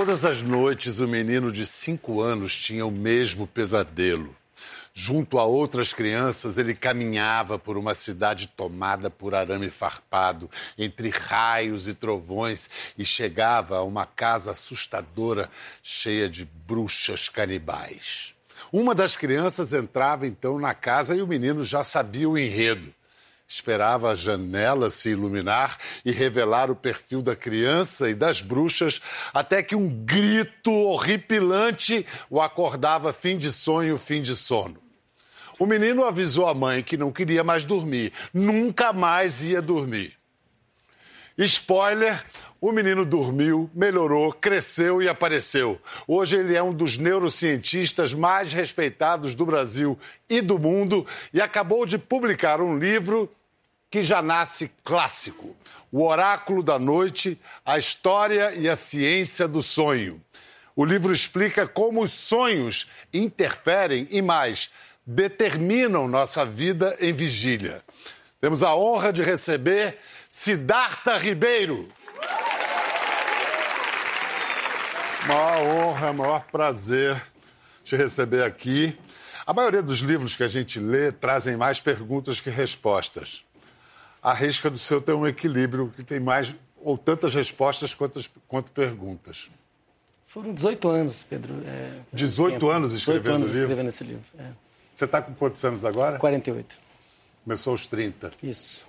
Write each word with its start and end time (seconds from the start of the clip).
Todas 0.00 0.24
as 0.24 0.40
noites, 0.40 0.98
o 0.98 1.06
menino 1.06 1.52
de 1.52 1.66
cinco 1.66 2.22
anos 2.22 2.56
tinha 2.56 2.86
o 2.86 2.90
mesmo 2.90 3.46
pesadelo. 3.46 4.34
Junto 4.94 5.38
a 5.38 5.44
outras 5.44 5.92
crianças, 5.92 6.56
ele 6.56 6.74
caminhava 6.74 7.58
por 7.58 7.76
uma 7.76 7.94
cidade 7.94 8.48
tomada 8.48 9.10
por 9.10 9.34
arame 9.34 9.68
farpado, 9.68 10.48
entre 10.78 11.10
raios 11.10 11.86
e 11.86 11.92
trovões, 11.92 12.70
e 12.96 13.04
chegava 13.04 13.76
a 13.76 13.82
uma 13.82 14.06
casa 14.06 14.52
assustadora, 14.52 15.50
cheia 15.82 16.30
de 16.30 16.46
bruxas 16.46 17.28
canibais. 17.28 18.34
Uma 18.72 18.94
das 18.94 19.18
crianças 19.18 19.74
entrava 19.74 20.26
então 20.26 20.58
na 20.58 20.72
casa 20.72 21.14
e 21.14 21.20
o 21.20 21.26
menino 21.26 21.62
já 21.62 21.84
sabia 21.84 22.26
o 22.26 22.38
enredo. 22.38 22.90
Esperava 23.52 24.12
a 24.12 24.14
janela 24.14 24.88
se 24.90 25.10
iluminar 25.10 25.76
e 26.04 26.12
revelar 26.12 26.70
o 26.70 26.76
perfil 26.76 27.20
da 27.20 27.34
criança 27.34 28.08
e 28.08 28.14
das 28.14 28.40
bruxas, 28.40 29.00
até 29.34 29.60
que 29.60 29.74
um 29.74 29.88
grito 29.88 30.72
horripilante 30.72 32.06
o 32.30 32.40
acordava 32.40 33.12
fim 33.12 33.36
de 33.36 33.50
sonho, 33.50 33.98
fim 33.98 34.22
de 34.22 34.36
sono. 34.36 34.76
O 35.58 35.66
menino 35.66 36.04
avisou 36.04 36.46
a 36.46 36.54
mãe 36.54 36.80
que 36.80 36.96
não 36.96 37.10
queria 37.10 37.42
mais 37.42 37.64
dormir, 37.64 38.12
nunca 38.32 38.92
mais 38.92 39.42
ia 39.42 39.60
dormir. 39.60 40.16
Spoiler: 41.36 42.24
o 42.60 42.70
menino 42.70 43.04
dormiu, 43.04 43.68
melhorou, 43.74 44.32
cresceu 44.32 45.02
e 45.02 45.08
apareceu. 45.08 45.80
Hoje 46.06 46.36
ele 46.36 46.54
é 46.54 46.62
um 46.62 46.72
dos 46.72 46.96
neurocientistas 46.98 48.14
mais 48.14 48.52
respeitados 48.52 49.34
do 49.34 49.44
Brasil 49.44 49.98
e 50.28 50.40
do 50.40 50.56
mundo 50.56 51.04
e 51.34 51.40
acabou 51.40 51.84
de 51.84 51.98
publicar 51.98 52.60
um 52.60 52.78
livro 52.78 53.28
que 53.90 54.00
já 54.00 54.22
nasce 54.22 54.70
clássico: 54.84 55.56
O 55.90 56.06
Oráculo 56.06 56.62
da 56.62 56.78
Noite, 56.78 57.38
a 57.66 57.78
História 57.78 58.54
e 58.54 58.68
a 58.68 58.76
Ciência 58.76 59.48
do 59.48 59.62
Sonho. 59.62 60.22
O 60.76 60.84
livro 60.84 61.12
explica 61.12 61.66
como 61.66 62.02
os 62.02 62.12
sonhos 62.12 62.88
interferem 63.12 64.06
e 64.10 64.22
mais, 64.22 64.70
determinam 65.04 66.06
nossa 66.06 66.46
vida 66.46 66.96
em 67.00 67.12
vigília. 67.12 67.82
Temos 68.40 68.62
a 68.62 68.74
honra 68.74 69.12
de 69.12 69.22
receber 69.22 69.98
Siddhartha 70.28 71.18
Ribeiro. 71.18 71.88
Maior 75.26 75.62
honra, 75.62 76.12
maior 76.12 76.44
prazer 76.50 77.22
te 77.84 77.96
receber 77.96 78.44
aqui. 78.44 78.96
A 79.44 79.52
maioria 79.52 79.82
dos 79.82 79.98
livros 79.98 80.34
que 80.34 80.42
a 80.42 80.48
gente 80.48 80.78
lê 80.78 81.12
trazem 81.12 81.56
mais 81.56 81.80
perguntas 81.80 82.40
que 82.40 82.48
respostas 82.48 83.44
a 84.22 84.32
risca 84.34 84.70
do 84.70 84.78
seu 84.78 85.00
tem 85.00 85.14
um 85.14 85.26
equilíbrio 85.26 85.92
que 85.94 86.04
tem 86.04 86.20
mais 86.20 86.54
ou 86.82 86.96
tantas 86.96 87.34
respostas 87.34 87.94
quanto, 87.94 88.20
quanto 88.48 88.70
perguntas. 88.72 89.50
Foram 90.26 90.54
18 90.54 90.88
anos, 90.88 91.22
Pedro. 91.22 91.54
É, 91.66 91.98
18 92.12 92.52
tempo. 92.52 92.70
anos 92.70 92.92
escrevendo 92.92 93.22
18 93.22 93.34
anos 93.34 93.48
livro? 93.48 93.62
escrevendo 93.62 93.88
esse 93.88 94.04
livro. 94.04 94.24
É. 94.38 94.50
Você 94.94 95.04
está 95.04 95.20
com 95.20 95.34
quantos 95.34 95.64
anos 95.64 95.84
agora? 95.84 96.18
48. 96.18 96.78
Começou 97.44 97.72
aos 97.72 97.86
30. 97.86 98.30
Isso. 98.42 98.86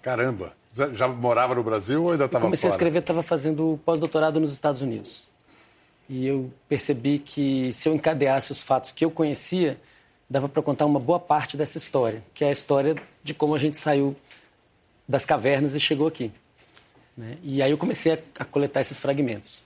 Caramba. 0.00 0.52
Já 0.92 1.08
morava 1.08 1.54
no 1.54 1.62
Brasil 1.62 2.04
ou 2.04 2.12
ainda 2.12 2.26
estava 2.26 2.42
fora? 2.42 2.48
Comecei 2.48 2.68
a 2.68 2.72
escrever, 2.72 2.98
estava 2.98 3.22
fazendo 3.22 3.80
pós-doutorado 3.84 4.38
nos 4.38 4.52
Estados 4.52 4.82
Unidos. 4.82 5.26
E 6.08 6.26
eu 6.26 6.52
percebi 6.68 7.18
que 7.18 7.72
se 7.72 7.88
eu 7.88 7.94
encadeasse 7.94 8.52
os 8.52 8.62
fatos 8.62 8.92
que 8.92 9.04
eu 9.04 9.10
conhecia, 9.10 9.80
dava 10.28 10.48
para 10.48 10.62
contar 10.62 10.84
uma 10.84 11.00
boa 11.00 11.18
parte 11.18 11.56
dessa 11.56 11.78
história, 11.78 12.22
que 12.34 12.44
é 12.44 12.48
a 12.48 12.52
história 12.52 12.94
de 13.24 13.34
como 13.34 13.54
a 13.54 13.58
gente 13.58 13.76
saiu 13.76 14.14
das 15.08 15.24
cavernas 15.24 15.74
e 15.74 15.80
chegou 15.80 16.06
aqui. 16.06 16.32
Né? 17.16 17.38
E 17.42 17.62
aí 17.62 17.70
eu 17.70 17.78
comecei 17.78 18.12
a, 18.12 18.18
a, 18.40 18.44
coletar 18.44 18.80
esses 18.80 18.98
fragmentos. 18.98 19.62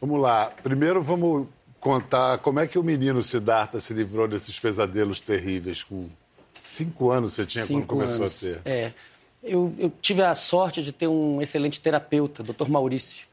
Vamos 0.00 0.20
lá. 0.20 0.52
Primeiro 0.62 1.02
vamos 1.02 1.48
contar 1.80 2.38
como 2.38 2.60
é 2.60 2.66
que 2.66 2.78
o 2.78 2.82
menino 2.82 3.22
Siddhartha 3.22 3.80
se 3.80 3.92
livrou 3.92 4.28
desses 4.28 4.58
pesadelos 4.58 5.18
terríveis. 5.18 5.82
Com 5.82 6.08
cinco 6.62 7.10
anos 7.10 7.32
você 7.32 7.44
tinha 7.44 7.64
cinco 7.64 7.86
quando 7.86 8.00
começou 8.00 8.20
anos. 8.20 8.44
a 8.44 8.48
ter. 8.48 8.60
É. 8.64 8.92
Eu, 9.42 9.74
eu 9.76 9.92
tive 10.00 10.22
a 10.22 10.34
sorte 10.36 10.82
de 10.82 10.92
ter 10.92 11.08
um 11.08 11.42
excelente 11.42 11.80
terapeuta, 11.80 12.44
Dr. 12.44 12.68
Maurício. 12.68 13.26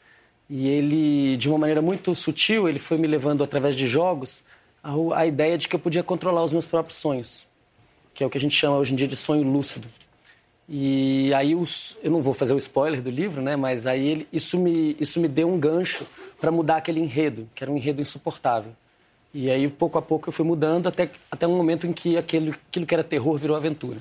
E 0.50 0.68
ele, 0.68 1.38
de 1.38 1.48
uma 1.48 1.60
maneira 1.60 1.84
muito 1.84 2.16
sutil, 2.16 2.68
ele 2.68 2.80
foi 2.80 2.98
me 2.98 3.06
levando 3.06 3.44
através 3.44 3.76
de 3.76 3.88
jogos 3.88 4.44
a, 4.84 4.94
a 5.20 5.28
ideia 5.28 5.56
de 5.56 5.68
que 5.68 5.76
eu 5.76 5.80
podia 5.80 6.02
controlar 6.02 6.44
os 6.44 6.52
meus 6.52 6.66
próprios 6.66 6.98
sonhos, 6.98 7.46
que 8.16 8.24
é 8.24 8.28
o 8.28 8.30
que 8.32 8.38
a 8.40 8.42
gente 8.42 8.56
chama 8.56 8.78
hoje 8.78 8.94
em 8.94 8.96
dia 8.96 9.08
de 9.08 9.16
sonho 9.16 9.44
lúcido. 9.44 9.88
E 10.72 11.34
aí 11.34 11.56
os, 11.56 11.98
eu 12.04 12.12
não 12.12 12.22
vou 12.22 12.32
fazer 12.32 12.54
o 12.54 12.58
spoiler 12.58 13.02
do 13.02 13.10
livro, 13.10 13.42
né? 13.42 13.56
Mas 13.56 13.88
aí 13.88 14.08
ele, 14.08 14.28
isso 14.32 14.56
me 14.60 14.96
isso 15.00 15.20
me 15.20 15.28
deu 15.28 15.50
um 15.52 15.60
gancho 15.60 16.06
para 16.40 16.52
mudar 16.52 16.78
aquele 16.78 17.00
enredo, 17.00 17.50
que 17.56 17.64
era 17.64 17.72
um 17.72 17.76
enredo 17.76 18.00
insuportável. 18.00 18.72
E 19.34 19.50
aí 19.50 19.68
pouco 19.68 19.98
a 19.98 20.02
pouco 20.02 20.30
eu 20.30 20.34
fui 20.34 20.46
mudando 20.46 20.86
até 20.86 21.10
até 21.32 21.48
um 21.48 21.58
momento 21.58 21.88
em 21.88 21.94
que 21.94 22.18
aquele, 22.18 22.52
aquilo 22.52 22.86
que 22.86 22.94
era 22.94 23.04
terror 23.04 23.36
virou 23.36 23.58
aventura. 23.58 23.98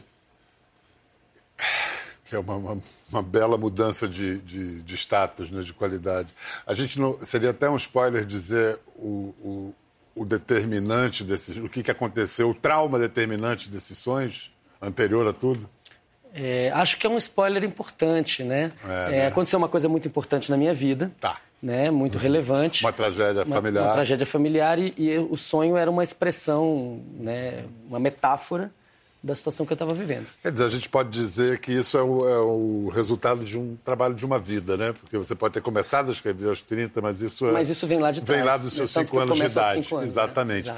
Que 2.26 2.36
é 2.36 2.38
uma, 2.38 2.56
uma, 2.56 2.78
uma 3.10 3.22
bela 3.22 3.56
mudança 3.56 4.06
de, 4.06 4.38
de, 4.40 4.82
de, 4.82 4.94
status, 4.94 5.50
né, 5.50 5.62
de 5.62 5.72
qualidade. 5.72 6.34
A 6.66 6.74
gente 6.74 7.00
não 7.00 7.18
seria 7.24 7.48
até 7.48 7.70
um 7.70 7.76
spoiler 7.76 8.26
dizer 8.26 8.78
o, 8.94 9.34
o, 9.42 9.74
o 10.14 10.24
determinante 10.26 11.24
desses, 11.24 11.56
o 11.56 11.70
que, 11.70 11.82
que 11.82 11.90
aconteceu, 11.90 12.50
o 12.50 12.54
trauma 12.54 12.98
determinante 12.98 13.70
desses 13.70 13.96
sonhos 13.96 14.52
anterior 14.82 15.26
a 15.26 15.32
tudo. 15.32 15.68
É, 16.34 16.70
acho 16.74 16.98
que 16.98 17.06
é 17.06 17.10
um 17.10 17.16
spoiler 17.16 17.64
importante, 17.64 18.42
né? 18.42 18.72
É, 18.84 19.10
né? 19.10 19.26
Aconteceu 19.26 19.58
uma 19.58 19.68
coisa 19.68 19.88
muito 19.88 20.06
importante 20.06 20.50
na 20.50 20.56
minha 20.56 20.74
vida. 20.74 21.10
Tá. 21.20 21.38
Né, 21.60 21.90
muito 21.90 22.14
uhum. 22.14 22.20
relevante. 22.20 22.84
Uma 22.84 22.92
tragédia 22.92 23.44
familiar. 23.44 23.82
Uma, 23.82 23.88
uma 23.88 23.94
tragédia 23.94 24.24
familiar 24.24 24.78
e, 24.78 24.94
e, 24.96 25.18
o 25.18 25.36
sonho 25.36 25.76
era 25.76 25.90
uma 25.90 26.04
expressão, 26.04 27.00
né, 27.18 27.64
uma 27.88 27.98
metáfora 27.98 28.70
da 29.22 29.34
situação 29.34 29.66
que 29.66 29.72
eu 29.72 29.74
estava 29.74 29.92
vivendo. 29.92 30.26
Quer 30.42 30.52
dizer, 30.52 30.64
a 30.64 30.68
gente 30.68 30.88
pode 30.88 31.10
dizer 31.10 31.58
que 31.58 31.72
isso 31.72 31.98
é 31.98 32.02
o, 32.02 32.28
é 32.28 32.38
o, 32.38 32.88
resultado 32.88 33.44
de 33.44 33.58
um 33.58 33.76
trabalho 33.84 34.14
de 34.14 34.24
uma 34.24 34.38
vida, 34.38 34.76
né? 34.76 34.92
Porque 34.92 35.18
você 35.18 35.34
pode 35.34 35.54
ter 35.54 35.60
começado 35.60 36.10
a 36.10 36.12
escrever 36.12 36.48
aos 36.48 36.62
30, 36.62 37.00
mas 37.00 37.20
isso 37.20 37.46
é... 37.46 37.52
Mas 37.52 37.68
isso 37.68 37.86
vem 37.86 37.98
lá 37.98 38.12
de 38.12 38.20
trás. 38.20 38.40
Vem 38.40 38.48
lá 38.48 38.56
dos 38.56 38.72
seus 38.72 38.90
cinco 38.92 39.18
anos 39.18 39.36
de 39.36 39.44
idade. 39.44 39.92
Anos, 39.92 40.08
Exatamente. 40.08 40.70
É, 40.70 40.76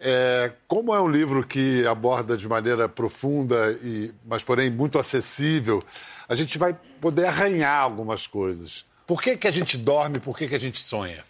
é, 0.00 0.52
como 0.68 0.94
é 0.94 1.00
um 1.00 1.08
livro 1.08 1.44
que 1.44 1.84
aborda 1.86 2.36
de 2.36 2.48
maneira 2.48 2.88
profunda, 2.88 3.72
e, 3.82 4.12
mas 4.24 4.44
porém 4.44 4.70
muito 4.70 4.98
acessível, 4.98 5.82
a 6.28 6.34
gente 6.36 6.58
vai 6.58 6.76
poder 7.00 7.26
arranhar 7.26 7.80
algumas 7.80 8.26
coisas. 8.26 8.84
Por 9.04 9.20
que, 9.20 9.36
que 9.36 9.48
a 9.48 9.50
gente 9.50 9.76
dorme, 9.76 10.20
por 10.20 10.38
que, 10.38 10.46
que 10.46 10.54
a 10.54 10.60
gente 10.60 10.80
sonha? 10.80 11.24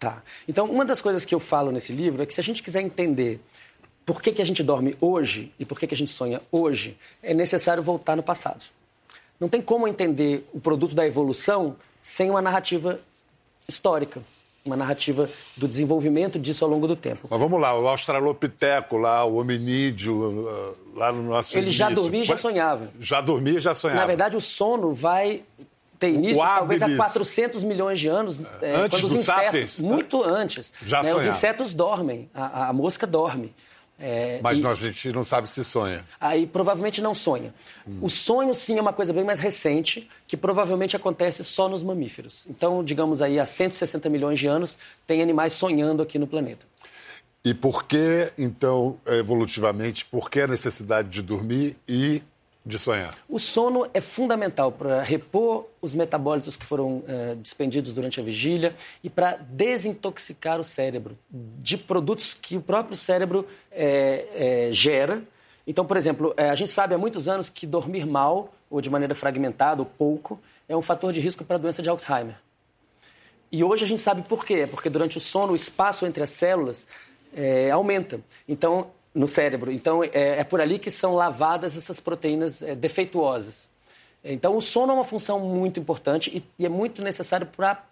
Tá. 0.00 0.22
Então, 0.48 0.64
uma 0.64 0.84
das 0.84 1.00
coisas 1.00 1.24
que 1.24 1.34
eu 1.34 1.38
falo 1.38 1.70
nesse 1.70 1.92
livro 1.92 2.22
é 2.22 2.26
que 2.26 2.34
se 2.34 2.40
a 2.40 2.42
gente 2.42 2.62
quiser 2.62 2.80
entender 2.80 3.40
por 4.14 4.22
que, 4.22 4.32
que 4.32 4.42
a 4.42 4.44
gente 4.44 4.62
dorme 4.62 4.94
hoje 5.00 5.52
e 5.58 5.64
por 5.64 5.78
que, 5.78 5.86
que 5.86 5.94
a 5.94 5.96
gente 5.96 6.10
sonha 6.10 6.40
hoje, 6.50 6.96
é 7.22 7.34
necessário 7.34 7.82
voltar 7.82 8.16
no 8.16 8.22
passado. 8.22 8.60
Não 9.38 9.48
tem 9.48 9.62
como 9.62 9.88
entender 9.88 10.46
o 10.52 10.60
produto 10.60 10.94
da 10.94 11.06
evolução 11.06 11.76
sem 12.02 12.30
uma 12.30 12.42
narrativa 12.42 13.00
histórica, 13.68 14.22
uma 14.64 14.76
narrativa 14.76 15.28
do 15.56 15.66
desenvolvimento 15.66 16.38
disso 16.38 16.64
ao 16.64 16.70
longo 16.70 16.86
do 16.86 16.94
tempo. 16.94 17.26
Mas 17.30 17.40
vamos 17.40 17.60
lá, 17.60 17.78
o 17.78 17.88
australopiteco 17.88 18.96
lá, 18.96 19.24
o 19.24 19.36
hominídeo, 19.36 20.46
uh, 20.46 20.76
lá 20.94 21.10
no 21.12 21.22
nosso 21.22 21.56
Ele 21.56 21.66
início. 21.66 21.78
já 21.78 21.90
dormia 21.90 22.22
e 22.22 22.24
já 22.24 22.36
sonhava. 22.36 22.90
Já 23.00 23.20
dormia 23.20 23.56
e 23.56 23.60
já 23.60 23.74
sonhava. 23.74 24.00
Na 24.00 24.06
verdade, 24.06 24.36
o 24.36 24.40
sono 24.40 24.92
vai 24.92 25.42
ter 25.98 26.10
início 26.10 26.42
talvez 26.42 26.82
há 26.82 26.96
400 26.96 27.62
milhões 27.62 28.00
de 28.00 28.08
anos, 28.08 28.40
é, 28.62 28.74
antes 28.74 29.00
quando 29.00 29.12
os 29.12 29.20
insetos, 29.20 29.44
sapiens, 29.44 29.80
muito 29.80 30.22
antes. 30.22 30.72
Já 30.84 31.02
né, 31.02 31.14
os 31.14 31.26
insetos 31.26 31.74
dormem, 31.74 32.28
a, 32.34 32.68
a 32.68 32.72
mosca 32.72 33.06
dorme. 33.06 33.54
É, 34.02 34.40
Mas 34.42 34.58
e... 34.58 34.62
nós, 34.62 34.82
a 34.82 34.86
gente 34.86 35.12
não 35.12 35.22
sabe 35.22 35.46
se 35.46 35.62
sonha. 35.62 36.04
Aí 36.18 36.46
provavelmente 36.46 37.02
não 37.02 37.14
sonha. 37.14 37.52
Hum. 37.86 37.98
O 38.00 38.08
sonho, 38.08 38.54
sim, 38.54 38.78
é 38.78 38.80
uma 38.80 38.94
coisa 38.94 39.12
bem 39.12 39.22
mais 39.22 39.40
recente, 39.40 40.08
que 40.26 40.38
provavelmente 40.38 40.96
acontece 40.96 41.44
só 41.44 41.68
nos 41.68 41.82
mamíferos. 41.82 42.46
Então, 42.48 42.82
digamos 42.82 43.20
aí, 43.20 43.38
há 43.38 43.44
160 43.44 44.08
milhões 44.08 44.38
de 44.38 44.46
anos, 44.46 44.78
tem 45.06 45.22
animais 45.22 45.52
sonhando 45.52 46.02
aqui 46.02 46.18
no 46.18 46.26
planeta. 46.26 46.64
E 47.44 47.52
por 47.52 47.84
que, 47.84 48.32
então, 48.38 48.98
evolutivamente, 49.06 50.04
por 50.04 50.30
que 50.30 50.40
a 50.40 50.46
necessidade 50.46 51.08
de 51.08 51.22
dormir 51.22 51.76
e 51.86 52.22
de 52.64 52.78
sonhar? 52.78 53.16
O 53.28 53.38
sono 53.38 53.88
é 53.94 54.00
fundamental 54.00 54.70
para 54.70 55.02
repor 55.02 55.66
os 55.80 55.94
metabólitos 55.94 56.56
que 56.56 56.66
foram 56.66 57.02
é, 57.08 57.34
despendidos 57.36 57.94
durante 57.94 58.20
a 58.20 58.22
vigília 58.22 58.74
e 59.02 59.08
para 59.08 59.36
desintoxicar 59.36 60.60
o 60.60 60.64
cérebro 60.64 61.16
de 61.30 61.78
produtos 61.78 62.34
que 62.34 62.56
o 62.56 62.60
próprio 62.60 62.96
cérebro 62.96 63.46
é, 63.72 64.66
é, 64.68 64.72
gera. 64.72 65.22
Então, 65.66 65.84
por 65.84 65.96
exemplo, 65.96 66.34
a 66.36 66.54
gente 66.54 66.70
sabe 66.70 66.94
há 66.94 66.98
muitos 66.98 67.28
anos 67.28 67.48
que 67.48 67.66
dormir 67.66 68.04
mal, 68.06 68.52
ou 68.68 68.80
de 68.80 68.90
maneira 68.90 69.14
fragmentada, 69.14 69.80
ou 69.80 69.86
pouco, 69.86 70.40
é 70.68 70.76
um 70.76 70.82
fator 70.82 71.12
de 71.12 71.20
risco 71.20 71.44
para 71.44 71.56
a 71.56 71.58
doença 71.58 71.82
de 71.82 71.88
Alzheimer. 71.88 72.36
E 73.52 73.64
hoje 73.64 73.84
a 73.84 73.88
gente 73.88 74.00
sabe 74.00 74.22
por 74.22 74.44
quê. 74.44 74.66
Porque 74.70 74.88
durante 74.88 75.18
o 75.18 75.20
sono, 75.20 75.52
o 75.52 75.56
espaço 75.56 76.06
entre 76.06 76.22
as 76.22 76.30
células 76.30 76.86
aumenta. 77.72 78.20
Então, 78.48 78.88
no 79.14 79.26
cérebro. 79.26 79.72
Então, 79.72 80.02
é, 80.04 80.10
é, 80.40 80.44
por 80.44 80.60
ali 80.60 80.78
que 80.78 80.90
são 80.90 81.14
lavadas 81.14 81.76
essas 81.76 82.00
proteínas 82.00 82.62
é, 82.62 82.74
defeituosas. 82.74 83.68
Então, 84.22 84.56
o 84.56 84.60
sono 84.60 84.92
é 84.92 84.94
uma 84.94 85.04
função 85.04 85.40
muito 85.40 85.80
importante 85.80 86.30
e, 86.36 86.44
e 86.58 86.66
é 86.66 86.68
muito 86.68 87.02
necessário 87.02 87.46
para 87.46 87.82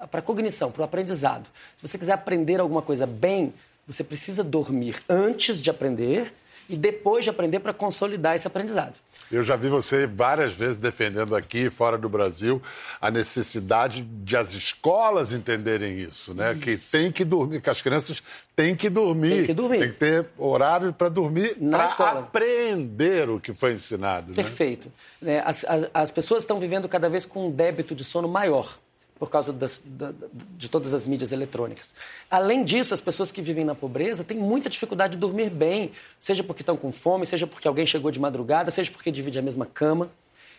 a 0.00 0.22
cognição, 0.22 0.72
para 0.72 0.82
o 0.82 0.84
aprendizado. 0.84 1.46
Se 1.76 1.88
você 1.88 1.98
quiser 1.98 2.12
aprender 2.12 2.60
alguma 2.60 2.82
coisa 2.82 3.06
bem, 3.06 3.52
você 3.86 4.02
precisa 4.02 4.42
dormir 4.42 4.96
antes 5.08 5.60
de 5.60 5.70
aprender 5.70 6.32
e 6.68 6.76
depois 6.76 7.24
de 7.24 7.30
aprender 7.30 7.60
para 7.60 7.74
consolidar 7.74 8.34
esse 8.34 8.46
aprendizado. 8.46 8.98
Eu 9.30 9.42
já 9.42 9.56
vi 9.56 9.68
você 9.68 10.06
várias 10.06 10.52
vezes 10.52 10.76
defendendo 10.76 11.34
aqui, 11.34 11.70
fora 11.70 11.96
do 11.96 12.08
Brasil, 12.08 12.62
a 13.00 13.10
necessidade 13.10 14.02
de 14.02 14.36
as 14.36 14.54
escolas 14.54 15.32
entenderem 15.32 15.98
isso, 15.98 16.34
né? 16.34 16.52
Isso. 16.52 16.60
Que 16.60 16.76
tem 16.90 17.10
que 17.10 17.24
dormir, 17.24 17.60
que 17.60 17.70
as 17.70 17.80
crianças 17.80 18.22
têm 18.54 18.74
que 18.74 18.88
dormir. 18.88 19.36
Tem 19.36 19.46
que 19.46 19.54
dormir. 19.54 19.78
Tem 19.78 19.92
que 19.92 19.98
ter 19.98 20.26
horário 20.38 20.92
para 20.92 21.08
dormir, 21.08 21.56
para 21.56 21.84
aprender 21.84 23.28
o 23.28 23.40
que 23.40 23.54
foi 23.54 23.72
ensinado. 23.72 24.28
Né? 24.28 24.34
Perfeito. 24.34 24.92
Né? 25.20 25.42
As, 25.44 25.64
as, 25.64 25.88
as 25.92 26.10
pessoas 26.10 26.42
estão 26.42 26.60
vivendo 26.60 26.88
cada 26.88 27.08
vez 27.08 27.26
com 27.26 27.48
um 27.48 27.50
débito 27.50 27.94
de 27.94 28.04
sono 28.04 28.28
maior 28.28 28.78
por 29.18 29.30
causa 29.30 29.52
das, 29.52 29.82
da, 29.84 30.12
de 30.56 30.68
todas 30.68 30.92
as 30.92 31.06
mídias 31.06 31.32
eletrônicas. 31.32 31.94
Além 32.30 32.64
disso, 32.64 32.92
as 32.92 33.00
pessoas 33.00 33.30
que 33.30 33.40
vivem 33.40 33.64
na 33.64 33.74
pobreza 33.74 34.24
têm 34.24 34.36
muita 34.36 34.68
dificuldade 34.68 35.14
de 35.14 35.18
dormir 35.18 35.50
bem, 35.50 35.92
seja 36.18 36.42
porque 36.42 36.62
estão 36.62 36.76
com 36.76 36.90
fome, 36.90 37.24
seja 37.24 37.46
porque 37.46 37.68
alguém 37.68 37.86
chegou 37.86 38.10
de 38.10 38.18
madrugada, 38.18 38.70
seja 38.70 38.90
porque 38.90 39.10
divide 39.10 39.38
a 39.38 39.42
mesma 39.42 39.66
cama. 39.66 40.10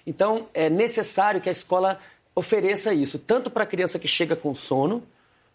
Então, 0.07 0.48
é 0.54 0.69
necessário 0.69 1.42
que 1.42 1.50
a 1.50 1.52
escola 1.52 2.00
ofereça 2.34 2.94
isso, 2.94 3.18
tanto 3.18 3.50
para 3.50 3.63
a 3.63 3.66
criança 3.66 3.98
que 3.98 4.07
chega 4.07 4.36
com 4.36 4.54
sono, 4.54 5.04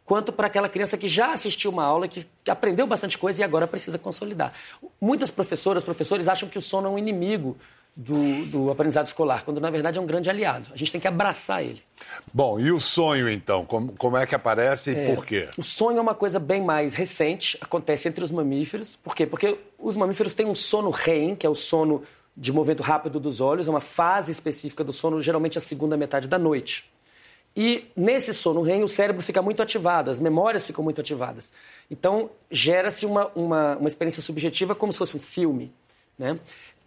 quanto 0.05 0.32
para 0.32 0.49
aquela 0.49 0.69
criança 0.69 0.99
que 0.99 1.06
já 1.06 1.32
assistiu 1.32 1.70
uma 1.70 1.85
aula, 1.85 2.08
que, 2.08 2.26
que 2.43 2.50
aprendeu 2.50 2.87
bastante 2.87 3.17
coisa 3.17 3.41
e 3.41 3.44
agora 3.44 3.67
precisa 3.67 3.99
consolidar. 3.99 4.52
Muitas 5.00 5.31
professoras, 5.31 5.85
professores 5.85 6.26
acham 6.26 6.49
que 6.49 6.58
o 6.58 6.62
sono 6.62 6.88
é 6.88 6.91
um 6.91 6.99
inimigo 6.99 7.56
do, 7.96 8.46
do, 8.46 8.70
aprendizado 8.70 9.06
escolar, 9.06 9.44
quando 9.44 9.60
na 9.60 9.70
verdade 9.70 9.98
é 9.98 10.02
um 10.02 10.06
grande 10.06 10.31
aliado. 10.31 10.66
A 10.72 10.76
gente 10.76 10.92
tem 10.92 11.00
que 11.00 11.08
abraçar 11.08 11.62
ele. 11.62 11.82
Bom, 12.32 12.58
e 12.58 12.70
o 12.70 12.81
sonho 12.81 13.28
então? 13.28 13.64
Como, 13.64 13.92
como 13.92 14.16
é 14.16 14.26
que 14.26 14.34
aparece 14.34 14.92
e 14.92 14.96
é, 14.96 15.14
por 15.14 15.26
quê? 15.26 15.48
O 15.58 15.62
sonho 15.62 15.98
é 15.98 16.00
uma 16.00 16.14
coisa 16.14 16.38
bem 16.38 16.62
mais 16.62 16.94
recente, 16.94 17.58
acontece 17.60 18.08
entre 18.08 18.25
os 18.25 18.31
mamíferos. 18.31 18.96
Por 18.96 19.14
quê? 19.14 19.26
Porque 19.26 19.58
os 19.78 19.96
mamíferos 19.96 20.34
têm 20.34 20.46
um 20.46 20.54
sono 20.54 20.90
REM, 20.90 21.34
que 21.34 21.46
é 21.46 21.50
o 21.50 21.54
sono 21.54 22.02
de 22.37 22.52
movimento 22.52 22.82
rápido 22.82 23.20
dos 23.20 23.40
olhos, 23.40 23.69
é 23.69 23.70
uma 23.70 23.81
fase 23.81 24.32
específica 24.32 24.82
do 24.82 24.92
sono, 24.92 25.20
geralmente 25.20 25.58
a 25.58 25.60
segunda 25.60 25.96
metade 25.96 26.26
da 26.28 26.38
noite. 26.38 26.90
E 27.54 27.90
nesse 27.96 28.32
sono 28.32 28.62
REM, 28.62 28.84
o 28.84 28.88
cérebro 28.88 29.22
fica 29.22 29.42
muito 29.42 29.62
ativado, 29.62 30.10
as 30.10 30.20
memórias 30.20 30.64
ficam 30.64 30.84
muito 30.84 31.00
ativadas. 31.00 31.52
Então, 31.90 32.31
gera-se 32.50 33.04
uma, 33.04 33.26
uma, 33.34 33.76
uma 33.76 33.88
experiência 33.88 34.22
subjetiva 34.22 34.75
como 34.75 34.92
se 34.92 34.98
fosse 34.98 35.16
um 35.16 35.20
filme. 35.20 35.72
Né? 36.16 36.38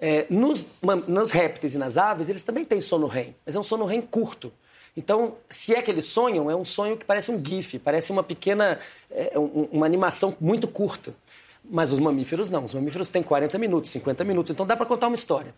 É, 0.05 0.25
nos, 0.29 0.67
nos 1.07 1.31
répteis 1.31 1.75
e 1.75 1.77
nas 1.77 1.97
aves, 1.97 2.27
eles 2.27 2.43
também 2.43 2.65
têm 2.65 2.81
sono 2.81 3.07
REM, 3.07 3.33
mas 3.45 3.55
é 3.55 3.59
um 3.59 3.63
sono 3.63 3.85
REM 3.85 4.01
curto. 4.01 4.51
Então, 4.97 5.35
se 5.49 5.73
é 5.73 5.81
que 5.81 5.89
eles 5.89 6.07
sonham, 6.07 6.51
é 6.51 6.55
um 6.55 6.65
sonho 6.65 6.97
que 6.97 7.05
parece 7.05 7.31
um 7.31 7.41
GIF, 7.41 7.79
parece 7.79 8.11
uma 8.11 8.21
pequena, 8.21 8.79
é, 9.09 9.31
uma 9.71 9.85
animação 9.85 10.35
muito 10.41 10.67
curta. 10.67 11.13
Mas 11.63 11.93
os 11.93 11.99
mamíferos 11.99 12.49
não. 12.49 12.65
Os 12.65 12.73
mamíferos 12.73 13.09
têm 13.09 13.23
40 13.23 13.57
minutos, 13.57 13.91
50 13.91 14.25
minutos. 14.25 14.51
Então 14.51 14.65
dá 14.65 14.75
para 14.75 14.85
contar 14.85 15.07
uma 15.07 15.15
história. 15.15 15.55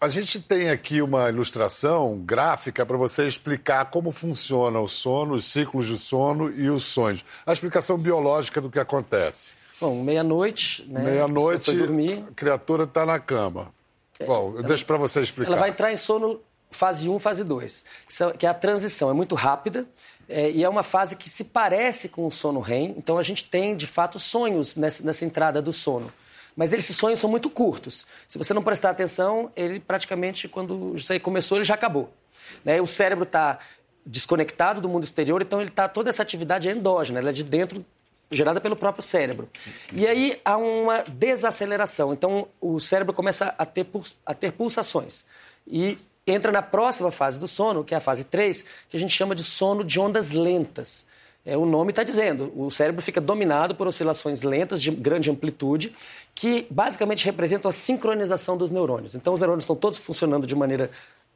A 0.00 0.08
gente 0.08 0.40
tem 0.40 0.68
aqui 0.68 1.00
uma 1.00 1.28
ilustração 1.28 2.18
gráfica 2.18 2.84
para 2.84 2.96
você 2.96 3.24
explicar 3.24 3.84
como 3.84 4.10
funciona 4.10 4.80
o 4.80 4.88
sono, 4.88 5.34
os 5.34 5.44
ciclos 5.44 5.86
de 5.86 5.96
sono 5.96 6.50
e 6.50 6.68
os 6.68 6.82
sonhos. 6.82 7.24
A 7.46 7.52
explicação 7.52 7.96
biológica 7.96 8.60
do 8.60 8.68
que 8.68 8.80
acontece. 8.80 9.54
Bom, 9.80 10.02
meia-noite, 10.02 10.84
né? 10.88 11.02
Meia-noite, 11.02 11.70
a 11.70 12.32
criatura 12.34 12.82
está 12.82 13.06
na 13.06 13.20
cama. 13.20 13.75
Bom, 14.24 14.54
eu 14.56 14.62
deixo 14.62 14.86
para 14.86 14.96
você 14.96 15.20
explicar. 15.20 15.52
Ela 15.52 15.60
vai 15.60 15.70
entrar 15.70 15.92
em 15.92 15.96
sono 15.96 16.40
fase 16.70 17.08
1, 17.08 17.18
fase 17.18 17.44
2, 17.44 17.84
que 18.38 18.46
é 18.46 18.48
a 18.48 18.54
transição. 18.54 19.10
É 19.10 19.12
muito 19.12 19.34
rápida 19.34 19.86
é, 20.28 20.50
e 20.50 20.64
é 20.64 20.68
uma 20.68 20.82
fase 20.82 21.16
que 21.16 21.28
se 21.28 21.44
parece 21.44 22.08
com 22.08 22.26
o 22.26 22.30
sono 22.30 22.60
REM. 22.60 22.94
Então, 22.96 23.18
a 23.18 23.22
gente 23.22 23.44
tem, 23.44 23.76
de 23.76 23.86
fato, 23.86 24.18
sonhos 24.18 24.76
nessa, 24.76 25.04
nessa 25.04 25.24
entrada 25.24 25.60
do 25.60 25.72
sono. 25.72 26.12
Mas 26.54 26.72
esses 26.72 26.96
sonhos 26.96 27.20
são 27.20 27.28
muito 27.28 27.50
curtos. 27.50 28.06
Se 28.26 28.38
você 28.38 28.54
não 28.54 28.62
prestar 28.62 28.90
atenção, 28.90 29.52
ele 29.54 29.78
praticamente, 29.78 30.48
quando 30.48 30.92
você 30.92 31.20
começou, 31.20 31.58
ele 31.58 31.64
já 31.64 31.74
acabou. 31.74 32.10
Né? 32.64 32.80
O 32.80 32.86
cérebro 32.86 33.24
está 33.24 33.58
desconectado 34.06 34.80
do 34.80 34.88
mundo 34.88 35.04
exterior, 35.04 35.42
então 35.42 35.60
ele 35.60 35.70
tá 35.70 35.88
toda 35.88 36.08
essa 36.08 36.22
atividade 36.22 36.68
é 36.68 36.72
endógena, 36.72 37.18
ela 37.18 37.30
é 37.30 37.32
de 37.32 37.42
dentro 37.42 37.84
gerada 38.30 38.60
pelo 38.60 38.76
próprio 38.76 39.02
cérebro. 39.02 39.48
E 39.92 40.06
aí 40.06 40.40
há 40.44 40.56
uma 40.56 41.02
desaceleração. 41.02 42.12
Então 42.12 42.48
o 42.60 42.80
cérebro 42.80 43.14
começa 43.14 43.54
a 43.58 43.64
ter, 43.64 43.86
a 44.24 44.34
ter 44.34 44.52
pulsações. 44.52 45.24
E 45.66 45.98
entra 46.26 46.50
na 46.50 46.62
próxima 46.62 47.10
fase 47.10 47.38
do 47.38 47.46
sono, 47.46 47.84
que 47.84 47.94
é 47.94 47.96
a 47.96 48.00
fase 48.00 48.24
3, 48.24 48.64
que 48.88 48.96
a 48.96 49.00
gente 49.00 49.12
chama 49.12 49.34
de 49.34 49.44
sono 49.44 49.84
de 49.84 50.00
ondas 50.00 50.30
lentas. 50.30 51.04
É, 51.44 51.56
o 51.56 51.64
nome 51.64 51.90
está 51.90 52.02
dizendo, 52.02 52.52
o 52.56 52.68
cérebro 52.72 53.00
fica 53.00 53.20
dominado 53.20 53.76
por 53.76 53.86
oscilações 53.86 54.42
lentas 54.42 54.82
de 54.82 54.90
grande 54.90 55.30
amplitude, 55.30 55.94
que 56.34 56.66
basicamente 56.68 57.24
representam 57.24 57.68
a 57.68 57.72
sincronização 57.72 58.56
dos 58.56 58.72
neurônios. 58.72 59.14
Então, 59.14 59.32
os 59.32 59.38
neurônios 59.38 59.62
estão 59.62 59.76
todos 59.76 59.96
funcionando 59.96 60.44
de 60.44 60.56
maneira 60.56 60.90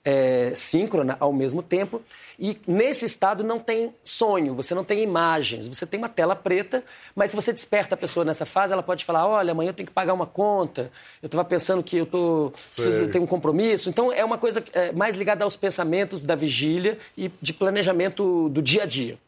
é, 0.05 0.52
síncrona 0.55 1.17
ao 1.20 1.32
mesmo 1.32 1.62
tempo. 1.62 2.02
E 2.38 2.58
nesse 2.67 3.05
estado 3.05 3.44
não 3.44 3.58
tem 3.58 3.94
sonho, 4.02 4.55
você 4.55 4.75
não 4.75 4.82
tem 4.82 5.02
imagens, 5.02 5.69
você 5.69 5.85
tem 5.85 5.99
uma 5.99 6.08
tela 6.08 6.35
preta, 6.35 6.82
mas 7.14 7.31
se 7.31 7.37
você 7.37 7.52
desperta 7.52 7.94
a 7.94 7.99
pessoa 7.99 8.25
nessa 8.25 8.47
fase, 8.47 8.73
ela 8.73 8.82
pode 8.82 9.05
falar: 9.05 9.26
olha, 9.26 9.52
amanhã 9.52 9.70
eu 9.70 9.75
tenho 9.75 9.87
que 9.87 9.93
pagar 9.93 10.14
uma 10.14 10.26
conta, 10.26 10.91
eu 11.23 11.26
estava 11.26 11.44
pensando 11.44 11.82
que 11.82 11.99
eu 11.99 12.06
tô, 12.06 12.50
preciso, 12.55 13.08
ter 13.08 13.19
um 13.19 13.26
compromisso. 13.26 13.91
Então 13.91 14.11
é 14.11 14.25
uma 14.25 14.38
coisa 14.38 14.64
é, 14.73 14.91
mais 14.93 15.17
ligada 15.17 15.44
aos 15.44 15.55
pensamentos 15.55 16.23
da 16.23 16.35
vigília 16.35 16.97
e 17.17 17.31
de 17.41 17.52
planejamento 17.52 18.49
do 18.49 18.62
dia 18.62 18.85
a 18.85 18.87
dia. 18.87 19.19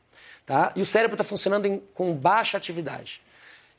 Tá? 0.46 0.72
E 0.74 0.80
o 0.80 0.86
cérebro 0.86 1.14
está 1.14 1.24
funcionando 1.24 1.66
em, 1.66 1.82
com 1.94 2.14
baixa 2.14 2.56
atividade. 2.56 3.20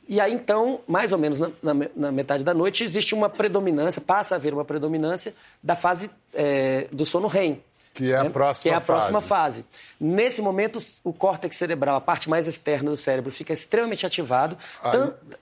E 0.07 0.19
aí, 0.19 0.33
então, 0.33 0.81
mais 0.87 1.13
ou 1.13 1.17
menos 1.17 1.39
na, 1.39 1.49
na, 1.61 1.73
na, 1.95 2.11
metade 2.11 2.43
da 2.43 2.53
noite, 2.53 2.83
existe 2.83 3.15
uma 3.15 3.29
predominância, 3.29 4.01
passa 4.01 4.35
a 4.35 4.37
haver 4.37 4.53
uma 4.53 4.65
predominância 4.65 5.33
da 5.61 5.75
fase 5.75 6.09
é, 6.33 6.87
do 6.91 7.05
sono 7.05 7.27
REM. 7.27 7.61
Que 7.93 8.11
é 8.11 8.17
a, 8.17 8.23
né? 8.23 8.29
próxima, 8.29 8.63
que 8.63 8.69
é 8.69 8.73
a 8.73 8.79
fase. 8.79 8.87
próxima 8.87 9.21
fase. 9.21 9.65
Nesse 9.99 10.41
momento, 10.41 10.79
o 11.03 11.13
córtex 11.13 11.55
cerebral, 11.55 11.95
a 11.95 12.01
parte 12.01 12.27
mais 12.27 12.47
externa 12.47 12.89
do 12.89 12.97
cérebro, 12.97 13.31
fica 13.31 13.53
extremamente 13.53 14.05
ativado. 14.05 14.57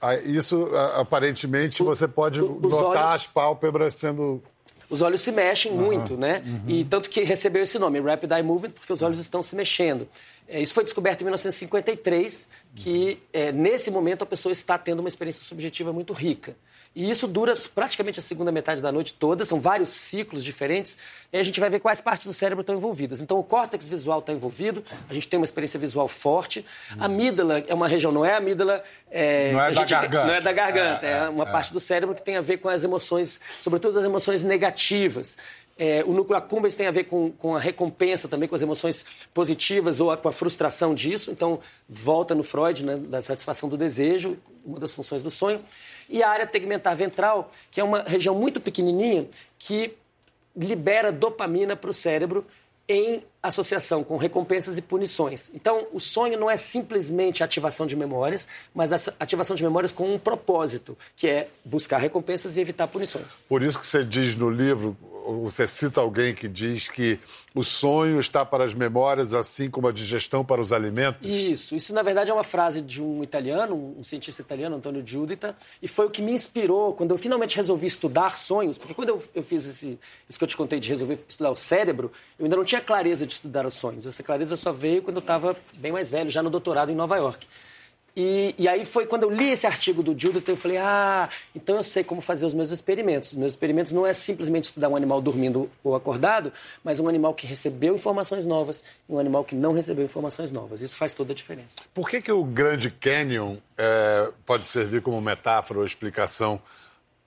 Aí, 0.02 0.36
isso, 0.36 0.70
aparentemente, 0.96 1.82
o, 1.82 1.86
você 1.86 2.08
pode 2.08 2.42
o, 2.42 2.60
notar 2.60 2.88
olhos, 2.88 3.12
as 3.14 3.28
pálpebras 3.28 3.96
sendo 3.96 4.44
os 4.92 5.02
olhos 5.02 5.22
se 5.22 5.32
mexem 5.32 5.72
uhum, 5.72 5.78
muito, 5.86 6.18
né? 6.18 6.44
Uhum. 6.46 6.64
E 6.68 6.84
tanto 6.84 7.10
que 7.10 7.24
recebeu 7.24 7.64
esse 7.64 7.80
nome, 7.80 8.02
Rapid 8.02 8.30
Eye 8.30 8.44
Movement, 8.44 8.72
porque 8.72 8.92
os 8.92 9.02
olhos 9.02 9.18
estão 9.20 9.42
se 9.42 9.56
mexendo. 9.56 10.06
É, 10.52 10.62
isso 10.62 10.74
foi 10.74 10.84
descoberto 10.84 11.22
em 11.22 11.24
1953, 11.24 12.46
que 12.76 13.24
é, 13.32 13.54
nesse 13.54 13.90
momento 13.90 14.24
a 14.24 14.26
pessoa 14.26 14.52
está 14.52 14.78
tendo 14.78 15.00
uma 15.00 15.08
experiência 15.08 15.46
subjetiva 15.46 15.94
muito 15.94 16.12
rica. 16.12 16.58
E 16.94 17.10
isso 17.10 17.26
dura 17.26 17.54
praticamente 17.74 18.20
a 18.20 18.22
segunda 18.22 18.52
metade 18.52 18.82
da 18.82 18.92
noite 18.92 19.14
toda, 19.14 19.46
são 19.46 19.62
vários 19.62 19.88
ciclos 19.88 20.44
diferentes, 20.44 20.98
e 21.32 21.38
a 21.38 21.44
gente 21.44 21.58
vai 21.58 21.70
ver 21.70 21.80
quais 21.80 22.02
partes 22.02 22.28
do 22.28 22.34
cérebro 22.34 22.60
estão 22.62 22.76
envolvidas. 22.76 23.22
Então, 23.22 23.40
o 23.40 23.44
córtex 23.44 23.88
visual 23.88 24.20
está 24.20 24.34
envolvido, 24.34 24.84
a 25.10 25.14
gente 25.14 25.26
tem 25.30 25.40
uma 25.40 25.46
experiência 25.46 25.80
visual 25.80 26.10
forte. 26.10 26.66
A 27.00 27.06
amígdala 27.06 27.64
é 27.66 27.74
uma 27.74 27.88
região, 27.88 28.12
não 28.12 28.26
é 28.26 28.34
a 28.34 28.38
amígdala. 28.38 28.84
É, 29.10 29.54
não 29.54 29.62
é 29.62 29.72
da 29.72 29.86
garganta. 29.86 30.28
Não 30.28 30.34
é 30.34 30.42
da 30.42 30.52
garganta, 30.52 31.06
é, 31.06 31.12
é 31.12 31.30
uma 31.30 31.46
é. 31.46 31.52
parte 31.52 31.72
do 31.72 31.80
cérebro 31.80 32.14
que 32.14 32.22
tem 32.22 32.36
a 32.36 32.42
ver 32.42 32.58
com 32.58 32.68
as 32.68 32.84
emoções, 32.84 33.40
sobretudo 33.62 33.98
as 33.98 34.04
emoções 34.04 34.44
negativas. 34.44 35.38
É, 35.84 36.04
o 36.06 36.14
núcleo 36.14 36.38
accumbens 36.38 36.76
tem 36.76 36.86
a 36.86 36.92
ver 36.92 37.06
com, 37.06 37.32
com, 37.32 37.56
a 37.56 37.60
recompensa 37.60 38.28
também, 38.28 38.48
com 38.48 38.54
as 38.54 38.62
emoções 38.62 39.04
positivas 39.34 40.00
ou 40.00 40.12
a, 40.12 40.16
com 40.16 40.30
a 40.30 40.32
frustração 40.32 40.94
disso. 40.94 41.32
Então, 41.32 41.60
volta 41.90 42.36
no 42.36 42.44
Freud, 42.44 42.86
né, 42.86 42.98
da 42.98 43.20
satisfação 43.24 43.68
do 43.68 43.76
desejo, 43.76 44.38
uma 44.64 44.80
das 44.80 44.94
funções 44.94 45.24
do 45.24 45.32
sonho. 45.32 45.60
E 46.08 46.22
a 46.22 46.30
área 46.30 46.46
tegmentar 46.46 46.96
ventral, 46.96 47.50
que 47.72 47.82
é 47.82 47.84
uma 47.84 48.04
região 48.04 48.36
muito 48.36 48.62
pequenininha 48.62 49.28
que 49.58 49.96
libera 50.56 51.12
dopamina 51.12 51.76
para 51.76 51.90
o 51.90 51.94
cérebro 51.96 52.46
em 52.92 53.24
associação 53.42 54.04
com 54.04 54.18
recompensas 54.18 54.78
e 54.78 54.82
punições. 54.82 55.50
Então, 55.54 55.88
o 55.92 56.00
sonho 56.00 56.38
não 56.38 56.50
é 56.50 56.58
simplesmente 56.58 57.44
ativação 57.44 57.88
de 57.88 57.96
memórias, 57.96 58.48
mas 58.74 58.92
ativação 59.20 59.56
de 59.56 59.64
memórias 59.64 59.92
com 59.92 60.14
um 60.14 60.20
propósito, 60.20 60.98
que 61.16 61.28
é 61.28 61.48
buscar 61.66 61.98
recompensas 61.98 62.58
e 62.58 62.62
evitar 62.62 62.88
punições. 62.88 63.40
Por 63.50 63.64
isso 63.64 63.80
que 63.80 63.86
você 63.86 64.04
diz 64.04 64.36
no 64.36 64.50
livro, 64.50 64.96
você 65.42 65.68
cita 65.68 66.02
alguém 66.02 66.34
que 66.34 66.48
diz 66.48 66.90
que 66.90 67.20
o 67.54 67.64
sonho 67.64 68.20
está 68.20 68.46
para 68.46 68.64
as 68.64 68.74
memórias, 68.74 69.34
assim 69.34 69.70
como 69.70 69.88
a 69.88 69.92
digestão 69.92 70.44
para 70.44 70.62
os 70.62 70.72
alimentos? 70.72 71.30
Isso. 71.30 71.76
Isso, 71.76 71.94
na 71.94 72.02
verdade, 72.02 72.32
é 72.32 72.34
uma 72.34 72.44
frase 72.44 72.82
de 72.82 73.02
um 73.02 73.24
italiano, 73.24 73.96
um 73.98 74.04
cientista 74.04 74.42
italiano, 74.42 74.76
Antonio 74.78 75.06
Giuditta, 75.06 75.56
e 75.82 75.88
foi 75.88 76.06
o 76.06 76.10
que 76.10 76.22
me 76.22 76.32
inspirou 76.32 76.94
quando 76.94 77.12
eu 77.12 77.18
finalmente 77.18 77.56
resolvi 77.58 77.88
estudar 77.88 78.38
sonhos, 78.38 78.78
porque 78.78 78.94
quando 78.94 79.10
eu, 79.10 79.24
eu 79.36 79.44
fiz 79.44 79.66
esse, 79.66 80.00
isso 80.30 80.40
que 80.40 80.44
eu 80.44 80.48
te 80.48 80.58
contei 80.58 80.80
de 80.80 80.90
resolver 80.90 81.20
estudar 81.28 81.52
o 81.52 81.56
cérebro, 81.56 82.12
eu 82.40 82.46
ainda 82.46 82.56
não 82.56 82.66
tinha 82.66 82.81
clareza 82.82 83.26
de 83.26 83.34
estudar 83.34 83.66
os 83.66 83.76
sonhos. 83.76 84.06
Essa 84.06 84.24
clareza 84.24 84.58
só 84.58 84.72
veio 84.72 85.02
quando 85.02 85.18
eu 85.18 85.22
estava 85.22 85.56
bem 85.74 85.92
mais 85.92 86.10
velho, 86.10 86.30
já 86.30 86.44
no 86.44 86.50
doutorado 86.50 86.92
em 86.92 86.96
Nova 86.96 87.16
York. 87.18 87.48
E, 88.16 88.54
e, 88.58 88.68
aí 88.68 88.86
foi 88.86 89.06
quando 89.06 89.24
eu 89.24 89.30
li 89.30 89.52
esse 89.52 89.66
artigo 89.66 90.04
do 90.04 90.18
Judith, 90.18 90.44
eu 90.48 90.58
falei, 90.58 90.78
ah, 90.78 91.30
então 91.56 91.78
eu 91.78 91.84
sei 91.84 92.04
como 92.04 92.20
fazer 92.20 92.46
os 92.46 92.54
meus 92.54 92.70
experimentos. 92.70 93.32
Os 93.32 93.38
meus 93.38 93.54
experimentos 93.54 93.94
não 93.94 94.06
é 94.06 94.12
simplesmente 94.12 94.66
estudar 94.66 94.90
um 94.90 94.96
animal 94.98 95.22
dormindo 95.22 95.70
ou 95.82 95.96
acordado, 95.96 96.52
mas 96.84 97.00
um 97.00 97.08
animal 97.08 97.34
que 97.34 97.48
recebeu 97.48 97.96
informações 97.96 98.46
novas 98.46 98.84
e 99.08 99.14
um 99.14 99.20
animal 99.20 99.46
que 99.46 99.56
não 99.56 99.72
recebeu 99.72 100.04
informações 100.04 100.52
novas. 100.52 100.82
Isso 100.82 100.98
faz 100.98 101.14
toda 101.14 101.32
a 101.32 101.36
diferença. 101.36 101.78
Por 101.94 102.10
que, 102.10 102.22
que 102.22 102.32
o 102.32 102.44
Grande 102.44 102.92
Canyon 102.92 103.56
é, 103.78 104.30
pode 104.46 104.68
servir 104.68 105.02
como 105.02 105.22
metáfora 105.22 105.80
ou 105.80 105.86
explicação 105.86 106.62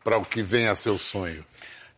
para 0.02 0.18
o 0.18 0.24
que 0.24 0.42
vem 0.42 0.68
a 0.68 0.74
ser 0.74 0.90
o 0.90 0.98
sonho? 0.98 1.44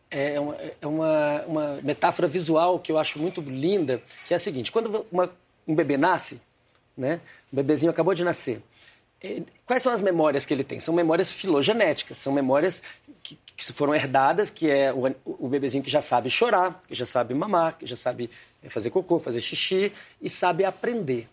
É 0.09 0.39
uma, 0.39 0.55
é 0.55 0.87
uma, 0.87 1.41
uma 1.45 1.81
metáfora 1.83 2.27
visual 2.27 2.79
que 2.79 2.91
eu 2.91 2.97
acho 2.97 3.19
muito 3.19 3.41
linda, 3.41 4.01
que 4.25 4.33
é 4.33 4.37
a 4.37 4.39
seguinte, 4.39 4.71
quando 4.71 5.05
uma, 5.11 5.29
um 5.67 5.75
bebê 5.75 5.97
nasce, 5.97 6.39
né, 6.95 7.19
um 7.51 7.55
bebezinho 7.57 7.91
acabou 7.91 8.13
de 8.13 8.23
nascer, 8.23 8.61
é, 9.21 9.41
quais 9.65 9.81
são 9.81 9.91
as 9.91 10.01
memórias 10.01 10.45
que 10.45 10.53
ele 10.53 10.63
tem? 10.63 10.79
São 10.79 10.93
memórias 10.93 11.31
filogenéticas, 11.31 12.17
são 12.19 12.31
memórias 12.31 12.83
que, 13.23 13.37
que 13.55 13.73
foram 13.73 13.95
herdadas, 13.95 14.49
que 14.49 14.69
é 14.69 14.93
o, 14.93 15.13
o, 15.25 15.47
bebezinho 15.47 15.83
que 15.83 15.89
já 15.89 16.01
sabe 16.01 16.29
chorar, 16.29 16.79
que 16.87 16.93
já 16.93 17.05
sabe 17.05 17.33
mamar, 17.33 17.77
que 17.77 17.85
já 17.85 17.95
sabe 17.95 18.29
é, 18.61 18.69
fazer 18.69 18.91
cocô, 18.91 19.17
fazer 19.17 19.41
xixi 19.41 19.91
e 20.21 20.29
sabe 20.29 20.63
aprender. 20.63 21.27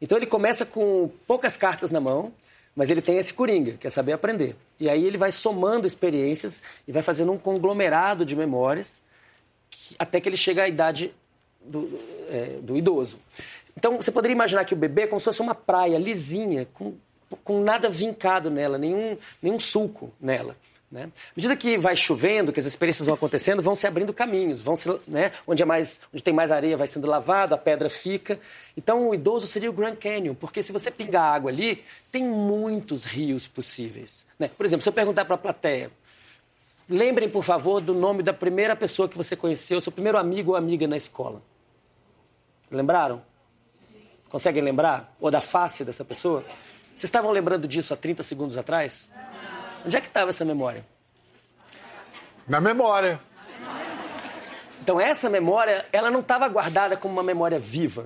Então 0.00 0.18
ele 0.18 0.26
começa 0.26 0.66
com 0.66 1.10
poucas 1.26 1.56
cartas 1.56 1.90
na 1.90 2.00
mão, 2.00 2.32
mas 2.74 2.90
ele 2.90 3.00
tem 3.00 3.16
esse 3.18 3.32
coringa, 3.32 3.72
que 3.72 3.86
é 3.86 3.90
saber 3.90 4.12
aprender. 4.12 4.56
E 4.80 4.88
aí 4.88 5.04
ele 5.04 5.16
vai 5.16 5.30
somando 5.30 5.86
experiências 5.86 6.62
e 6.86 6.92
vai 6.92 7.02
fazendo 7.02 7.32
um 7.32 7.38
conglomerado 7.38 8.24
de 8.24 8.34
memórias 8.34 9.00
que, 9.70 9.94
até 9.98 10.20
que 10.20 10.28
ele 10.28 10.36
chega 10.36 10.64
à 10.64 10.68
idade 10.68 11.14
do, 11.60 11.98
é, 12.28 12.58
do 12.60 12.76
idoso. 12.76 13.18
Então, 13.76 13.96
você 13.96 14.10
poderia 14.10 14.34
imaginar 14.34 14.64
que 14.64 14.74
o 14.74 14.76
bebê 14.76 15.02
é 15.02 15.06
como 15.06 15.20
se 15.20 15.24
fosse 15.24 15.42
uma 15.42 15.54
praia 15.54 15.98
lisinha, 15.98 16.66
com, 16.74 16.94
com 17.42 17.60
nada 17.60 17.88
vincado 17.88 18.50
nela, 18.50 18.78
nenhum, 18.78 19.16
nenhum 19.42 19.58
sulco 19.58 20.12
nela. 20.20 20.56
Né? 20.94 21.06
À 21.06 21.32
medida 21.34 21.56
que 21.56 21.76
vai 21.76 21.96
chovendo, 21.96 22.52
que 22.52 22.60
as 22.60 22.66
experiências 22.66 23.04
vão 23.04 23.16
acontecendo, 23.16 23.60
vão 23.60 23.74
se 23.74 23.84
abrindo 23.84 24.14
caminhos, 24.14 24.62
vão 24.62 24.76
se, 24.76 24.88
né? 25.08 25.32
onde, 25.44 25.60
é 25.60 25.66
mais, 25.66 26.00
onde 26.14 26.22
tem 26.22 26.32
mais 26.32 26.52
areia 26.52 26.76
vai 26.76 26.86
sendo 26.86 27.08
lavado, 27.08 27.52
a 27.52 27.58
pedra 27.58 27.90
fica. 27.90 28.38
Então, 28.76 29.08
o 29.08 29.12
idoso 29.12 29.44
seria 29.44 29.68
o 29.68 29.72
Grand 29.72 29.96
Canyon, 29.96 30.36
porque 30.36 30.62
se 30.62 30.70
você 30.70 30.92
pingar 30.92 31.34
água 31.34 31.50
ali, 31.50 31.84
tem 32.12 32.22
muitos 32.22 33.04
rios 33.04 33.48
possíveis. 33.48 34.24
Né? 34.38 34.48
Por 34.56 34.64
exemplo, 34.64 34.84
se 34.84 34.88
eu 34.88 34.92
perguntar 34.92 35.24
para 35.24 35.34
a 35.34 35.38
plateia, 35.38 35.90
lembrem, 36.88 37.28
por 37.28 37.42
favor, 37.42 37.80
do 37.80 37.92
nome 37.92 38.22
da 38.22 38.32
primeira 38.32 38.76
pessoa 38.76 39.08
que 39.08 39.16
você 39.16 39.34
conheceu, 39.34 39.80
seu 39.80 39.90
primeiro 39.90 40.16
amigo 40.16 40.52
ou 40.52 40.56
amiga 40.56 40.86
na 40.86 40.96
escola. 40.96 41.42
Lembraram? 42.70 43.20
Conseguem 44.28 44.62
lembrar? 44.62 45.12
Ou 45.20 45.28
da 45.28 45.40
face 45.40 45.84
dessa 45.84 46.04
pessoa? 46.04 46.42
Vocês 46.94 47.02
estavam 47.02 47.32
lembrando 47.32 47.66
disso 47.66 47.92
há 47.92 47.96
30 47.96 48.22
segundos 48.22 48.56
atrás? 48.56 49.10
Onde 49.84 49.96
é 49.96 50.00
que 50.00 50.06
estava 50.06 50.30
essa 50.30 50.44
memória? 50.44 50.84
Na 52.48 52.60
memória. 52.60 53.20
Então, 54.82 55.00
essa 55.00 55.30
memória, 55.30 55.86
ela 55.92 56.10
não 56.10 56.20
estava 56.20 56.48
guardada 56.48 56.96
como 56.96 57.14
uma 57.14 57.22
memória 57.22 57.58
viva. 57.58 58.04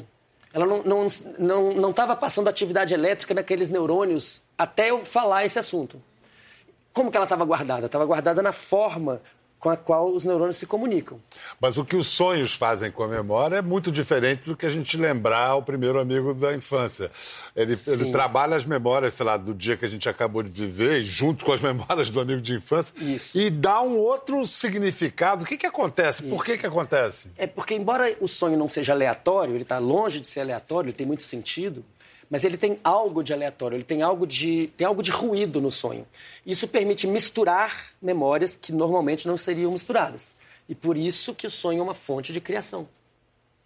Ela 0.52 0.64
não 0.64 1.06
estava 1.06 1.36
não, 1.38 1.72
não, 1.72 1.92
não 1.92 2.16
passando 2.16 2.48
atividade 2.48 2.94
elétrica 2.94 3.34
naqueles 3.34 3.68
neurônios 3.68 4.40
até 4.56 4.90
eu 4.90 5.04
falar 5.04 5.44
esse 5.44 5.58
assunto. 5.58 6.02
Como 6.92 7.10
que 7.10 7.16
ela 7.16 7.26
estava 7.26 7.44
guardada? 7.44 7.86
Estava 7.86 8.04
guardada 8.04 8.42
na 8.42 8.52
forma 8.52 9.20
com 9.58 9.70
a 9.70 9.76
qual 9.76 10.10
os 10.12 10.24
neurônios 10.24 10.56
se 10.56 10.66
comunicam. 10.66 11.20
Mas 11.60 11.78
o 11.78 11.84
que 11.84 11.96
os 11.96 12.06
sonhos 12.06 12.54
fazem 12.54 12.90
com 12.90 13.02
a 13.02 13.08
memória 13.08 13.56
é 13.56 13.62
muito 13.62 13.90
diferente 13.90 14.48
do 14.48 14.56
que 14.56 14.64
a 14.64 14.68
gente 14.68 14.96
lembrar 14.96 15.56
o 15.56 15.62
primeiro 15.62 15.98
amigo 15.98 16.32
da 16.32 16.54
infância. 16.54 17.10
Ele, 17.56 17.74
ele, 17.86 18.12
trabalha 18.12 18.56
as 18.56 18.64
memórias, 18.64 19.14
sei 19.14 19.26
lá, 19.26 19.36
do 19.36 19.52
dia 19.52 19.76
que 19.76 19.84
a 19.84 19.88
gente 19.88 20.08
acabou 20.08 20.42
de 20.42 20.50
viver, 20.50 21.02
junto 21.04 21.44
com 21.44 21.52
as 21.52 21.60
memórias 21.60 22.08
do 22.08 22.20
amigo 22.20 22.40
de 22.40 22.54
infância, 22.54 22.94
Isso. 23.00 23.36
e 23.36 23.50
dá 23.50 23.82
um 23.82 23.96
outro 23.96 24.46
significado. 24.46 25.42
O 25.42 25.46
que, 25.46 25.56
que 25.56 25.66
acontece? 25.66 26.22
Isso. 26.22 26.30
Por 26.30 26.44
que, 26.44 26.56
que 26.56 26.66
acontece? 26.66 27.30
É 27.36 27.46
porque, 27.46 27.74
embora 27.74 28.16
o 28.20 28.28
sonho 28.28 28.56
não 28.56 28.68
seja 28.68 28.92
aleatório, 28.92 29.54
ele 29.54 29.62
está 29.62 29.78
longe 29.78 30.20
de 30.20 30.28
ser 30.28 30.40
aleatório, 30.40 30.88
ele 30.88 30.96
tem 30.96 31.06
muito 31.06 31.22
sentido, 31.22 31.84
mas 32.30 32.44
ele 32.44 32.56
tem 32.56 32.78
algo 32.84 33.22
de 33.22 33.32
aleatório, 33.32 33.76
ele 33.76 33.84
tem 33.84 34.02
algo 34.02 34.26
de, 34.26 34.70
tem 34.76 34.86
algo 34.86 35.02
de 35.02 35.10
ruído 35.10 35.60
no 35.60 35.70
sonho. 35.70 36.06
Isso 36.44 36.68
permite 36.68 37.06
misturar 37.06 37.92
memórias 38.00 38.54
que 38.54 38.72
normalmente 38.72 39.26
não 39.26 39.36
seriam 39.36 39.72
misturadas. 39.72 40.34
E 40.68 40.74
por 40.74 40.96
isso 40.96 41.34
que 41.34 41.46
o 41.46 41.50
sonho 41.50 41.80
é 41.80 41.82
uma 41.82 41.94
fonte 41.94 42.32
de 42.32 42.40
criação. 42.40 42.86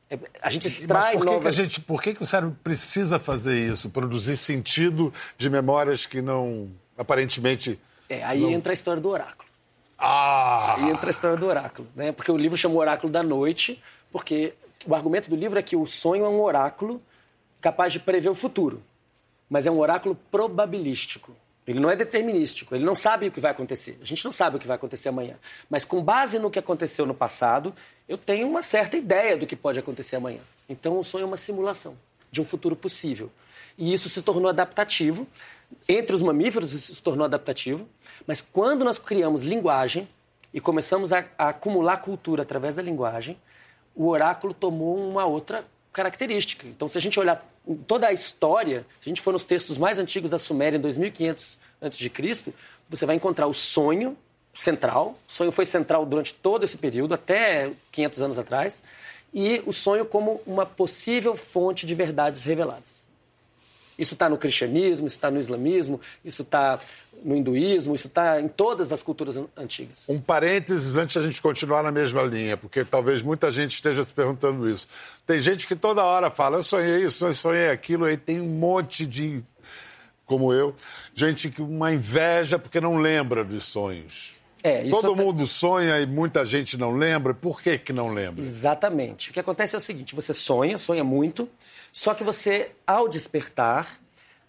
É, 0.08 0.18
a 0.40 0.50
gente 0.50 0.68
extrai 0.68 1.14
Mas 1.14 1.16
por 1.16 1.26
que, 1.26 1.32
novas... 1.32 1.42
que 1.42 1.60
a 1.60 1.64
gente, 1.64 1.80
por 1.80 2.02
que, 2.02 2.14
que 2.14 2.22
o 2.22 2.26
cérebro 2.26 2.56
precisa 2.62 3.18
fazer 3.18 3.58
isso? 3.58 3.90
Produzir 3.90 4.36
sentido 4.36 5.12
de 5.36 5.50
memórias 5.50 6.06
que 6.06 6.22
não, 6.22 6.70
aparentemente... 6.96 7.78
É, 8.08 8.22
aí 8.22 8.42
não... 8.42 8.50
entra 8.50 8.72
a 8.72 8.74
história 8.74 9.00
do 9.00 9.08
oráculo. 9.08 9.48
Ah! 9.98 10.76
Aí 10.76 10.90
entra 10.90 11.08
a 11.08 11.10
história 11.10 11.36
do 11.36 11.46
oráculo, 11.46 11.88
né? 11.96 12.12
Porque 12.12 12.30
o 12.30 12.36
livro 12.36 12.58
chama 12.58 12.74
o 12.74 12.78
Oráculo 12.78 13.12
da 13.12 13.22
Noite, 13.22 13.82
porque 14.10 14.52
o 14.84 14.94
argumento 14.94 15.30
do 15.30 15.36
livro 15.36 15.58
é 15.58 15.62
que 15.62 15.76
o 15.76 15.86
sonho 15.86 16.24
é 16.24 16.28
um 16.28 16.40
oráculo 16.42 17.00
capaz 17.62 17.92
de 17.92 18.00
prever 18.00 18.28
o 18.28 18.34
futuro, 18.34 18.82
mas 19.48 19.66
é 19.66 19.70
um 19.70 19.78
oráculo 19.78 20.14
probabilístico. 20.30 21.34
Ele 21.64 21.78
não 21.78 21.88
é 21.88 21.94
determinístico, 21.94 22.74
ele 22.74 22.84
não 22.84 22.94
sabe 22.94 23.28
o 23.28 23.30
que 23.30 23.38
vai 23.38 23.52
acontecer. 23.52 23.96
A 24.02 24.04
gente 24.04 24.24
não 24.24 24.32
sabe 24.32 24.56
o 24.56 24.58
que 24.58 24.66
vai 24.66 24.74
acontecer 24.74 25.08
amanhã. 25.08 25.36
Mas 25.70 25.84
com 25.84 26.02
base 26.02 26.38
no 26.40 26.50
que 26.50 26.58
aconteceu 26.58 27.06
no 27.06 27.14
passado, 27.14 27.72
eu 28.08 28.18
tenho 28.18 28.48
uma 28.48 28.62
certa 28.62 28.96
ideia 28.96 29.36
do 29.36 29.46
que 29.46 29.54
pode 29.54 29.78
acontecer 29.78 30.16
amanhã. 30.16 30.40
Então 30.68 30.98
o 30.98 31.04
sonho 31.04 31.22
é 31.22 31.26
uma 31.26 31.36
simulação 31.36 31.96
de 32.32 32.42
um 32.42 32.44
futuro 32.44 32.74
possível. 32.74 33.30
E 33.78 33.92
isso 33.92 34.08
se 34.08 34.22
tornou 34.22 34.48
adaptativo. 34.48 35.26
Entre 35.88 36.16
os 36.16 36.20
mamíferos, 36.20 36.72
isso 36.72 36.94
se 36.96 37.02
tornou 37.02 37.24
adaptativo. 37.24 37.88
Mas 38.26 38.40
quando 38.40 38.84
nós 38.84 38.98
criamos 38.98 39.44
linguagem 39.44 40.08
e 40.52 40.60
começamos 40.60 41.12
a, 41.12 41.24
a 41.38 41.50
acumular 41.50 41.98
cultura 41.98 42.42
através 42.42 42.74
da 42.74 42.82
linguagem, 42.82 43.38
o 43.94 44.08
oráculo 44.08 44.52
tomou 44.52 44.96
uma 44.96 45.26
outra 45.26 45.64
característica. 45.92 46.66
Então, 46.66 46.88
se 46.88 46.98
a 46.98 47.00
gente 47.00 47.20
olhar 47.20 47.51
toda 47.86 48.08
a 48.08 48.12
história, 48.12 48.86
se 49.00 49.08
a 49.08 49.10
gente 49.10 49.22
for 49.22 49.32
nos 49.32 49.44
textos 49.44 49.78
mais 49.78 49.98
antigos 49.98 50.30
da 50.30 50.38
Suméria, 50.38 50.76
em 50.76 50.80
2500 50.80 51.58
a.C., 51.80 52.52
você 52.88 53.06
vai 53.06 53.16
encontrar 53.16 53.46
o 53.46 53.54
sonho 53.54 54.16
central. 54.52 55.18
O 55.28 55.32
sonho 55.32 55.52
foi 55.52 55.64
central 55.64 56.04
durante 56.04 56.34
todo 56.34 56.64
esse 56.64 56.76
período, 56.76 57.14
até 57.14 57.72
500 57.90 58.22
anos 58.22 58.38
atrás, 58.38 58.82
e 59.32 59.62
o 59.66 59.72
sonho 59.72 60.04
como 60.04 60.40
uma 60.46 60.66
possível 60.66 61.36
fonte 61.36 61.86
de 61.86 61.94
verdades 61.94 62.44
reveladas. 62.44 63.06
Isso 63.98 64.14
está 64.14 64.28
no 64.28 64.36
cristianismo, 64.36 65.06
isso 65.06 65.16
está 65.16 65.30
no 65.30 65.38
islamismo, 65.38 66.00
isso 66.24 66.42
está 66.42 66.80
no 67.24 67.36
hinduísmo, 67.36 67.94
isso 67.94 68.06
está 68.06 68.40
em 68.40 68.48
todas 68.48 68.92
as 68.92 69.02
culturas 69.02 69.36
antigas. 69.56 70.04
Um 70.08 70.20
parênteses 70.20 70.96
antes 70.96 71.12
de 71.12 71.18
a 71.18 71.30
gente 71.30 71.40
continuar 71.40 71.82
na 71.82 71.92
mesma 71.92 72.22
linha, 72.22 72.56
porque 72.56 72.84
talvez 72.84 73.22
muita 73.22 73.50
gente 73.52 73.74
esteja 73.74 74.02
se 74.02 74.12
perguntando 74.12 74.68
isso. 74.68 74.88
Tem 75.26 75.40
gente 75.40 75.66
que 75.66 75.76
toda 75.76 76.02
hora 76.02 76.30
fala, 76.30 76.58
eu 76.58 76.62
sonhei 76.62 77.04
isso, 77.04 77.26
eu 77.26 77.34
sonhei 77.34 77.70
aquilo, 77.70 78.04
aí 78.04 78.16
tem 78.16 78.40
um 78.40 78.48
monte 78.48 79.06
de, 79.06 79.42
como 80.26 80.52
eu, 80.52 80.74
gente 81.14 81.50
que 81.50 81.62
uma 81.62 81.92
inveja 81.92 82.58
porque 82.58 82.80
não 82.80 82.96
lembra 82.96 83.44
dos 83.44 83.64
sonhos. 83.64 84.41
É, 84.62 84.88
Todo 84.88 85.12
até... 85.12 85.22
mundo 85.24 85.46
sonha 85.46 86.00
e 86.00 86.06
muita 86.06 86.44
gente 86.46 86.78
não 86.78 86.92
lembra. 86.92 87.34
Por 87.34 87.60
que, 87.60 87.78
que 87.78 87.92
não 87.92 88.08
lembra? 88.08 88.42
Exatamente. 88.42 89.30
O 89.30 89.32
que 89.32 89.40
acontece 89.40 89.74
é 89.74 89.78
o 89.78 89.80
seguinte: 89.80 90.14
você 90.14 90.32
sonha, 90.32 90.78
sonha 90.78 91.02
muito, 91.02 91.48
só 91.90 92.14
que 92.14 92.22
você, 92.22 92.70
ao 92.86 93.08
despertar, 93.08 94.00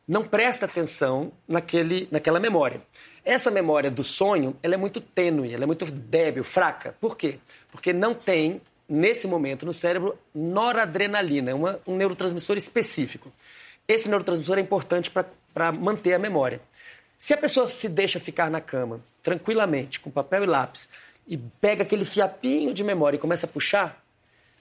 não 0.08 0.24
presta 0.24 0.66
atenção 0.66 1.32
naquele, 1.48 2.08
naquela 2.12 2.40
memória. 2.40 2.82
Essa 3.26 3.50
memória 3.50 3.90
do 3.90 4.04
sonho 4.04 4.56
ela 4.62 4.76
é 4.76 4.78
muito 4.78 5.00
tênue, 5.00 5.54
ela 5.54 5.64
é 5.64 5.66
muito 5.68 5.86
débil, 5.86 6.44
fraca. 6.44 6.96
Por 7.00 7.18
quê? 7.18 7.40
Porque 7.72 7.94
não 7.94 8.14
tem, 8.14 8.62
nesse 8.88 9.28
momento, 9.28 9.66
no 9.66 9.74
cérebro, 9.74 10.18
noradrenalina, 10.36 11.52
é 11.52 11.54
uma, 11.54 11.80
um 11.88 11.96
neurotransmissor 11.96 12.58
específico. 12.58 13.32
Esse 13.88 14.10
neurotransmissor 14.10 14.58
é 14.58 14.62
importante 14.62 15.10
para 15.10 15.72
manter 15.72 16.14
a 16.14 16.20
memória. 16.20 16.62
Se 17.24 17.34
a 17.34 17.38
pessoa 17.38 17.70
se 17.70 17.88
deixa 17.88 18.20
ficar 18.20 18.52
na 18.52 18.60
cama, 18.60 19.00
tranquilamente, 19.22 19.98
com 19.98 20.12
papel 20.12 20.44
e 20.44 20.46
lápis, 20.46 20.90
e 21.26 21.38
pega 21.38 21.84
aquele 21.84 22.04
fiapinho 22.04 22.74
de 22.74 22.84
memória 22.84 23.16
e 23.16 23.20
começa 23.20 23.46
a 23.46 23.50
puxar, 23.50 24.04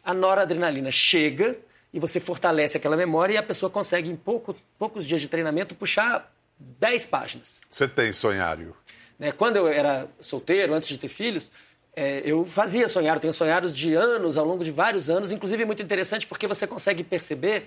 a 0.05 0.15
noradrenalina 0.15 0.89
chega 0.89 1.59
e 1.93 1.99
você 1.99 2.21
fortalece 2.21 2.77
aquela 2.77 2.97
memória 2.97 3.35
e 3.35 3.37
a 3.37 3.43
pessoa 3.43 3.69
consegue, 3.69 4.09
em 4.09 4.15
pouco, 4.15 4.55
poucos 4.79 5.05
dias 5.05 5.21
de 5.21 5.27
treinamento, 5.27 5.75
puxar 5.75 6.33
10 6.57 7.07
páginas. 7.07 7.63
Você 7.69 7.89
tem 7.89 8.13
sonhário? 8.13 8.77
Né? 9.19 9.33
Quando 9.33 9.57
eu 9.57 9.67
era 9.67 10.07
solteiro, 10.21 10.73
antes 10.73 10.89
de 10.89 10.99
ter 10.99 11.09
filhos, 11.09 11.51
é, 11.97 12.23
eu 12.25 12.45
fazia 12.45 12.89
sonhar, 12.89 13.17
eu 13.17 13.21
tenho 13.21 13.33
sonhados 13.33 13.77
de 13.77 13.93
anos, 13.93 14.37
ao 14.37 14.47
longo 14.47 14.63
de 14.63 14.71
vários 14.71 15.11
anos, 15.11 15.33
inclusive 15.33 15.65
é 15.65 15.67
muito 15.67 15.83
interessante 15.83 16.29
porque 16.29 16.47
você 16.47 16.65
consegue 16.65 17.03
perceber 17.03 17.67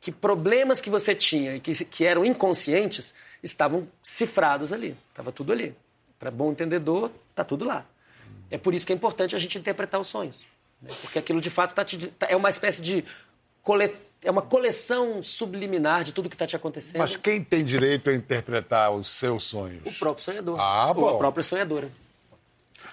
que 0.00 0.12
problemas 0.12 0.80
que 0.80 0.90
você 0.90 1.14
tinha 1.14 1.56
e 1.56 1.60
que, 1.60 1.84
que 1.84 2.04
eram 2.04 2.24
inconscientes 2.24 3.14
estavam 3.42 3.88
cifrados 4.02 4.72
ali, 4.72 4.96
estava 5.10 5.32
tudo 5.32 5.52
ali. 5.52 5.74
Para 6.18 6.30
bom 6.30 6.52
entendedor, 6.52 7.10
está 7.30 7.44
tudo 7.44 7.64
lá. 7.64 7.84
É 8.50 8.56
por 8.56 8.74
isso 8.74 8.86
que 8.86 8.92
é 8.92 8.96
importante 8.96 9.34
a 9.34 9.38
gente 9.38 9.58
interpretar 9.58 10.00
os 10.00 10.06
sonhos. 10.06 10.46
Né? 10.80 10.90
Porque 11.00 11.18
aquilo 11.18 11.40
de 11.40 11.50
fato 11.50 11.74
tá 11.74 11.84
te, 11.84 11.98
tá, 12.08 12.26
é 12.30 12.36
uma 12.36 12.48
espécie 12.50 12.80
de 12.80 13.04
colet... 13.62 13.94
é 14.22 14.30
uma 14.30 14.42
coleção 14.42 15.22
subliminar 15.22 16.04
de 16.04 16.12
tudo 16.12 16.28
que 16.28 16.34
está 16.36 16.46
te 16.46 16.54
acontecendo. 16.56 16.98
Mas 16.98 17.16
quem 17.16 17.42
tem 17.42 17.64
direito 17.64 18.08
a 18.10 18.14
interpretar 18.14 18.92
os 18.92 19.08
seus 19.08 19.42
sonhos? 19.44 19.82
O 19.84 19.98
próprio 19.98 20.24
sonhador. 20.24 20.58
Ah, 20.60 20.92
bom. 20.94 21.02
Ou 21.02 21.16
a 21.16 21.18
própria 21.18 21.42
sonhadora. 21.42 21.90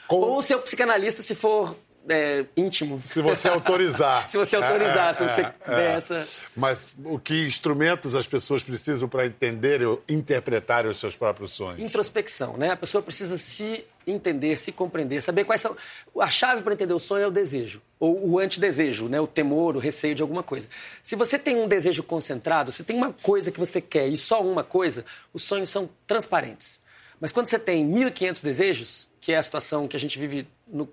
Com- 0.07 0.17
Ou 0.17 0.37
o 0.39 0.41
seu 0.41 0.59
psicanalista, 0.61 1.21
se 1.21 1.35
for 1.35 1.75
é, 2.09 2.45
íntimo. 2.55 3.01
Se 3.05 3.21
você 3.21 3.47
autorizar. 3.49 4.29
Se 4.31 4.37
você 4.37 4.55
autorizar, 4.55 5.15
se 5.15 5.23
você 5.23 5.41
é, 5.41 5.53
der 5.67 5.91
é. 5.91 5.95
essa... 5.95 6.27
Mas 6.55 6.93
o 7.03 7.17
que 7.17 7.45
instrumentos 7.45 8.15
as 8.15 8.27
pessoas 8.27 8.63
precisam 8.63 9.07
para 9.07 9.25
entenderem 9.25 9.87
ou 9.87 10.03
interpretarem 10.07 10.89
os 10.89 10.99
seus 10.99 11.15
próprios 11.15 11.53
sonhos? 11.53 11.79
Introspecção, 11.79 12.57
né? 12.57 12.71
A 12.71 12.77
pessoa 12.77 13.01
precisa 13.01 13.37
se 13.37 13.85
entender, 14.05 14.57
se 14.57 14.71
compreender, 14.71 15.21
saber 15.21 15.45
quais 15.45 15.61
são... 15.61 15.75
A 16.19 16.29
chave 16.29 16.61
para 16.61 16.73
entender 16.73 16.93
o 16.93 16.99
sonho 16.99 17.23
é 17.23 17.27
o 17.27 17.31
desejo, 17.31 17.81
ou 17.99 18.31
o 18.31 18.39
antidesejo, 18.39 19.07
né? 19.07 19.19
O 19.19 19.27
temor, 19.27 19.75
o 19.75 19.79
receio 19.79 20.15
de 20.15 20.21
alguma 20.21 20.43
coisa. 20.43 20.67
Se 21.01 21.15
você 21.15 21.39
tem 21.39 21.55
um 21.55 21.67
desejo 21.67 22.03
concentrado, 22.03 22.71
se 22.71 22.83
tem 22.83 22.97
uma 22.97 23.13
coisa 23.13 23.51
que 23.51 23.59
você 23.59 23.79
quer 23.79 24.07
e 24.07 24.17
só 24.17 24.41
uma 24.41 24.63
coisa, 24.63 25.05
os 25.33 25.43
sonhos 25.43 25.69
são 25.69 25.89
transparentes. 26.05 26.82
Mas 27.23 27.31
quando 27.31 27.47
você 27.47 27.57
tem 27.57 27.89
1.500 27.89 28.43
desejos, 28.43 29.07
que 29.21 29.31
é 29.31 29.37
a 29.37 29.41
situação 29.41 29.87
que 29.87 29.95
a 29.95 29.99
gente 29.99 30.19
vive 30.19 30.45
no, 30.67 30.89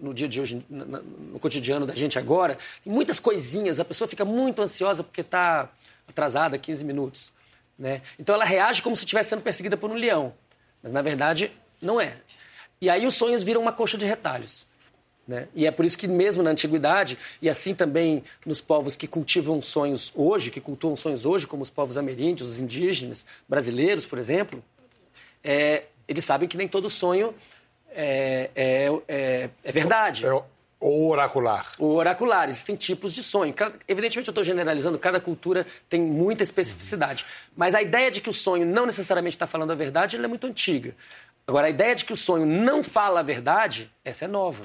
no 0.00 0.14
dia 0.14 0.26
de 0.26 0.40
hoje, 0.40 0.64
na- 0.70 1.02
no 1.02 1.38
cotidiano 1.38 1.84
da 1.84 1.94
gente 1.94 2.18
agora, 2.18 2.56
muitas 2.82 3.20
coisinhas, 3.20 3.78
a 3.78 3.84
pessoa 3.84 4.08
fica 4.08 4.24
muito 4.24 4.62
ansiosa 4.62 5.04
porque 5.04 5.20
está 5.20 5.70
atrasada 6.08 6.56
15 6.56 6.82
minutos. 6.82 7.30
Né? 7.78 8.00
Então 8.18 8.34
ela 8.34 8.46
reage 8.46 8.80
como 8.80 8.96
se 8.96 9.04
estivesse 9.04 9.28
sendo 9.28 9.42
perseguida 9.42 9.76
por 9.76 9.90
um 9.90 9.94
leão. 9.96 10.32
Mas 10.82 10.94
na 10.94 11.02
verdade, 11.02 11.52
não 11.82 12.00
é. 12.00 12.16
E 12.80 12.88
aí 12.88 13.06
os 13.06 13.14
sonhos 13.14 13.42
viram 13.42 13.60
uma 13.60 13.72
coxa 13.74 13.98
de 13.98 14.06
retalhos. 14.06 14.66
Né? 15.28 15.46
E 15.54 15.66
é 15.66 15.70
por 15.70 15.84
isso 15.84 15.98
que 15.98 16.08
mesmo 16.08 16.42
na 16.42 16.52
antiguidade, 16.52 17.18
e 17.42 17.50
assim 17.50 17.74
também 17.74 18.24
nos 18.46 18.62
povos 18.62 18.96
que 18.96 19.06
cultivam 19.06 19.60
sonhos 19.60 20.10
hoje, 20.14 20.50
que 20.50 20.60
cultuam 20.62 20.96
sonhos 20.96 21.26
hoje, 21.26 21.46
como 21.46 21.62
os 21.62 21.68
povos 21.68 21.98
ameríndios, 21.98 22.48
os 22.48 22.58
indígenas, 22.58 23.26
brasileiros, 23.46 24.06
por 24.06 24.18
exemplo, 24.18 24.64
é, 25.46 25.84
eles 26.08 26.24
sabem 26.24 26.48
que 26.48 26.56
nem 26.56 26.66
todo 26.66 26.90
sonho 26.90 27.32
é, 27.90 28.50
é, 28.54 28.88
é- 29.08 29.50
é 29.64 29.72
verdade. 29.72 30.26
É 30.26 30.32
o 30.32 30.44
o 30.78 31.08
oracular. 31.08 31.72
O 31.78 31.94
oracular, 31.94 32.48
existem 32.50 32.76
tipos 32.76 33.14
de 33.14 33.22
sonho. 33.22 33.54
Evidentemente, 33.88 34.28
eu 34.28 34.30
estou 34.30 34.44
generalizando, 34.44 34.98
cada 34.98 35.18
cultura 35.18 35.66
tem 35.88 36.00
muita 36.02 36.42
especificidade. 36.42 37.24
Mas 37.56 37.74
a 37.74 37.80
ideia 37.80 38.10
de 38.10 38.20
que 38.20 38.28
o 38.28 38.32
sonho 38.32 38.66
não 38.66 38.84
necessariamente 38.84 39.34
está 39.36 39.46
falando 39.46 39.70
a 39.72 39.74
verdade, 39.74 40.16
é 40.16 40.28
muito 40.28 40.46
antiga. 40.46 40.94
Agora, 41.46 41.68
a 41.68 41.70
ideia 41.70 41.94
de 41.94 42.04
que 42.04 42.12
o 42.12 42.16
sonho 42.16 42.44
não 42.44 42.82
fala 42.82 43.20
a 43.20 43.22
verdade, 43.22 43.90
essa 44.04 44.26
é 44.26 44.28
nova. 44.28 44.64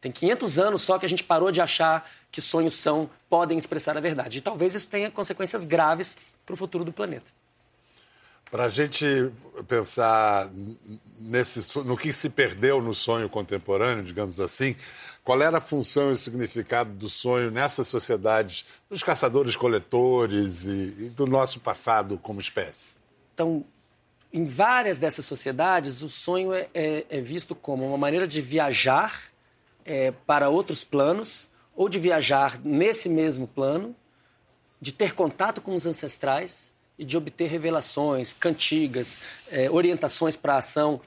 Tem 0.00 0.12
500 0.12 0.58
anos 0.60 0.82
só 0.82 0.96
que 0.96 1.04
a 1.04 1.08
gente 1.08 1.24
parou 1.24 1.50
de 1.50 1.60
achar 1.60 2.08
que 2.30 2.40
sonhos 2.40 2.74
são, 2.74 3.10
podem 3.28 3.58
expressar 3.58 3.96
a 3.96 4.00
verdade. 4.00 4.38
E 4.38 4.40
talvez 4.40 4.76
isso 4.76 4.88
tenha 4.88 5.10
consequências 5.10 5.64
graves 5.64 6.16
para 6.46 6.54
o 6.54 6.56
futuro 6.56 6.84
do 6.84 6.92
planeta. 6.92 7.26
Para 8.50 8.64
a 8.64 8.68
gente 8.68 9.04
pensar 9.66 10.50
nesse, 11.20 11.78
no 11.80 11.96
que 11.96 12.12
se 12.12 12.30
perdeu 12.30 12.80
no 12.80 12.94
sonho 12.94 13.28
contemporâneo, 13.28 14.02
digamos 14.02 14.40
assim, 14.40 14.74
qual 15.22 15.42
era 15.42 15.58
a 15.58 15.60
função 15.60 16.10
e 16.10 16.12
o 16.12 16.16
significado 16.16 16.90
do 16.92 17.08
sonho 17.08 17.50
nessas 17.50 17.88
sociedades 17.88 18.64
dos 18.88 19.02
caçadores-coletores 19.02 20.64
e, 20.64 20.70
e 20.70 21.12
do 21.14 21.26
nosso 21.26 21.60
passado 21.60 22.16
como 22.16 22.40
espécie? 22.40 22.92
Então, 23.34 23.64
em 24.32 24.46
várias 24.46 24.98
dessas 24.98 25.26
sociedades, 25.26 26.02
o 26.02 26.08
sonho 26.08 26.54
é, 26.54 26.68
é- 26.72 27.04
é 27.10 27.20
visto 27.20 27.54
como 27.54 27.86
uma 27.86 27.98
maneira 27.98 28.26
de 28.26 28.40
viajar 28.40 29.24
é, 29.84 30.10
para 30.26 30.48
outros 30.48 30.84
planos, 30.84 31.48
ou 31.74 31.88
de 31.88 31.98
viajar 31.98 32.60
nesse 32.64 33.08
mesmo 33.08 33.46
plano, 33.46 33.94
de 34.80 34.92
ter 34.92 35.14
contato 35.14 35.60
com 35.60 35.74
os 35.74 35.86
ancestrais 35.86 36.72
e 36.98 37.04
de 37.04 37.16
obter 37.16 37.46
revelações, 37.48 38.32
cantigas, 38.32 39.20
é, 39.50 39.70
orientações 39.70 40.36
para 40.36 40.54
a 40.54 40.58
ação. 40.58 41.00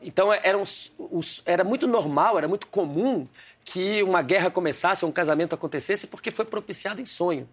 Então, 0.00 0.32
é- 0.32 0.56
os- 0.56 0.92
os- 0.98 1.42
era 1.44 1.62
muito 1.64 1.86
normal, 1.86 2.38
era 2.38 2.48
muito 2.48 2.66
comum 2.66 3.26
que 3.64 4.02
uma 4.02 4.22
guerra 4.22 4.50
começasse 4.50 5.04
um 5.04 5.12
casamento 5.12 5.54
acontecesse 5.54 6.06
porque 6.06 6.30
foi 6.30 6.44
propiciado 6.44 7.00
em 7.00 7.06
sonho. 7.06 7.48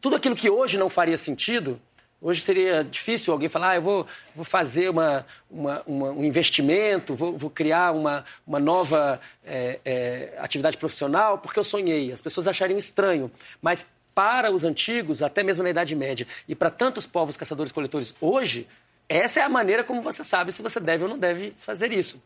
Tudo 0.00 0.16
aquilo 0.16 0.36
que 0.36 0.50
hoje 0.50 0.76
não 0.78 0.90
faria 0.90 1.16
sentido, 1.16 1.80
hoje 2.20 2.40
seria 2.40 2.82
difícil 2.82 3.32
alguém 3.32 3.48
falar, 3.48 3.70
ah, 3.70 3.76
eu 3.76 3.82
vou, 3.82 4.06
vou 4.34 4.44
fazer 4.44 4.88
uma, 4.90 5.24
uma- 5.50 5.82
uma- 5.86 6.10
um 6.10 6.24
investimento, 6.24 7.14
vou, 7.14 7.36
vou 7.36 7.50
criar 7.50 7.92
uma, 7.92 8.24
uma 8.46 8.58
nova 8.58 9.20
é, 9.44 9.78
é, 9.84 10.34
atividade 10.38 10.76
profissional, 10.76 11.38
porque 11.38 11.58
eu 11.58 11.64
sonhei. 11.64 12.10
As 12.10 12.20
pessoas 12.20 12.48
achariam 12.48 12.78
estranho. 12.78 13.30
Mas 13.62 13.86
para 14.16 14.50
os 14.50 14.64
antigos, 14.64 15.22
até 15.22 15.44
mesmo 15.44 15.62
na 15.62 15.70
Idade 15.70 15.94
Média, 15.94 16.26
e 16.48 16.56
para 16.56 16.70
tantos 16.70 17.06
povos 17.06 17.36
caçadores-coletores 17.36 18.14
hoje, 18.20 18.66
essa 19.08 19.38
é 19.38 19.42
a 19.44 19.48
maneira 19.48 19.84
como 19.84 20.02
você 20.02 20.24
sabe 20.24 20.50
se 20.50 20.60
você 20.60 20.80
deve 20.80 21.04
ou 21.04 21.10
não 21.10 21.18
deve 21.18 21.54
fazer 21.58 21.92
isso. 21.92 22.20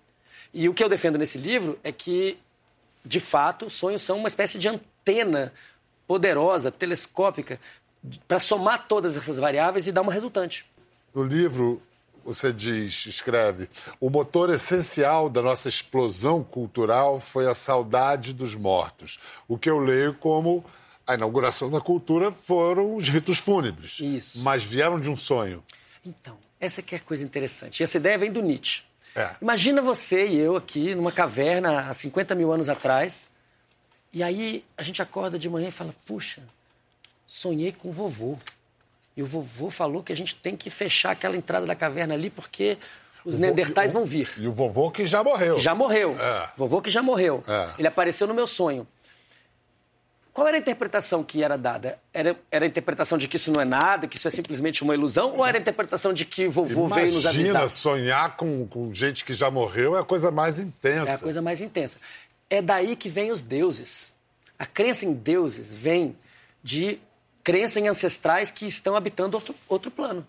E 0.54 0.68
o 0.68 0.74
que 0.74 0.82
eu 0.82 0.88
defendo 0.88 1.18
nesse 1.18 1.36
livro 1.36 1.78
é 1.84 1.92
que 1.92 2.38
de 3.04 3.20
fato, 3.20 3.70
sonhos 3.70 4.02
são 4.02 4.18
uma 4.18 4.28
espécie 4.28 4.58
de 4.58 4.68
antena 4.68 5.52
poderosa, 6.06 6.70
telescópica, 6.70 7.60
para 8.26 8.38
somar 8.38 8.86
todas 8.88 9.16
essas 9.16 9.38
variáveis 9.38 9.86
e 9.86 9.92
dar 9.92 10.02
uma 10.02 10.12
resultante. 10.12 10.66
No 11.14 11.22
livro, 11.22 11.80
você 12.24 12.52
diz, 12.52 13.06
escreve, 13.06 13.68
o 14.00 14.10
motor 14.10 14.50
essencial 14.50 15.28
da 15.28 15.42
nossa 15.42 15.68
explosão 15.68 16.42
cultural 16.42 17.18
foi 17.18 17.46
a 17.46 17.54
saudade 17.54 18.32
dos 18.32 18.54
mortos. 18.54 19.18
O 19.48 19.58
que 19.58 19.70
eu 19.70 19.78
leio 19.78 20.14
como 20.14 20.64
a 21.06 21.14
inauguração 21.14 21.70
da 21.70 21.80
cultura 21.80 22.30
foram 22.32 22.96
os 22.96 23.08
ritos 23.08 23.38
fúnebres. 23.38 23.98
Isso. 24.00 24.42
Mas 24.42 24.62
vieram 24.62 25.00
de 25.00 25.10
um 25.10 25.16
sonho. 25.16 25.62
Então, 26.04 26.36
essa 26.58 26.82
que 26.82 26.94
é 26.94 26.98
a 26.98 27.00
coisa 27.00 27.24
interessante. 27.24 27.80
E 27.80 27.84
essa 27.84 27.96
ideia 27.96 28.18
vem 28.18 28.30
do 28.30 28.42
Nietzsche. 28.42 28.82
É. 29.14 29.30
Imagina 29.40 29.82
você 29.82 30.26
e 30.26 30.36
eu 30.36 30.56
aqui 30.56 30.94
numa 30.94 31.10
caverna 31.10 31.88
há 31.88 31.94
50 31.94 32.34
mil 32.34 32.52
anos 32.52 32.68
atrás, 32.68 33.28
e 34.12 34.22
aí 34.22 34.64
a 34.76 34.82
gente 34.82 35.02
acorda 35.02 35.38
de 35.38 35.48
manhã 35.48 35.68
e 35.68 35.72
fala: 35.72 35.94
puxa, 36.06 36.42
sonhei 37.26 37.72
com 37.72 37.88
o 37.88 37.92
vovô. 37.92 38.38
E 39.16 39.22
o 39.22 39.26
vovô 39.26 39.68
falou 39.68 40.02
que 40.02 40.12
a 40.12 40.16
gente 40.16 40.36
tem 40.36 40.56
que 40.56 40.70
fechar 40.70 41.10
aquela 41.10 41.36
entrada 41.36 41.66
da 41.66 41.74
caverna 41.74 42.14
ali 42.14 42.30
porque 42.30 42.78
os 43.24 43.36
neandertais 43.36 43.92
vão 43.92 44.04
vir. 44.04 44.32
E 44.38 44.46
o 44.46 44.52
vovô 44.52 44.90
que 44.90 45.04
já 45.04 45.22
morreu. 45.22 45.56
Que 45.56 45.60
já 45.60 45.74
morreu. 45.74 46.16
É. 46.18 46.50
Vovô 46.56 46.80
que 46.80 46.88
já 46.88 47.02
morreu. 47.02 47.42
É. 47.46 47.70
Ele 47.78 47.88
apareceu 47.88 48.26
no 48.26 48.34
meu 48.34 48.46
sonho. 48.46 48.86
Qual 50.32 50.46
era 50.46 50.56
a 50.56 50.60
interpretação 50.60 51.24
que 51.24 51.42
era 51.42 51.58
dada? 51.58 51.98
Era, 52.14 52.36
era 52.50 52.64
a 52.64 52.68
interpretação 52.68 53.18
de 53.18 53.26
que 53.26 53.36
isso 53.36 53.52
não 53.52 53.60
é 53.60 53.64
nada, 53.64 54.06
que 54.06 54.16
isso 54.16 54.28
é 54.28 54.30
simplesmente 54.30 54.82
uma 54.82 54.94
ilusão? 54.94 55.36
Ou 55.36 55.44
era 55.44 55.58
a 55.58 55.60
interpretação 55.60 56.12
de 56.12 56.24
que 56.24 56.46
vovô 56.46 56.86
veio 56.86 57.12
nos 57.12 57.24
Imagina 57.24 57.60
avisar? 57.60 57.68
sonhar 57.68 58.36
com, 58.36 58.66
com 58.68 58.94
gente 58.94 59.24
que 59.24 59.32
já 59.32 59.50
morreu 59.50 59.96
é 59.96 60.00
a 60.00 60.04
coisa 60.04 60.30
mais 60.30 60.58
intensa. 60.58 61.10
É 61.10 61.14
a 61.14 61.18
coisa 61.18 61.42
mais 61.42 61.60
intensa. 61.60 61.98
É 62.48 62.62
daí 62.62 62.94
que 62.94 63.08
vem 63.08 63.32
os 63.32 63.42
deuses. 63.42 64.08
A 64.58 64.66
crença 64.66 65.04
em 65.04 65.12
deuses 65.12 65.74
vem 65.74 66.16
de 66.62 67.00
crença 67.42 67.80
em 67.80 67.88
ancestrais 67.88 68.50
que 68.50 68.66
estão 68.66 68.94
habitando 68.94 69.36
outro, 69.36 69.54
outro 69.68 69.90
plano. 69.90 70.26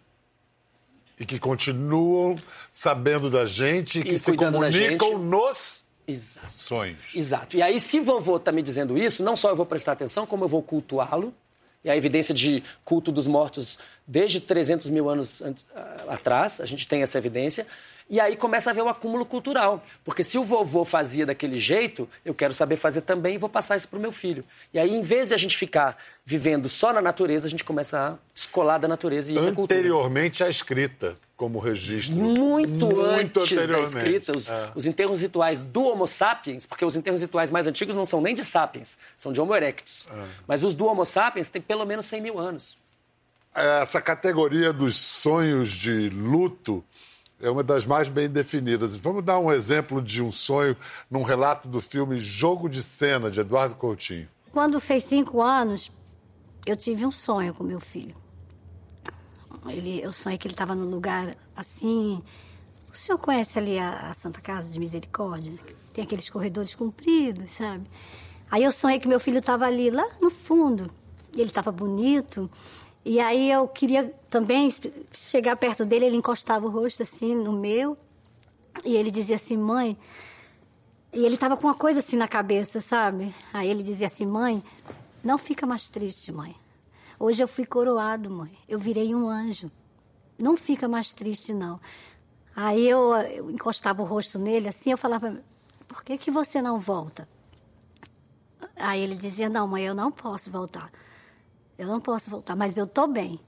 E 1.20 1.26
que 1.26 1.38
continuam 1.38 2.36
sabendo 2.72 3.30
da 3.30 3.46
gente 3.46 4.00
e 4.00 4.04
que 4.04 4.14
E 4.14 4.20
se 4.20 4.34
comunicam 4.34 5.20
nos 5.20 5.81
Exato. 6.08 6.54
sonhos. 6.54 7.16
Exato. 7.16 7.56
E 7.58 7.62
aí, 7.62 7.80
se 7.80 8.00
vovô 8.00 8.38
está 8.38 8.52
me 8.52 8.62
dizendo 8.62 8.98
isso, 8.98 9.24
não 9.24 9.36
só 9.36 9.50
eu 9.50 9.56
vou 9.56 9.66
prestar 9.66 9.94
atenção, 9.94 10.26
como 10.26 10.44
eu 10.46 10.50
vou 10.50 10.62
cultuá-lo. 10.62 11.34
E 11.84 11.90
a 11.90 11.98
evidência 11.98 12.32
de 12.34 12.64
culto 12.86 13.12
dos 13.12 13.26
mortos 13.26 13.80
desde 14.06 14.40
300 14.40 14.88
mil 14.88 15.10
anos 15.10 15.42
antes- 15.42 15.66
ah, 15.76 16.06
atrás, 16.10 16.62
a 16.62 16.66
gente 16.66 16.88
tem 16.88 17.02
essa 17.02 17.18
evidência. 17.18 17.66
E 18.12 18.20
aí 18.20 18.36
começa 18.36 18.70
a 18.70 18.72
haver 18.72 18.84
o 18.84 18.90
acúmulo 18.90 19.26
cultural. 19.26 19.82
Porque 20.04 20.22
se 20.22 20.38
o 20.38 20.44
vovô 20.44 20.84
fazia 20.84 21.26
daquele 21.26 21.58
jeito, 21.58 22.10
eu 22.26 22.34
quero 22.34 22.54
saber 22.54 22.76
fazer 22.76 23.00
também 23.02 23.36
e 23.36 23.38
vou 23.38 23.48
passar 23.50 23.78
isso 23.78 23.88
para 23.88 23.98
o 23.98 24.02
meu 24.02 24.12
filho. 24.12 24.44
E 24.74 24.78
aí, 24.78 24.94
em 24.94 25.02
vez 25.02 25.30
de 25.30 25.34
a 25.34 25.38
gente 25.38 25.56
ficar 25.56 25.98
vivendo 26.26 26.68
só 26.68 26.92
na 26.92 27.02
natureza, 27.02 27.48
a 27.48 27.50
gente 27.50 27.64
começa 27.64 27.98
a 27.98 28.16
descolar 28.34 28.80
da 28.80 28.88
natureza 28.88 29.32
e. 29.32 29.38
Anteriormente 29.38 30.44
à 30.44 30.50
escrita, 30.50 31.16
como 31.38 31.58
registro. 31.58 32.14
Muito, 32.14 33.00
antes 33.00 33.50
da 33.56 33.62
anteriormente. 33.62 33.98
escrita, 33.98 34.38
os, 34.38 34.52
É. 34.52 34.72
os 34.76 34.86
enterros 34.86 35.22
rituais 35.22 35.58
do 35.58 35.84
Homo 35.84 36.06
sapiens, 36.06 36.66
porque 36.66 36.84
os 36.84 36.98
enterros 36.98 37.22
rituais 37.22 37.50
mais 37.50 37.66
antigos 37.66 37.96
não 37.96 38.04
são 38.04 38.20
nem 38.20 38.36
de 38.36 38.44
sapiens, 38.44 38.98
são 39.18 39.32
de 39.32 39.40
Homo 39.40 39.56
erectus. 39.56 40.10
É. 40.12 40.26
Mas 40.46 40.64
os 40.66 40.76
do 40.76 40.86
Homo 40.86 41.06
sapiens 41.06 41.48
têm 41.48 41.62
pelo 41.62 41.86
menos 41.86 42.08
100 42.08 42.22
mil 42.22 42.38
anos. 42.38 42.78
Essa 43.56 44.02
categoria 44.02 44.74
dos 44.74 44.98
sonhos 44.98 45.72
de 45.72 46.10
luto 46.10 46.84
é 47.42 47.50
uma 47.50 47.64
das 47.64 47.86
mais 47.86 48.10
bem 48.10 48.30
definidas. 48.30 48.96
Vamos 48.96 49.24
dar 49.24 49.40
um 49.40 49.52
exemplo 49.52 50.02
de 50.02 50.24
um 50.24 50.32
sonho 50.32 50.76
num 51.10 51.24
relato 51.24 51.68
do 51.68 51.82
filme 51.82 52.18
Jogo 52.18 52.70
de 52.70 52.82
Cena, 52.82 53.30
de 53.30 53.40
Eduardo 53.40 53.76
Coutinho. 53.76 54.28
Quando 54.52 54.80
fez 54.80 55.04
cinco 55.04 55.42
anos, 55.42 55.92
eu 56.66 56.78
tive 56.78 57.06
um 57.06 57.12
sonho 57.12 57.54
com 57.54 57.64
meu 57.64 57.80
filho. 57.80 58.14
Ele, 59.68 60.02
eu 60.02 60.12
sonhei 60.12 60.38
que 60.38 60.48
ele 60.48 60.54
estava 60.54 60.74
num 60.74 60.90
lugar 60.90 61.36
assim. 61.56 62.22
O 62.92 62.98
senhor 62.98 63.18
conhece 63.18 63.58
ali 63.58 63.78
a, 63.78 64.10
a 64.10 64.14
Santa 64.14 64.42
Casa 64.42 64.72
de 64.72 64.80
Misericórdia? 64.80 65.54
Tem 65.94 66.04
aqueles 66.04 66.30
corredores 66.30 66.74
compridos, 66.74 67.52
sabe? 67.52 67.90
Aí 68.50 68.64
eu 68.64 68.72
sonhei 68.72 69.00
que 69.00 69.08
meu 69.08 69.20
filho 69.20 69.40
estava 69.40 69.66
ali, 69.66 69.90
lá 69.90 70.06
no 70.22 70.30
fundo, 70.30 70.92
ele 71.34 71.50
estava 71.50 71.72
bonito. 71.72 72.50
E 73.04 73.20
aí 73.20 73.50
eu 73.50 73.68
queria 73.68 74.14
também 74.30 74.70
chegar 75.12 75.56
perto 75.56 75.86
dele, 75.86 76.06
ele 76.06 76.18
encostava 76.18 76.66
o 76.66 76.70
rosto 76.70 77.02
assim 77.02 77.36
no 77.36 77.52
meu. 77.52 77.98
E 78.86 78.96
ele 78.96 79.10
dizia 79.10 79.36
assim, 79.36 79.58
mãe. 79.58 79.98
E 81.14 81.26
ele 81.26 81.36
estava 81.36 81.58
com 81.58 81.68
uma 81.68 81.74
coisa 81.74 82.00
assim 82.00 82.16
na 82.16 82.28
cabeça, 82.28 82.80
sabe? 82.80 83.34
Aí 83.52 83.70
ele 83.70 83.84
dizia 83.84 84.08
assim, 84.08 84.26
mãe, 84.26 84.64
não 85.24 85.38
fica 85.38 85.66
mais 85.66 85.90
triste, 85.90 86.32
mãe. 86.32 86.56
Hoje 87.20 87.44
eu 87.44 87.48
fui 87.48 87.66
coroado, 87.66 88.30
mãe. 88.30 88.52
Eu 88.68 88.80
virei 88.80 89.14
um 89.14 89.28
anjo. 89.28 89.72
Não 90.38 90.56
fica 90.56 90.88
mais 90.88 91.12
triste, 91.12 91.54
não. 91.54 91.80
Aí 92.56 92.88
eu, 92.88 93.14
eu 93.14 93.52
encostava 93.52 94.02
o 94.02 94.06
rosto 94.06 94.38
nele 94.38 94.68
assim, 94.68 94.92
eu 94.92 94.98
falava, 94.98 95.42
por 95.88 96.04
que, 96.04 96.18
que 96.18 96.32
você 96.32 96.62
não 96.62 96.80
volta? 96.80 97.28
Aí 98.76 99.02
ele 99.02 99.16
dizia, 99.16 99.50
não, 99.50 99.68
mãe, 99.68 99.84
eu 99.84 99.94
não 99.94 100.12
posso 100.12 100.50
voltar. 100.50 100.92
Eu 101.82 101.88
não 101.88 102.00
posso 102.00 102.30
voltar, 102.30 102.56
mas 102.56 102.78
eu 102.78 102.86
tô 102.86 103.08
bem. 103.08 103.40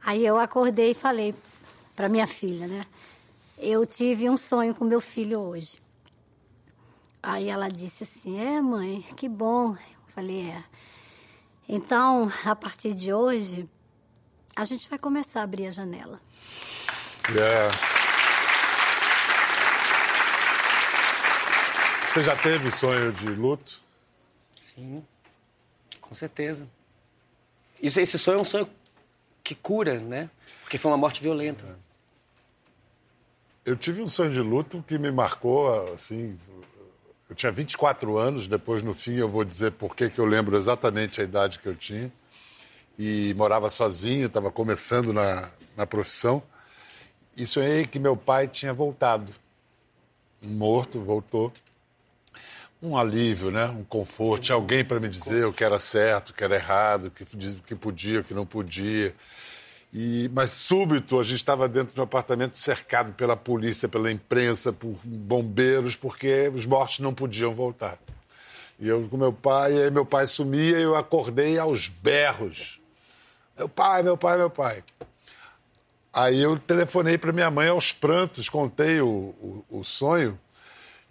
Aí 0.00 0.24
eu 0.24 0.38
acordei 0.38 0.92
e 0.92 0.94
falei 0.94 1.34
para 1.96 2.08
minha 2.08 2.24
filha, 2.24 2.68
né? 2.68 2.86
Eu 3.58 3.84
tive 3.84 4.30
um 4.30 4.36
sonho 4.36 4.76
com 4.76 4.84
meu 4.84 5.00
filho 5.00 5.40
hoje. 5.40 5.82
Aí 7.20 7.48
ela 7.48 7.68
disse 7.68 8.04
assim: 8.04 8.38
É, 8.38 8.60
mãe, 8.60 9.04
que 9.16 9.28
bom. 9.28 9.72
Eu 9.72 10.14
falei: 10.14 10.50
É. 10.50 10.64
Então, 11.68 12.30
a 12.44 12.54
partir 12.54 12.94
de 12.94 13.12
hoje, 13.12 13.68
a 14.54 14.64
gente 14.64 14.88
vai 14.88 14.96
começar 14.96 15.40
a 15.40 15.42
abrir 15.42 15.66
a 15.66 15.72
janela. 15.72 16.20
É. 17.30 17.68
Você 22.06 22.22
já 22.22 22.36
teve 22.36 22.70
sonho 22.70 23.10
de 23.10 23.26
luto? 23.30 23.82
Sim, 24.54 25.04
com 26.00 26.14
certeza. 26.14 26.68
Isso, 27.82 28.00
esse 28.00 28.18
sonho 28.18 28.38
é 28.38 28.40
um 28.40 28.44
sonho 28.44 28.68
que 29.42 29.54
cura, 29.54 29.98
né? 29.98 30.30
Porque 30.62 30.78
foi 30.78 30.90
uma 30.90 30.98
morte 30.98 31.22
violenta. 31.22 31.64
Eu 33.64 33.76
tive 33.76 34.02
um 34.02 34.08
sonho 34.08 34.32
de 34.32 34.40
luto 34.40 34.84
que 34.86 34.98
me 34.98 35.10
marcou, 35.10 35.92
assim. 35.92 36.38
Eu 37.28 37.36
tinha 37.36 37.52
24 37.52 38.18
anos, 38.18 38.46
depois 38.46 38.82
no 38.82 38.92
fim 38.92 39.14
eu 39.14 39.28
vou 39.28 39.44
dizer 39.44 39.72
por 39.72 39.94
que 39.94 40.10
eu 40.18 40.24
lembro 40.24 40.56
exatamente 40.56 41.20
a 41.20 41.24
idade 41.24 41.58
que 41.58 41.66
eu 41.66 41.76
tinha. 41.76 42.12
E 42.98 43.32
morava 43.34 43.70
sozinho, 43.70 44.26
estava 44.26 44.50
começando 44.50 45.12
na, 45.12 45.50
na 45.76 45.86
profissão. 45.86 46.42
E 47.36 47.46
sonhei 47.46 47.86
que 47.86 47.98
meu 47.98 48.16
pai 48.16 48.48
tinha 48.48 48.72
voltado. 48.72 49.32
Morto, 50.42 51.00
voltou. 51.00 51.52
Um 52.82 52.96
alívio, 52.96 53.50
né? 53.50 53.66
Um 53.66 53.84
conforto. 53.84 54.44
Tinha 54.44 54.56
alguém 54.56 54.82
para 54.82 54.98
me 54.98 55.08
dizer 55.08 55.44
o 55.44 55.52
que 55.52 55.62
era 55.62 55.78
certo, 55.78 56.30
o 56.30 56.34
que 56.34 56.42
era 56.42 56.54
errado, 56.54 57.06
o 57.06 57.10
que, 57.10 57.24
que 57.66 57.74
podia, 57.74 58.20
o 58.20 58.24
que 58.24 58.32
não 58.32 58.46
podia. 58.46 59.14
E, 59.92 60.30
mas 60.32 60.50
súbito 60.50 61.18
a 61.20 61.22
gente 61.22 61.36
estava 61.36 61.68
dentro 61.68 61.94
de 61.94 62.00
um 62.00 62.04
apartamento 62.04 62.56
cercado 62.56 63.12
pela 63.12 63.36
polícia, 63.36 63.88
pela 63.88 64.10
imprensa, 64.10 64.72
por 64.72 64.96
bombeiros, 65.04 65.94
porque 65.94 66.50
os 66.54 66.64
mortos 66.64 67.00
não 67.00 67.12
podiam 67.12 67.52
voltar. 67.52 67.98
E 68.78 68.88
eu 68.88 69.06
com 69.10 69.16
meu 69.18 69.32
pai, 69.32 69.74
e 69.74 69.82
aí 69.82 69.90
meu 69.90 70.06
pai 70.06 70.26
sumia 70.26 70.78
e 70.78 70.82
eu 70.82 70.96
acordei 70.96 71.58
aos 71.58 71.88
berros. 71.88 72.80
Meu 73.58 73.68
pai, 73.68 74.02
meu 74.02 74.16
pai, 74.16 74.38
meu 74.38 74.48
pai. 74.48 74.82
Aí 76.12 76.40
eu 76.40 76.58
telefonei 76.58 77.18
para 77.18 77.30
minha 77.30 77.50
mãe 77.50 77.68
aos 77.68 77.92
prantos, 77.92 78.48
contei 78.48 79.00
o, 79.02 79.06
o, 79.06 79.64
o 79.68 79.84
sonho 79.84 80.38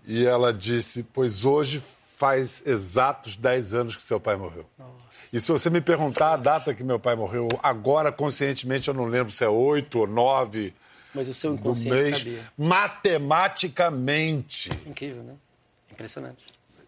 e 0.09 0.25
ela 0.25 0.51
disse: 0.51 1.03
Pois 1.03 1.45
hoje 1.45 1.79
faz 1.79 2.65
exatos 2.65 3.35
10 3.35 3.75
anos 3.75 3.95
que 3.95 4.01
seu 4.03 4.19
pai 4.19 4.35
morreu. 4.35 4.65
Nossa. 4.77 4.91
E 5.31 5.39
se 5.39 5.51
você 5.51 5.69
me 5.69 5.79
perguntar 5.79 6.33
a 6.33 6.37
data 6.37 6.73
que 6.73 6.83
meu 6.83 6.99
pai 6.99 7.15
morreu, 7.15 7.47
agora 7.61 8.11
conscientemente 8.11 8.87
eu 8.87 8.95
não 8.95 9.05
lembro 9.05 9.31
se 9.31 9.43
é 9.43 9.47
8 9.47 9.99
ou 9.99 10.07
9. 10.07 10.73
Mas 11.13 11.27
o 11.27 11.33
seu 11.33 11.53
inconsciente 11.53 11.95
mês, 11.95 12.17
sabia. 12.17 12.43
Matematicamente. 12.57 14.71
Incrível, 14.85 15.21
né? 15.21 15.35
Impressionante. 15.91 16.43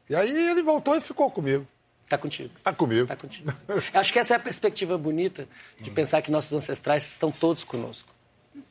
E 0.10 0.15
aí 0.15 0.49
ele 0.49 0.63
voltou 0.63 0.95
e 0.95 1.01
ficou 1.01 1.29
comigo. 1.29 1.67
Está 2.05 2.17
contigo. 2.17 2.51
Está 2.57 2.73
comigo. 2.73 3.03
Está 3.03 3.15
contigo. 3.15 3.53
Acho 3.93 4.12
que 4.12 4.17
essa 4.19 4.34
é 4.34 4.38
a 4.38 4.39
perspectiva 4.39 4.97
bonita 4.97 5.47
de 5.79 5.91
pensar 5.91 6.23
que 6.23 6.31
nossos 6.31 6.51
ancestrais 6.51 7.03
estão 7.03 7.31
todos 7.31 7.63
conosco. 7.63 8.12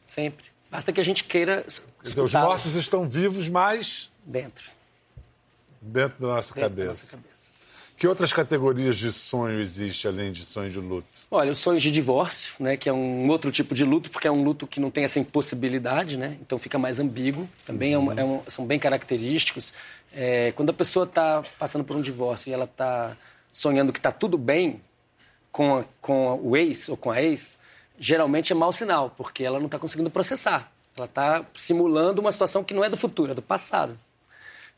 Sempre. 0.06 0.46
Basta 0.70 0.92
que 0.92 1.00
a 1.00 1.04
gente 1.04 1.24
queira. 1.24 1.64
Dizer, 2.02 2.20
os 2.20 2.32
mortos 2.32 2.74
estão 2.74 3.08
vivos, 3.08 3.48
mas. 3.48 4.09
Dentro. 4.24 4.70
Dentro 5.80 6.20
da 6.20 6.34
nossa, 6.34 6.54
Dentro 6.54 6.70
cabeça. 6.70 6.84
Da 6.84 6.88
nossa 6.88 7.06
cabeça. 7.06 7.40
Que 8.00 8.08
outras 8.08 8.32
categorias 8.32 8.96
de 8.96 9.12
sonho 9.12 9.60
existe 9.60 10.08
além 10.08 10.32
de 10.32 10.42
sonho 10.42 10.70
de 10.70 10.78
luto? 10.78 11.06
Olha, 11.30 11.52
os 11.52 11.58
sonhos 11.58 11.82
de 11.82 11.92
divórcio, 11.92 12.54
né, 12.58 12.74
que 12.74 12.88
é 12.88 12.92
um 12.92 13.28
outro 13.28 13.52
tipo 13.52 13.74
de 13.74 13.84
luto, 13.84 14.10
porque 14.10 14.26
é 14.26 14.30
um 14.30 14.42
luto 14.42 14.66
que 14.66 14.80
não 14.80 14.90
tem 14.90 15.04
essa 15.04 15.20
impossibilidade, 15.20 16.18
né? 16.18 16.38
Então 16.40 16.58
fica 16.58 16.78
mais 16.78 16.98
ambíguo. 16.98 17.46
Também 17.66 17.94
uhum. 17.94 18.10
é 18.10 18.14
um, 18.14 18.18
é 18.18 18.24
um, 18.24 18.42
são 18.48 18.64
bem 18.64 18.78
característicos. 18.78 19.74
É, 20.14 20.50
quando 20.52 20.70
a 20.70 20.72
pessoa 20.72 21.04
está 21.04 21.42
passando 21.58 21.84
por 21.84 21.94
um 21.94 22.00
divórcio 22.00 22.48
e 22.48 22.54
ela 22.54 22.64
está 22.64 23.14
sonhando 23.52 23.92
que 23.92 23.98
está 23.98 24.10
tudo 24.10 24.38
bem 24.38 24.80
com, 25.52 25.76
a, 25.76 25.84
com 26.00 26.40
o 26.42 26.56
ex 26.56 26.88
ou 26.88 26.96
com 26.96 27.10
a 27.10 27.22
ex, 27.22 27.58
geralmente 27.98 28.50
é 28.50 28.56
mau 28.56 28.72
sinal, 28.72 29.12
porque 29.14 29.44
ela 29.44 29.58
não 29.58 29.66
está 29.66 29.78
conseguindo 29.78 30.08
processar. 30.08 30.72
Ela 30.96 31.04
está 31.04 31.44
simulando 31.52 32.22
uma 32.22 32.32
situação 32.32 32.64
que 32.64 32.72
não 32.72 32.82
é 32.82 32.88
do 32.88 32.96
futuro, 32.96 33.32
é 33.32 33.34
do 33.34 33.42
passado. 33.42 33.98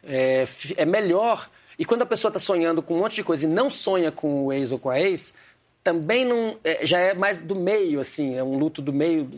É, 0.04 0.46
é 0.76 0.84
melhor 0.84 1.48
e 1.78 1.84
quando 1.84 2.02
a 2.02 2.06
pessoa 2.06 2.28
está 2.28 2.38
sonhando 2.38 2.82
com 2.82 2.94
um 2.94 2.98
monte 2.98 3.16
de 3.16 3.24
coisa 3.24 3.44
e 3.44 3.48
não 3.48 3.70
sonha 3.70 4.12
com 4.12 4.46
o 4.46 4.52
ex 4.52 4.72
ou 4.72 4.78
com 4.78 4.90
a 4.90 5.00
ex, 5.00 5.32
também 5.82 6.24
não, 6.24 6.56
é, 6.62 6.84
já 6.86 7.00
é 7.00 7.14
mais 7.14 7.38
do 7.38 7.56
meio, 7.56 7.98
assim, 7.98 8.36
é 8.36 8.44
um 8.44 8.56
luto 8.56 8.80
do 8.80 8.92
meio, 8.92 9.28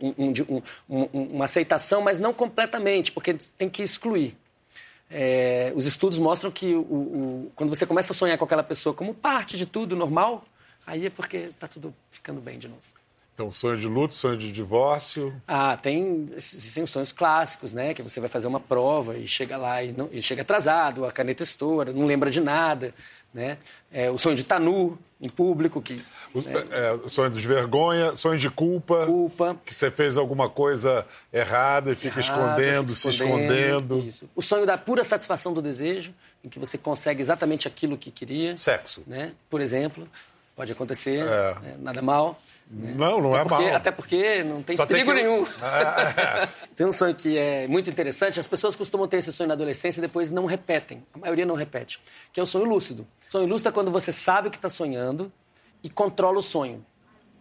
um, 0.00 0.12
um, 0.18 0.62
um, 0.88 1.04
uma 1.34 1.44
aceitação, 1.44 2.02
mas 2.02 2.18
não 2.18 2.32
completamente, 2.32 3.12
porque 3.12 3.36
tem 3.56 3.68
que 3.68 3.82
excluir. 3.82 4.36
É, 5.08 5.72
os 5.76 5.86
estudos 5.86 6.18
mostram 6.18 6.50
que 6.50 6.74
o, 6.74 6.80
o, 6.80 7.52
quando 7.54 7.68
você 7.68 7.86
começa 7.86 8.12
a 8.12 8.16
sonhar 8.16 8.38
com 8.38 8.44
aquela 8.44 8.62
pessoa 8.64 8.94
como 8.94 9.14
parte 9.14 9.56
de 9.56 9.66
tudo 9.66 9.94
normal, 9.94 10.44
aí 10.86 11.06
é 11.06 11.10
porque 11.10 11.36
está 11.36 11.68
tudo 11.68 11.94
ficando 12.10 12.40
bem 12.40 12.58
de 12.58 12.66
novo. 12.66 12.80
Então, 13.34 13.50
sonho 13.50 13.78
de 13.78 13.86
luto, 13.86 14.14
sonho 14.14 14.36
de 14.36 14.52
divórcio. 14.52 15.34
Ah, 15.48 15.76
tem, 15.76 16.28
tem 16.74 16.84
os 16.84 16.90
sonhos 16.90 17.12
clássicos, 17.12 17.72
né? 17.72 17.94
Que 17.94 18.02
você 18.02 18.20
vai 18.20 18.28
fazer 18.28 18.46
uma 18.46 18.60
prova 18.60 19.16
e 19.16 19.26
chega 19.26 19.56
lá 19.56 19.82
e, 19.82 19.92
não, 19.92 20.08
e 20.12 20.20
chega 20.20 20.42
atrasado, 20.42 21.06
a 21.06 21.12
caneta 21.12 21.42
estoura, 21.42 21.92
não 21.92 22.04
lembra 22.04 22.30
de 22.30 22.40
nada. 22.40 22.94
Né? 23.32 23.56
É, 23.90 24.10
o 24.10 24.18
sonho 24.18 24.36
de 24.36 24.42
estar 24.42 24.60
nu 24.60 24.98
em 25.18 25.28
público. 25.28 25.80
Que, 25.80 26.04
o, 26.34 26.42
né? 26.42 26.52
é, 26.70 27.08
sonho 27.08 27.30
de 27.30 27.46
vergonha, 27.46 28.14
sonho 28.14 28.38
de 28.38 28.50
culpa. 28.50 29.06
Culpa. 29.06 29.56
Que 29.64 29.74
você 29.74 29.90
fez 29.90 30.18
alguma 30.18 30.50
coisa 30.50 31.06
errada 31.32 31.92
e 31.92 31.94
fica 31.94 32.20
escondendo, 32.20 32.94
fica 32.94 33.10
se 33.12 33.22
escondendo. 33.22 34.00
Isso. 34.00 34.28
O 34.36 34.42
sonho 34.42 34.66
da 34.66 34.76
pura 34.76 35.02
satisfação 35.04 35.54
do 35.54 35.62
desejo, 35.62 36.12
em 36.44 36.50
que 36.50 36.58
você 36.58 36.76
consegue 36.76 37.22
exatamente 37.22 37.66
aquilo 37.66 37.96
que 37.96 38.10
queria. 38.10 38.54
Sexo. 38.56 39.02
Né? 39.06 39.32
Por 39.48 39.62
exemplo. 39.62 40.06
Pode 40.54 40.70
acontecer, 40.72 41.20
é. 41.20 41.54
né? 41.60 41.76
nada 41.78 42.02
mal. 42.02 42.38
Né? 42.70 42.94
Não, 42.96 43.20
não 43.20 43.34
até 43.34 43.40
é 43.40 43.48
porque, 43.48 43.64
mal. 43.64 43.76
Até 43.76 43.90
porque 43.90 44.44
não 44.44 44.62
tem 44.62 44.76
Só 44.76 44.84
perigo 44.86 45.12
tem 45.12 45.22
que... 45.22 45.28
nenhum. 45.28 45.46
É. 45.62 46.48
tem 46.76 46.86
um 46.86 46.92
sonho 46.92 47.14
que 47.14 47.38
é 47.38 47.66
muito 47.66 47.88
interessante. 47.88 48.38
As 48.38 48.46
pessoas 48.46 48.76
costumam 48.76 49.08
ter 49.08 49.18
esse 49.18 49.32
sonho 49.32 49.48
na 49.48 49.54
adolescência 49.54 50.00
e 50.00 50.02
depois 50.02 50.30
não 50.30 50.44
repetem. 50.44 51.02
A 51.14 51.18
maioria 51.18 51.46
não 51.46 51.54
repete. 51.54 52.00
Que 52.32 52.40
é 52.40 52.42
o 52.42 52.46
sonho 52.46 52.64
lúcido. 52.66 53.06
O 53.28 53.32
sonho 53.32 53.46
lúcido 53.46 53.70
é 53.70 53.72
quando 53.72 53.90
você 53.90 54.12
sabe 54.12 54.48
o 54.48 54.50
que 54.50 54.58
está 54.58 54.68
sonhando 54.68 55.32
e 55.82 55.88
controla 55.88 56.38
o 56.38 56.42
sonho. 56.42 56.84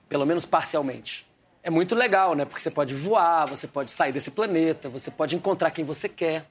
Pelo 0.08 0.26
menos 0.26 0.46
parcialmente. 0.46 1.28
É 1.64 1.70
muito 1.70 1.96
legal, 1.96 2.34
né? 2.34 2.46
Porque 2.46 2.62
você 2.62 2.72
pode 2.72 2.94
voar, 2.94 3.46
você 3.46 3.68
pode 3.68 3.92
sair 3.92 4.12
desse 4.12 4.32
planeta, 4.32 4.90
você 4.90 5.12
pode 5.12 5.36
encontrar 5.36 5.72
quem 5.72 5.86
você 5.86 6.10
quer. 6.10 6.46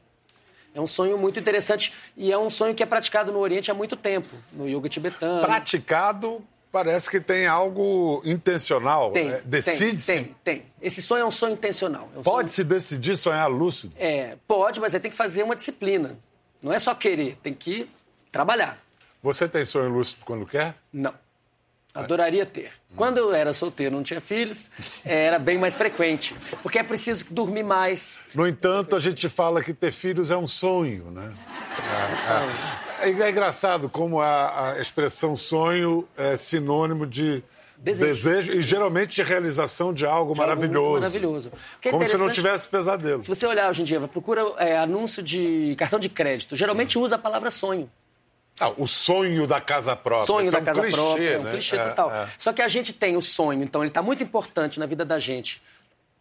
É 0.74 0.80
um 0.80 0.86
sonho 0.86 1.18
muito 1.18 1.38
interessante 1.40 1.92
e 2.16 2.30
é 2.30 2.38
um 2.38 2.48
sonho 2.48 2.74
que 2.74 2.82
é 2.82 2.86
praticado 2.86 3.32
no 3.32 3.38
Oriente 3.38 3.70
há 3.70 3.74
muito 3.74 3.96
tempo, 3.96 4.28
no 4.52 4.68
yoga 4.68 4.88
tibetano. 4.88 5.40
Praticado 5.42 6.42
parece 6.70 7.10
que 7.10 7.20
tem 7.20 7.46
algo 7.46 8.22
intencional. 8.24 9.10
Tem, 9.10 9.28
né? 9.28 9.42
Decide-se. 9.44 10.06
Tem, 10.06 10.24
tem, 10.24 10.36
tem. 10.44 10.62
Esse 10.80 11.02
sonho 11.02 11.22
é 11.22 11.26
um 11.26 11.30
sonho 11.30 11.54
intencional. 11.54 12.08
É 12.14 12.18
um 12.20 12.22
pode 12.22 12.50
sonho... 12.50 12.56
se 12.56 12.64
decidir 12.64 13.16
sonhar 13.16 13.50
lúcido? 13.50 13.92
É, 13.98 14.36
pode, 14.46 14.80
mas 14.80 14.94
aí 14.94 15.00
tem 15.00 15.10
que 15.10 15.16
fazer 15.16 15.42
uma 15.42 15.56
disciplina. 15.56 16.16
Não 16.62 16.72
é 16.72 16.78
só 16.78 16.94
querer, 16.94 17.36
tem 17.42 17.54
que 17.54 17.88
trabalhar. 18.30 18.78
Você 19.22 19.48
tem 19.48 19.64
sonho 19.64 19.90
lúcido 19.90 20.24
quando 20.24 20.46
quer? 20.46 20.74
Não. 20.92 21.14
Adoraria 21.94 22.46
ter. 22.46 22.70
Quando 22.96 23.18
eu 23.18 23.32
era 23.32 23.52
solteiro, 23.52 23.94
não 23.94 24.02
tinha 24.02 24.20
filhos, 24.20 24.70
era 25.04 25.38
bem 25.38 25.58
mais 25.58 25.74
frequente. 25.74 26.34
Porque 26.62 26.78
é 26.78 26.82
preciso 26.82 27.24
dormir 27.30 27.62
mais. 27.62 28.20
No 28.34 28.46
entanto, 28.46 28.96
a 28.96 29.00
gente 29.00 29.28
fala 29.28 29.62
que 29.62 29.72
ter 29.72 29.92
filhos 29.92 30.30
é 30.30 30.36
um 30.36 30.46
sonho, 30.46 31.10
né? 31.10 31.32
É, 31.78 32.14
um 32.14 32.16
sonho. 32.18 33.20
É, 33.22 33.26
é 33.26 33.30
engraçado 33.30 33.88
como 33.88 34.20
a, 34.20 34.72
a, 34.72 34.80
expressão 34.80 35.36
sonho 35.36 36.06
é 36.16 36.36
sinônimo 36.36 37.06
de 37.06 37.42
desejo. 37.78 38.28
desejo 38.28 38.52
e 38.52 38.62
geralmente 38.62 39.16
de 39.16 39.22
realização 39.22 39.92
de 39.92 40.04
algo 40.04 40.34
de 40.34 40.38
maravilhoso. 40.38 40.78
Algo 40.78 41.00
maravilhoso. 41.00 41.52
É 41.82 41.90
como 41.90 42.04
se 42.04 42.16
não 42.16 42.30
tivesse 42.30 42.68
pesadelo. 42.68 43.22
Se 43.22 43.28
você 43.28 43.46
olhar 43.46 43.70
hoje 43.70 43.82
em 43.82 43.84
dia, 43.84 44.00
procura 44.00 44.42
é, 44.58 44.78
anúncio 44.78 45.22
de 45.22 45.74
cartão 45.78 45.98
de 45.98 46.08
crédito, 46.08 46.56
geralmente 46.56 46.98
usa 46.98 47.16
a 47.16 47.18
palavra 47.18 47.50
sonho. 47.50 47.90
Ah, 48.58 48.70
o 48.76 48.86
sonho 48.86 49.46
da 49.46 49.60
casa 49.60 49.94
própria. 49.96 50.26
Sonho 50.26 50.44
Isso 50.44 50.52
da 50.52 50.58
é 50.58 50.60
um 50.60 50.64
casa 50.64 50.80
clichê, 50.82 50.96
própria, 50.96 51.28
é 51.30 51.38
um 51.38 51.42
né? 51.44 51.50
clichê 51.52 51.76
É, 51.76 51.88
total. 51.88 52.12
é. 52.14 52.28
Só 52.38 52.52
que 52.52 52.60
a 52.62 52.68
gente 52.68 52.92
tem 52.92 53.16
o 53.16 53.22
sonho, 53.22 53.62
então 53.62 53.82
ele 53.82 53.88
está 53.90 54.02
muito 54.02 54.22
importante 54.22 54.78
na 54.78 54.86
vida 54.86 55.04
da 55.04 55.18
gente, 55.18 55.62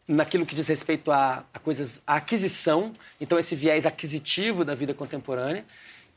naquilo 0.07 0.45
que 0.45 0.55
diz 0.55 0.67
respeito 0.67 1.11
a, 1.11 1.43
a 1.53 1.59
coisas, 1.59 2.01
a 2.07 2.15
aquisição, 2.15 2.93
então 3.19 3.37
esse 3.37 3.55
viés 3.55 3.85
aquisitivo 3.85 4.63
da 4.63 4.73
vida 4.73 4.93
contemporânea, 4.93 5.65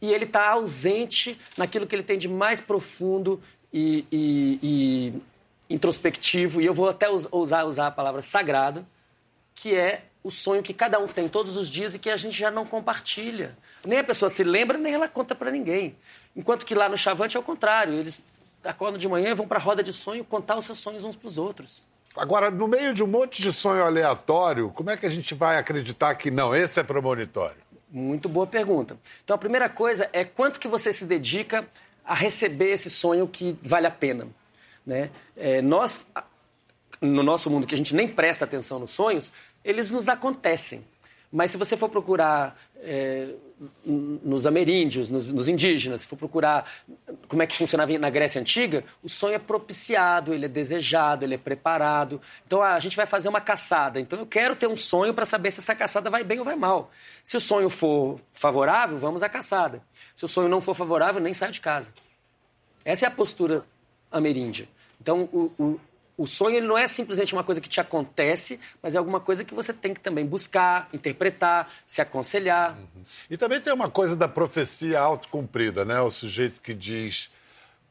e 0.01 0.13
ele 0.13 0.25
está 0.25 0.49
ausente 0.51 1.39
naquilo 1.57 1.87
que 1.87 1.95
ele 1.95 2.03
tem 2.03 2.17
de 2.19 2.29
mais 2.29 2.61
profundo 2.61 3.41
e, 3.73 4.05
e- 4.11 4.59
e 5.69 5.75
introspectivo, 5.75 6.61
e 6.61 6.67
eu 6.67 6.75
vou 6.75 6.89
até 6.89 7.11
us- 7.11 7.27
ousar 7.31 7.67
usar 7.67 7.87
a 7.89 7.91
palavra 7.91 8.23
sagrado, 8.23 8.87
que 9.55 9.75
é 9.75 10.05
o 10.23 10.31
sonho 10.31 10.63
que 10.63 10.73
cada 10.73 10.99
um 10.99 11.07
tem 11.07 11.29
todos 11.29 11.57
os 11.57 11.69
dias 11.69 11.95
e 11.95 11.99
que 11.99 12.11
a 12.11 12.17
gente 12.17 12.39
já 12.39 12.51
não 12.51 12.65
compartilha. 12.65 13.57
Nem 13.85 13.99
a 13.99 14.05
pessoa 14.05 14.31
se 14.31 14.45
lembra, 14.45 14.79
nem 14.79 14.95
ela 14.95 15.09
conta 15.09 15.35
para 15.35 15.51
ninguém. 15.51 15.97
Enquanto 16.37 16.65
que 16.65 16.75
lá 16.75 16.89
no 16.89 16.97
Chavante 16.97 17.37
é 17.37 17.41
o 17.41 17.43
contrário. 17.43 17.95
Eles 17.95 18.25
acordam 18.65 18.99
de 18.99 19.09
manhã 19.09 19.31
e 19.31 19.35
vão 19.35 19.49
para 19.49 19.59
a 19.59 19.63
roda 19.63 19.83
de 19.83 19.93
sonho 19.93 20.25
contar 20.25 20.57
os 20.57 20.65
seus 20.65 20.79
sonhos 20.79 21.05
uns 21.05 21.17
para 21.17 21.27
os 21.27 21.39
outros. 21.39 21.83
Agora, 22.17 22.51
no 22.51 22.69
meio 22.69 22.93
de 22.93 23.03
um 23.03 23.07
monte 23.07 23.41
de 23.41 23.53
sonho 23.53 23.85
aleatório, 23.85 24.71
como 24.71 24.91
é 24.91 24.97
que 24.97 25.07
a 25.07 25.09
gente 25.09 25.35
vai 25.35 25.57
acreditar 25.57 26.15
que 26.15 26.31
não, 26.31 26.55
esse 26.55 26.79
é 26.79 26.83
premonitório? 26.83 27.57
Muito 27.91 28.29
boa 28.29 28.47
pergunta. 28.47 28.97
Então, 29.25 29.35
a 29.35 29.39
primeira 29.39 29.69
coisa 29.69 30.09
é 30.13 30.25
quanto 30.25 30.61
que 30.61 30.69
você 30.69 30.93
se 30.93 31.07
dedica 31.07 31.67
a 32.05 32.15
receber 32.15 32.71
esse 32.73 32.91
sonho 32.91 33.27
que 33.27 33.57
vale 33.63 33.87
a 33.87 33.91
pena. 33.91 34.29
Né? 34.85 35.11
É, 35.37 35.63
nós, 35.63 36.07
no 37.03 37.23
nosso 37.23 37.51
mundo, 37.51 37.67
que 37.67 37.75
a 37.75 37.79
gente 37.79 37.95
nem 37.95 38.07
presta 38.07 38.45
atenção 38.45 38.79
nos 38.79 38.91
sonhos, 38.91 39.33
eles 39.65 39.91
nos 39.91 40.09
acontecem. 40.09 40.85
Mas 41.31 41.51
se 41.51 41.57
você 41.57 41.77
for 41.77 41.89
procurar 41.89 42.59
é, 42.77 43.31
nos 43.85 44.47
ameríndios, 44.47 45.09
nos, 45.09 45.33
nos 45.33 45.49
indígenas, 45.49 46.03
se 46.03 46.07
for 46.07 46.17
procurar 46.17 46.71
como 47.27 47.43
é 47.43 47.47
que 47.47 47.57
funcionava 47.57 47.97
na 47.99 48.11
Grécia 48.11 48.41
Antiga, 48.41 48.85
o 49.03 49.09
sonho 49.09 49.35
é 49.35 49.39
propiciado, 49.39 50.35
ele 50.35 50.45
é 50.45 50.49
desejado, 50.49 51.25
ele 51.25 51.35
é 51.35 51.39
preparado. 51.39 52.21
Então 52.47 52.63
ah, 52.63 52.75
a 52.75 52.79
gente 52.81 52.97
vai 52.97 53.07
fazer 53.07 53.29
uma 53.29 53.41
caçada. 53.41 53.99
Então 53.99 54.19
eu 54.19 54.27
quero 54.27 54.55
ter 54.55 54.67
um 54.67 54.77
sonho 54.77 55.15
para 55.15 55.25
saber 55.25 55.51
se 55.51 55.61
essa 55.61 55.75
caçada 55.75 56.11
vai 56.11 56.23
bem 56.23 56.39
ou 56.39 56.45
vai 56.45 56.55
mal. 56.55 56.91
Se 57.25 57.37
o 57.37 57.41
sonho 57.41 57.71
for 57.71 58.21
favorável, 58.33 58.99
vamos 58.99 59.23
à 59.23 59.29
caçada. 59.29 59.83
Se 60.15 60.25
o 60.25 60.29
sonho 60.29 60.49
não 60.49 60.61
for 60.61 60.75
favorável, 60.75 61.21
nem 61.21 61.33
saio 61.33 61.53
de 61.53 61.61
casa. 61.61 61.93
Essa 62.85 63.07
é 63.07 63.09
a 63.09 63.11
postura 63.11 63.65
ameríndia. 64.11 64.69
Então, 65.01 65.29
o, 65.33 65.51
o, 65.59 65.81
o 66.17 66.27
sonho 66.27 66.57
ele 66.57 66.67
não 66.67 66.77
é 66.77 66.87
simplesmente 66.87 67.33
uma 67.33 67.43
coisa 67.43 67.61
que 67.61 67.69
te 67.69 67.81
acontece, 67.81 68.61
mas 68.83 68.95
é 68.95 68.99
alguma 68.99 69.19
coisa 69.21 69.45
que 69.45 69.55
você 69.55 69.73
tem 69.73 69.95
que 69.95 70.01
também 70.01 70.27
buscar, 70.27 70.89
interpretar, 70.93 71.73
se 71.87 72.01
aconselhar. 72.01 72.77
E 73.31 73.37
também 73.37 73.61
tem 73.61 73.73
uma 73.73 73.91
coisa 73.91 74.15
da 74.15 74.29
profecia 74.29 75.01
autocumprida, 75.01 75.85
né? 75.85 76.01
O 76.01 76.11
sujeito 76.11 76.61
que 76.61 76.75
diz. 76.75 77.31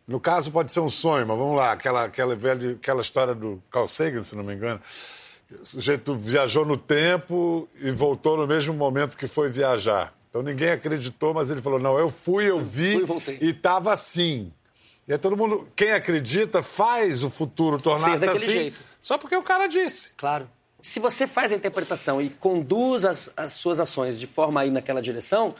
No 0.07 0.19
caso, 0.19 0.51
pode 0.51 0.71
ser 0.71 0.81
um 0.81 0.89
sonho, 0.89 1.25
mas 1.25 1.37
vamos 1.37 1.55
lá, 1.55 1.71
aquela, 1.71 2.05
aquela, 2.05 2.35
velha, 2.35 2.71
aquela 2.73 3.01
história 3.01 3.33
do 3.33 3.61
Carl 3.71 3.87
Sagan, 3.87 4.23
se 4.23 4.35
não 4.35 4.43
me 4.43 4.53
engano. 4.53 4.81
O 5.61 5.65
sujeito 5.65 6.15
viajou 6.15 6.65
no 6.65 6.77
tempo 6.77 7.67
e 7.79 7.91
voltou 7.91 8.37
no 8.37 8.47
mesmo 8.47 8.73
momento 8.73 9.17
que 9.17 9.27
foi 9.27 9.49
viajar. 9.49 10.13
Então 10.29 10.41
ninguém 10.41 10.69
acreditou, 10.69 11.33
mas 11.33 11.51
ele 11.51 11.61
falou: 11.61 11.79
não, 11.79 11.97
eu 11.99 12.09
fui, 12.09 12.49
eu 12.49 12.59
vi 12.59 13.05
Fui 13.05 13.37
e 13.41 13.49
estava 13.49 13.91
assim. 13.91 14.51
E 15.11 15.13
aí 15.13 15.19
todo 15.19 15.35
mundo, 15.35 15.67
quem 15.75 15.91
acredita, 15.91 16.63
faz 16.63 17.21
o 17.21 17.29
futuro 17.29 17.77
tornar-se 17.77 18.25
assim. 18.25 18.45
jeito. 18.45 18.79
Só 19.01 19.17
porque 19.17 19.35
o 19.35 19.43
cara 19.43 19.67
disse. 19.67 20.13
Claro. 20.15 20.49
Se 20.81 21.01
você 21.01 21.27
faz 21.27 21.51
a 21.51 21.55
interpretação 21.55 22.21
e 22.21 22.29
conduz 22.29 23.03
as, 23.03 23.29
as 23.35 23.51
suas 23.51 23.77
ações 23.81 24.17
de 24.17 24.25
forma 24.25 24.61
a 24.61 24.65
ir 24.65 24.71
naquela 24.71 25.01
direção, 25.01 25.53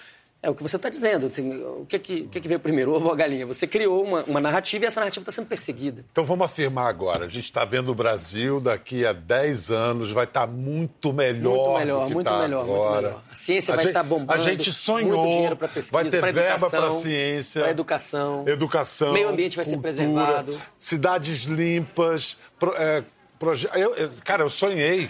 é 0.43 0.49
o 0.49 0.55
que 0.55 0.63
você 0.63 0.75
está 0.75 0.89
dizendo. 0.89 1.29
Tem- 1.29 1.63
o, 1.63 1.85
que, 1.87 1.99
que, 1.99 2.21
o 2.21 2.27
que, 2.29 2.41
que 2.41 2.47
veio 2.47 2.59
primeiro, 2.59 2.91
ovo 2.93 3.05
ou 3.07 3.13
a 3.13 3.15
galinha? 3.15 3.45
Você 3.45 3.67
criou 3.67 4.03
uma, 4.03 4.23
uma 4.23 4.39
narrativa 4.39 4.85
e 4.85 4.87
essa 4.87 4.99
narrativa 4.99 5.21
está 5.21 5.31
sendo 5.31 5.45
perseguida. 5.47 6.03
Então 6.11 6.25
vamos 6.25 6.45
afirmar 6.45 6.87
agora. 6.87 7.25
A 7.25 7.29
gente 7.29 7.43
está 7.45 7.63
vendo 7.63 7.91
o 7.91 7.95
Brasil 7.95 8.59
daqui 8.59 9.05
a 9.05 9.13
10 9.13 9.71
anos, 9.71 10.11
vai 10.11 10.23
estar 10.23 10.47
muito 10.47 11.13
melhor. 11.13 11.55
Muito 11.55 11.77
melhor, 11.79 12.01
do 12.01 12.07
que 12.07 12.13
muito 12.15 12.27
tá 12.27 12.39
melhor, 12.39 12.65
muito 12.65 12.75
agora. 12.81 13.01
melhor. 13.07 13.23
A 13.31 13.35
ciência 13.35 13.73
A 13.73 13.77
vai 13.77 13.85
estar 13.85 14.03
bombando. 14.03 14.33
A 14.33 14.43
gente 14.43 14.71
sonhou. 14.73 15.17
Muito 15.17 15.31
dinheiro 15.33 15.55
para 15.55 15.67
pesquisa, 15.67 15.91
vai 15.91 16.03
ter 16.05 16.21
verba 16.21 16.39
educação, 16.39 16.69
para 16.69 16.91
ciência. 16.91 17.61
para 17.61 17.71
educação. 17.71 18.43
Educação. 18.47 19.13
Meio 19.13 19.29
ambiente 19.29 19.55
vai 19.55 19.65
ser 19.65 19.75
cultura, 19.77 19.93
preservado. 19.93 20.61
Cidades 20.79 21.43
limpas. 21.43 22.37
pro- 22.57 22.73
é, 22.75 23.03
proje- 23.37 23.69
eu- 23.75 23.93
eu- 23.95 24.11
cara, 24.23 24.43
eu 24.43 24.49
sonhei. 24.49 25.09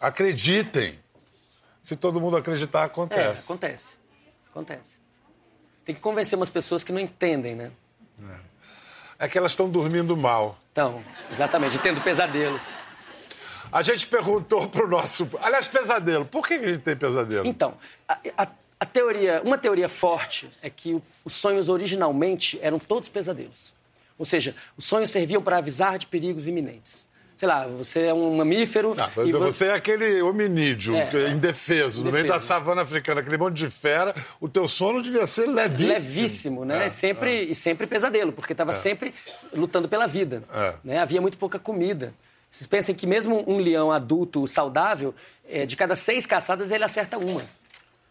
Acreditem. 0.00 0.98
Se 1.82 1.96
todo 1.96 2.20
mundo 2.20 2.36
acreditar, 2.36 2.82
É, 2.82 2.84
acontece. 2.84 3.97
Acontece. 4.58 4.98
Tem 5.84 5.94
que 5.94 6.00
convencer 6.00 6.36
umas 6.38 6.50
pessoas 6.50 6.82
que 6.84 6.92
não 6.92 7.00
entendem, 7.00 7.54
né? 7.54 7.70
É 9.18 9.28
que 9.28 9.38
elas 9.38 9.52
estão 9.52 9.68
dormindo 9.68 10.16
mal. 10.16 10.58
Então, 10.72 11.02
exatamente, 11.30 11.78
tendo 11.78 12.00
pesadelos. 12.02 12.82
A 13.70 13.82
gente 13.82 14.06
perguntou 14.06 14.68
pro 14.68 14.88
nosso. 14.88 15.28
Aliás, 15.40 15.66
pesadelo. 15.68 16.24
Por 16.24 16.46
que 16.46 16.54
a 16.54 16.68
gente 16.68 16.82
tem 16.82 16.96
pesadelo? 16.96 17.46
Então, 17.46 17.74
a, 18.08 18.18
a- 18.36 18.48
a 18.80 18.86
teoria, 18.86 19.42
uma 19.44 19.58
teoria 19.58 19.88
forte 19.88 20.48
é 20.62 20.70
que 20.70 21.02
os 21.24 21.32
sonhos 21.32 21.68
originalmente 21.68 22.58
eram 22.62 22.78
todos 22.78 23.08
pesadelos. 23.08 23.74
Ou 24.16 24.24
seja, 24.24 24.54
os 24.76 24.84
sonhos 24.84 25.10
serviam 25.10 25.42
para 25.42 25.58
avisar 25.58 25.98
de 25.98 26.06
perigos 26.06 26.46
iminentes. 26.46 27.04
Sei 27.38 27.46
lá, 27.46 27.68
você 27.68 28.06
é 28.06 28.12
um 28.12 28.36
mamífero 28.36 28.96
Ah, 28.98 29.08
e 29.24 29.30
você 29.30 29.66
é 29.66 29.72
aquele 29.74 30.20
hominídeo, 30.20 30.96
É, 30.96 31.08
é 31.14 31.30
indefeso, 31.30 32.04
no 32.04 32.10
meio 32.10 32.26
da 32.26 32.40
savana 32.40 32.82
africana, 32.82 33.20
aquele 33.20 33.38
monte 33.38 33.54
de 33.54 33.70
fera, 33.70 34.12
o 34.40 34.48
teu 34.48 34.66
sono 34.66 35.00
devia 35.00 35.24
ser 35.24 35.46
levíssimo. 35.46 35.92
levíssimo, 35.92 36.64
né? 36.64 36.82
É, 36.82 36.86
E 36.88 36.90
sempre, 36.90 37.44
E 37.44 37.54
sempre 37.54 37.86
pesadelo, 37.86 38.32
porque 38.32 38.52
estava 38.52 38.72
sempre 38.74 39.14
lutando 39.54 39.88
pela 39.88 40.08
vida. 40.08 40.42
É. 40.52 40.74
Né? 40.82 40.98
Havia 40.98 41.20
muito 41.20 41.38
pouca 41.38 41.60
comida. 41.60 42.12
Vocês 42.50 42.66
pensem 42.66 42.92
que 42.92 43.06
mesmo 43.06 43.44
um 43.46 43.58
leão 43.58 43.92
adulto 43.92 44.44
saudável, 44.48 45.14
de 45.66 45.76
cada 45.76 45.94
seis 45.94 46.26
caçadas 46.26 46.72
ele 46.72 46.82
acerta 46.82 47.18
uma. 47.18 47.42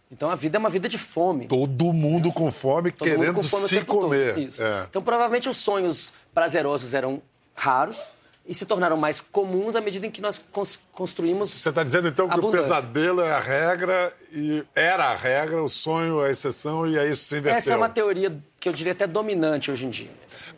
Então 0.09 0.31
a 0.31 0.35
vida 0.35 0.57
é 0.57 0.59
uma 0.59 0.69
vida 0.69 0.87
de 0.87 0.97
fome. 0.97 1.47
Todo 1.47 1.91
mundo 1.91 2.31
com 2.31 2.49
fome, 2.49 2.93
Todo 2.93 3.09
querendo 3.09 3.33
com 3.33 3.43
fome 3.43 3.67
se 3.67 3.83
comer. 3.83 4.37
É. 4.57 4.85
Então, 4.89 5.01
provavelmente, 5.01 5.49
os 5.49 5.57
sonhos 5.57 6.13
prazerosos 6.33 6.93
eram 6.93 7.21
raros 7.53 8.09
e 8.47 8.55
se 8.55 8.65
tornaram 8.65 8.95
mais 8.95 9.19
comuns 9.19 9.75
à 9.75 9.81
medida 9.81 10.05
em 10.07 10.11
que 10.11 10.21
nós 10.21 10.41
cons- 10.51 10.79
construímos. 10.93 11.49
Você 11.51 11.69
está 11.69 11.83
dizendo 11.83 12.07
então 12.07 12.27
que 12.27 12.33
Abundância. 12.33 12.59
o 12.59 12.63
pesadelo 12.63 13.21
é 13.21 13.31
a 13.31 13.39
regra 13.39 14.15
e 14.31 14.63
era 14.73 15.07
a 15.11 15.15
regra, 15.15 15.61
o 15.61 15.67
sonho 15.67 16.23
é 16.23 16.29
a 16.29 16.31
exceção 16.31 16.87
e 16.87 16.97
aí 16.97 17.11
isso 17.11 17.25
se 17.25 17.35
inverteu. 17.37 17.57
Essa 17.57 17.73
é 17.73 17.75
uma 17.75 17.89
teoria 17.89 18.35
que 18.59 18.69
eu 18.69 18.73
diria 18.73 18.93
até 18.93 19.05
dominante 19.05 19.69
hoje 19.69 19.85
em 19.85 19.89
dia. 19.89 20.09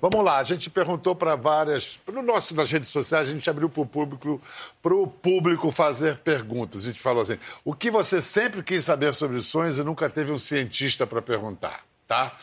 Vamos 0.02 0.24
lá, 0.24 0.38
a 0.38 0.44
gente 0.44 0.70
perguntou 0.70 1.16
para 1.16 1.36
várias. 1.36 2.00
No 2.12 2.22
nosso, 2.22 2.56
nas 2.56 2.72
redes 2.72 2.90
sociais, 2.90 3.28
a 3.30 3.34
gente 3.34 3.50
abriu 3.50 3.68
para 3.70 3.82
o 3.82 3.86
público, 3.86 4.42
pro 4.82 5.08
público 5.08 5.72
fazer 5.72 6.18
perguntas. 6.20 6.82
A 6.82 6.86
gente 6.86 7.00
falou 7.00 7.22
assim: 7.24 7.38
o 7.66 7.74
que 7.74 7.90
você 7.90 8.22
sempre 8.22 8.62
quis 8.64 8.86
saber 8.86 9.14
sobre 9.14 9.42
sonhos 9.42 9.78
e 9.80 9.84
nunca 9.84 10.10
teve 10.10 10.32
um 10.32 10.38
cientista 10.38 11.08
para 11.08 11.22
perguntar, 11.22 11.84
tá? 12.08 12.38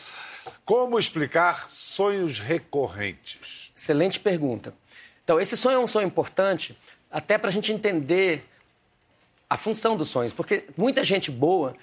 Como 0.65 0.99
explicar 0.99 1.69
sonhos 1.69 2.39
recorrentes? 2.39 3.71
Excelente 3.75 4.19
pergunta. 4.19 4.73
Então, 5.27 5.41
esse 5.41 5.57
sonho 5.57 5.75
é 5.75 5.79
um 5.79 5.87
sonho 5.87 6.07
importante 6.07 6.77
até 7.11 7.37
para 7.37 7.49
a 7.49 7.51
gente 7.51 7.73
entender 7.73 8.45
a 9.49 9.57
função 9.57 9.97
dos 9.97 10.07
sonhos, 10.07 10.31
porque 10.31 10.63
muita 10.77 11.03
gente 11.03 11.29
boa 11.29 11.75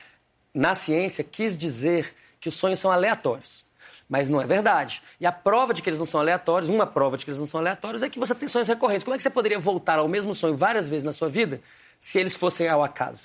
na 0.55 0.75
ciência 0.75 1.23
quis 1.23 1.55
dizer 1.59 2.15
que 2.41 2.49
os 2.49 2.55
sonhos 2.55 2.79
são 2.79 2.91
aleatórios. 2.91 3.63
Mas 4.09 4.31
não 4.31 4.41
é 4.41 4.47
verdade. 4.47 5.03
E 5.21 5.27
a 5.27 5.33
prova 5.33 5.75
de 5.75 5.83
que 5.83 5.91
eles 5.91 5.99
não 5.99 6.07
são 6.07 6.21
aleatórios, 6.21 6.71
uma 6.71 6.87
prova 6.87 7.19
de 7.19 7.27
que 7.27 7.31
eles 7.31 7.39
não 7.39 7.47
são 7.47 7.61
aleatórios, 7.61 8.03
é 8.03 8.09
que 8.09 8.19
você 8.19 8.35
tem 8.35 8.49
sonhos 8.49 8.67
recorrentes. 8.67 9.05
Como 9.05 9.15
é 9.15 9.19
que 9.19 9.23
você 9.23 9.29
poderia 9.29 9.59
voltar 9.59 9.99
ao 9.99 10.09
mesmo 10.09 10.35
sonho 10.35 10.57
várias 10.57 10.89
vezes 10.89 11.05
na 11.05 11.13
sua 11.13 11.29
vida 11.29 11.61
se 12.01 12.19
eles 12.19 12.35
fossem 12.35 12.67
ao 12.67 12.83
acaso? 12.83 13.25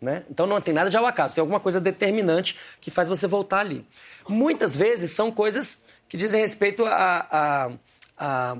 Né? 0.00 0.22
Então 0.30 0.46
não 0.46 0.60
tem 0.60 0.72
nada 0.72 0.88
de 0.88 0.96
ao 0.96 1.06
acaso, 1.06 1.34
tem 1.34 1.42
alguma 1.42 1.58
coisa 1.58 1.80
determinante 1.80 2.56
que 2.80 2.88
faz 2.88 3.08
você 3.08 3.26
voltar 3.26 3.58
ali. 3.60 3.84
Muitas 4.28 4.76
vezes 4.76 5.10
são 5.10 5.32
coisas 5.32 5.82
que 6.08 6.16
dizem 6.16 6.40
respeito 6.40 6.86
a, 6.86 7.26
a- 7.32 7.70
a 8.16 8.56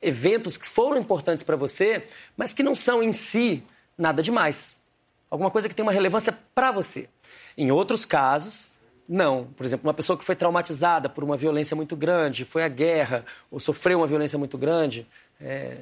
eventos 0.00 0.56
que 0.56 0.68
foram 0.68 0.98
importantes 0.98 1.44
para 1.44 1.56
você, 1.56 2.06
mas 2.36 2.52
que 2.52 2.62
não 2.62 2.74
são 2.74 3.02
em 3.02 3.12
si 3.12 3.62
nada 3.96 4.22
demais. 4.22 4.76
Alguma 5.30 5.50
coisa 5.50 5.68
que 5.68 5.74
tem 5.74 5.82
uma 5.82 5.92
relevância 5.92 6.36
para 6.54 6.70
você. 6.70 7.08
Em 7.56 7.70
outros 7.70 8.04
casos, 8.04 8.68
não. 9.08 9.48
Por 9.56 9.66
exemplo, 9.66 9.86
uma 9.86 9.94
pessoa 9.94 10.16
que 10.16 10.24
foi 10.24 10.36
traumatizada 10.36 11.08
por 11.08 11.22
uma 11.22 11.36
violência 11.36 11.76
muito 11.76 11.96
grande, 11.96 12.44
foi 12.44 12.62
à 12.62 12.68
guerra, 12.68 13.24
ou 13.50 13.60
sofreu 13.60 13.98
uma 13.98 14.06
violência 14.06 14.38
muito 14.38 14.56
grande, 14.56 15.06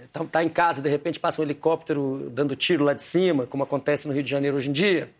está 0.04 0.24
tá 0.24 0.42
em 0.42 0.48
casa, 0.48 0.80
de 0.80 0.88
repente 0.88 1.20
passa 1.20 1.40
um 1.40 1.44
helicóptero 1.44 2.30
dando 2.30 2.56
tiro 2.56 2.84
lá 2.84 2.94
de 2.94 3.02
cima, 3.02 3.46
como 3.46 3.62
acontece 3.62 4.08
no 4.08 4.14
Rio 4.14 4.22
de 4.22 4.30
Janeiro 4.30 4.56
hoje 4.56 4.70
em 4.70 4.72
dia, 4.72 5.10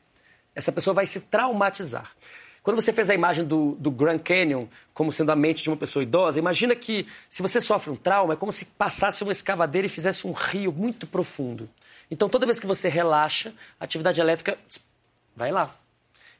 essa 0.55 0.73
pessoa 0.73 0.95
vai 0.95 1.07
se 1.07 1.21
traumatizar. 1.21 2.13
Quando 2.69 2.83
você 2.83 2.93
fez 2.93 3.09
a 3.09 3.15
imagem 3.15 3.47
do, 3.47 3.77
do 3.81 3.91
Grand 3.91 4.19
Canyon 4.19 4.67
como 4.93 5.11
sendo 5.11 5.33
a 5.33 5.35
mente 5.35 5.63
de 5.63 5.71
uma 5.71 5.77
pessoa 5.79 6.03
idosa, 6.03 6.39
imagina 6.39 6.77
que 6.77 7.07
se 7.27 7.41
você 7.41 7.63
sofre 7.63 7.91
um 7.91 7.97
trauma, 7.97 8.35
é 8.35 8.37
como 8.37 8.53
se 8.53 8.67
passasse 8.67 9.23
uma 9.23 9.33
escavadeira 9.33 9.87
e 9.87 9.89
fizesse 9.89 10.27
um 10.27 10.33
rio 10.33 10.71
muito 10.71 11.07
profundo. 11.07 11.67
Então, 12.11 12.29
toda 12.29 12.45
vez 12.45 12.61
que 12.61 12.67
você 12.67 12.87
relaxa, 12.91 13.55
a 13.81 13.85
atividade 13.85 14.21
elétrica 14.21 14.59
vai 15.35 15.51
lá. 15.51 15.75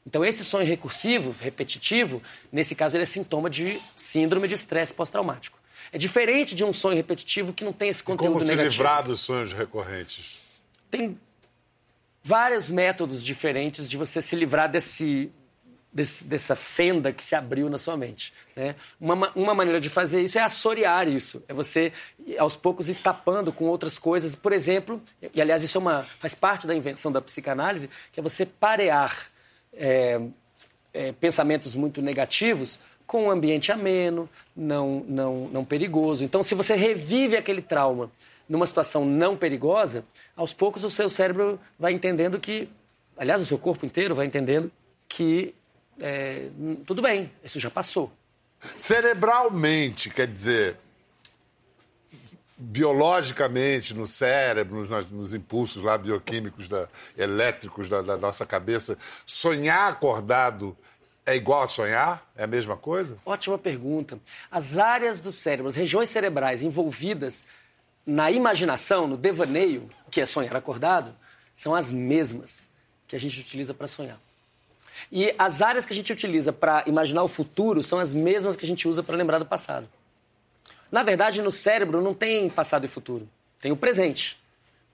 Então, 0.05 0.23
esse 0.23 0.45
sonho 0.45 0.67
recursivo, 0.67 1.35
repetitivo, 1.41 2.21
nesse 2.51 2.75
caso, 2.75 2.95
ele 2.95 3.05
é 3.05 3.07
sintoma 3.07 3.49
de 3.49 3.81
síndrome 3.95 4.47
de 4.47 4.53
estresse 4.53 4.93
pós-traumático. 4.93 5.57
É 5.91 5.97
diferente 5.97 6.53
de 6.53 6.63
um 6.63 6.71
sonho 6.71 6.95
repetitivo 6.95 7.53
que 7.53 7.65
não 7.65 7.73
tem 7.73 7.89
esse 7.89 8.03
conteúdo 8.03 8.33
Como 8.33 8.41
se 8.41 8.49
negativo. 8.49 8.83
livrar 8.83 9.03
dos 9.03 9.21
sonhos 9.21 9.51
recorrentes? 9.51 10.45
Tem 10.91 11.17
vários 12.21 12.69
métodos 12.69 13.23
diferentes 13.23 13.89
de 13.89 13.97
você 13.97 14.21
se 14.21 14.35
livrar 14.35 14.69
desse, 14.69 15.31
desse, 15.91 16.25
dessa 16.25 16.55
fenda 16.55 17.11
que 17.11 17.23
se 17.23 17.35
abriu 17.35 17.69
na 17.69 17.77
sua 17.77 17.97
mente. 17.97 18.33
Né? 18.55 18.75
Uma, 18.99 19.31
uma 19.35 19.53
maneira 19.53 19.79
de 19.79 19.89
fazer 19.89 20.21
isso 20.21 20.37
é 20.37 20.41
assorear 20.41 21.07
isso. 21.07 21.43
É 21.47 21.53
você, 21.53 21.91
aos 22.37 22.55
poucos, 22.55 22.89
ir 22.89 22.95
tapando 22.95 23.51
com 23.51 23.65
outras 23.65 23.97
coisas. 23.97 24.35
Por 24.35 24.53
exemplo, 24.53 25.01
e 25.33 25.41
aliás, 25.41 25.63
isso 25.63 25.77
é 25.77 25.81
uma, 25.81 26.03
faz 26.03 26.35
parte 26.35 26.67
da 26.67 26.75
invenção 26.75 27.11
da 27.11 27.21
psicanálise, 27.21 27.89
que 28.11 28.19
é 28.19 28.23
você 28.23 28.45
parear 28.45 29.29
é, 29.73 30.21
é, 30.93 31.11
pensamentos 31.13 31.75
muito 31.75 32.01
negativos 32.01 32.79
com 33.05 33.25
um 33.25 33.31
ambiente 33.31 33.71
ameno, 33.71 34.29
não, 34.55 35.03
não, 35.07 35.47
não 35.47 35.65
perigoso. 35.65 36.23
Então, 36.23 36.43
se 36.43 36.53
você 36.53 36.75
revive 36.75 37.35
aquele 37.35 37.61
trauma 37.61 38.11
numa 38.47 38.67
situação 38.67 39.03
não 39.03 39.35
perigosa, 39.35 40.03
aos 40.35 40.53
poucos 40.53 40.83
o 40.83 40.89
seu 40.91 41.09
cérebro 41.09 41.59
vai 41.77 41.91
entendendo 41.91 42.39
que, 42.39 42.69
aliás, 43.17 43.41
o 43.41 43.45
seu 43.45 43.57
corpo 43.57 43.83
inteiro 43.83 44.13
vai 44.13 44.27
entendendo 44.27 44.71
que 45.07 45.55
é, 45.99 46.49
tudo 46.85 47.01
bem, 47.01 47.31
isso 47.43 47.59
já 47.59 47.69
passou. 47.69 48.11
Cerebralmente, 48.75 50.09
quer 50.09 50.27
dizer, 50.27 50.77
biologicamente 52.57 53.93
no 53.93 54.05
cérebro, 54.05 54.85
nos, 54.85 55.09
nos 55.11 55.33
impulsos 55.33 55.81
lá 55.81 55.97
bioquímicos, 55.97 56.67
da, 56.67 56.89
elétricos 57.17 57.87
da, 57.87 58.01
da 58.01 58.17
nossa 58.17 58.45
cabeça, 58.45 58.97
sonhar 59.25 59.89
acordado 59.89 60.77
é 61.25 61.35
igual 61.35 61.61
a 61.61 61.67
sonhar? 61.67 62.27
É 62.35 62.43
a 62.43 62.47
mesma 62.47 62.75
coisa? 62.75 63.17
Ótima 63.25 63.57
pergunta. 63.57 64.19
As 64.49 64.77
áreas 64.77 65.21
do 65.21 65.31
cérebro, 65.31 65.67
as 65.67 65.75
regiões 65.75 66.09
cerebrais 66.09 66.63
envolvidas 66.63 67.45
na 68.05 68.31
imaginação, 68.31 69.07
no 69.07 69.15
devaneio, 69.15 69.89
que 70.09 70.19
é 70.19 70.25
sonhar 70.25 70.55
acordado, 70.55 71.15
são 71.53 71.75
as 71.75 71.91
mesmas 71.91 72.67
que 73.07 73.15
a 73.15 73.19
gente 73.19 73.39
utiliza 73.39 73.73
para 73.73 73.87
sonhar. 73.87 74.19
E 75.11 75.33
as 75.37 75.61
áreas 75.61 75.85
que 75.85 75.93
a 75.93 75.95
gente 75.95 76.11
utiliza 76.11 76.51
para 76.51 76.83
imaginar 76.87 77.23
o 77.23 77.27
futuro 77.27 77.81
são 77.83 77.99
as 77.99 78.13
mesmas 78.13 78.55
que 78.55 78.65
a 78.65 78.67
gente 78.67 78.87
usa 78.87 79.03
para 79.03 79.15
lembrar 79.15 79.39
do 79.39 79.45
passado. 79.45 79.87
Na 80.91 81.03
verdade, 81.03 81.41
no 81.41 81.51
cérebro 81.51 82.01
não 82.01 82.13
tem 82.13 82.49
passado 82.49 82.85
e 82.85 82.87
futuro, 82.87 83.27
tem 83.61 83.71
o 83.71 83.77
presente. 83.77 84.39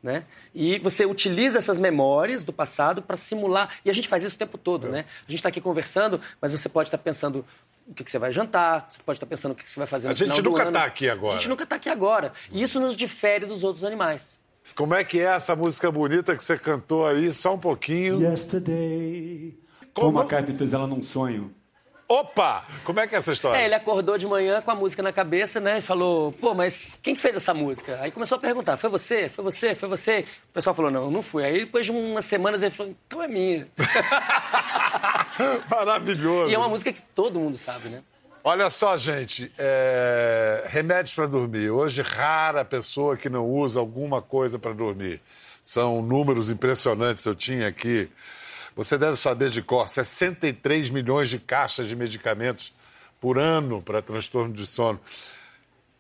Né? 0.04 0.24
E 0.54 0.78
você 0.78 1.04
utiliza 1.04 1.58
essas 1.58 1.80
memórias 1.80 2.44
do 2.44 2.54
passado 2.54 3.02
para 3.02 3.18
simular. 3.18 3.80
E 3.84 3.90
a 3.90 3.94
gente 3.94 4.08
faz 4.08 4.22
isso 4.22 4.36
o 4.36 4.40
tempo 4.40 4.56
todo, 4.56 4.86
é. 4.88 4.92
né? 4.92 5.06
A 5.28 5.32
gente 5.32 5.40
está 5.40 5.50
aqui 5.50 5.60
conversando, 5.60 6.22
mas 6.40 6.52
você 6.52 6.70
pode 6.70 6.90
estar 6.90 7.00
tá 7.00 7.04
pensando 7.04 7.44
o 7.88 7.94
que, 7.94 8.04
que, 8.04 8.12
você 8.12 8.20
vai 8.20 8.32
jantar, 8.32 8.86
você 8.88 9.02
pode 9.04 9.18
estar 9.18 9.26
tá 9.26 9.30
pensando 9.30 9.54
o 9.54 9.56
que, 9.56 9.64
que 9.64 9.70
você 9.70 9.80
vai 9.80 9.88
fazer 9.88 10.08
no 10.08 10.14
a 10.14 10.16
final 10.16 10.42
do 10.42 10.56
ano. 10.56 10.58
A 10.58 10.62
gente 10.62 10.64
nunca 10.64 10.70
está 10.70 10.86
aqui 10.86 11.10
agora. 11.10 11.34
A 11.34 11.38
gente 11.38 11.50
nunca 11.50 11.64
está 11.64 11.76
aqui 11.76 11.90
agora. 11.90 12.34
E 12.52 12.62
isso 12.62 12.80
nos 12.80 12.96
difere 12.96 13.48
dos 13.48 13.64
outros 13.64 13.84
animais. 13.84 14.40
Como 14.76 14.94
é 14.94 15.04
que 15.04 15.20
é 15.20 15.24
essa 15.24 15.56
música 15.56 15.92
bonita 15.92 16.36
que 16.36 16.44
você 16.44 16.58
cantou 16.58 17.06
aí, 17.06 17.32
só 17.32 17.54
um 17.54 17.60
pouquinho? 17.60 18.22
Yesterday. 18.22 19.58
Como, 19.96 20.20
a 20.20 20.26
carne 20.26 20.54
fez 20.54 20.74
ela 20.74 20.86
num 20.86 21.02
sonho. 21.02 21.54
Opa! 22.08 22.68
Como 22.84 23.00
é 23.00 23.08
que 23.08 23.16
é 23.16 23.18
essa 23.18 23.32
história? 23.32 23.60
É, 23.60 23.66
ele 23.66 23.74
acordou 23.74 24.16
de 24.18 24.28
manhã 24.28 24.62
com 24.62 24.70
a 24.70 24.76
música 24.76 25.02
na 25.02 25.12
cabeça, 25.12 25.60
né? 25.60 25.80
E 25.80 25.82
falou, 25.82 26.34
pô, 26.34 26.54
mas 26.54 27.00
quem 27.02 27.16
fez 27.16 27.38
essa 27.38 27.54
música? 27.54 27.98
Aí 28.00 28.12
começou 28.12 28.38
a 28.38 28.42
perguntar, 28.42 28.78
foi 28.78 28.90
você? 28.92 29.28
Foi 29.28 29.44
você? 29.44 29.74
Foi 29.74 29.90
você? 29.90 30.26
O 30.50 30.54
pessoal 30.54 30.76
falou, 30.76 30.92
não, 30.92 31.10
não 31.10 31.24
fui. 31.24 31.44
Aí 31.44 31.62
depois 31.62 31.86
de 31.86 31.92
umas 31.92 32.26
semanas 32.26 32.62
ele 32.62 32.72
falou, 32.72 32.94
então 33.08 33.24
é 33.24 33.28
minha. 33.28 33.68
Maravilhoso. 35.72 36.52
E 36.52 36.54
é 36.54 36.58
uma 36.58 36.70
música 36.70 36.94
que 36.94 37.02
todo 37.16 37.40
mundo 37.40 37.58
sabe, 37.58 37.90
né? 37.90 38.04
Olha 38.44 38.70
só, 38.70 38.96
gente, 38.96 39.52
é... 39.58 40.66
remédios 40.68 41.16
para 41.16 41.26
dormir. 41.26 41.72
Hoje, 41.72 42.04
rara 42.04 42.64
pessoa 42.64 43.18
que 43.18 43.30
não 43.30 43.50
usa 43.50 43.80
alguma 43.80 44.22
coisa 44.22 44.60
para 44.60 44.74
dormir. 44.74 45.20
São 45.64 46.04
números 46.04 46.52
impressionantes. 46.52 47.26
Eu 47.26 47.34
tinha 47.34 47.68
aqui 47.68 48.08
você 48.76 48.98
deve 48.98 49.16
saber 49.16 49.50
de 49.50 49.62
cor, 49.62 49.88
63 49.88 50.90
milhões 50.90 51.30
de 51.30 51.40
caixas 51.40 51.88
de 51.88 51.96
medicamentos 51.96 52.74
por 53.22 53.40
ano 53.40 53.82
para 53.82 54.02
transtorno 54.02 54.54
de 54.54 54.68
sono. 54.68 55.00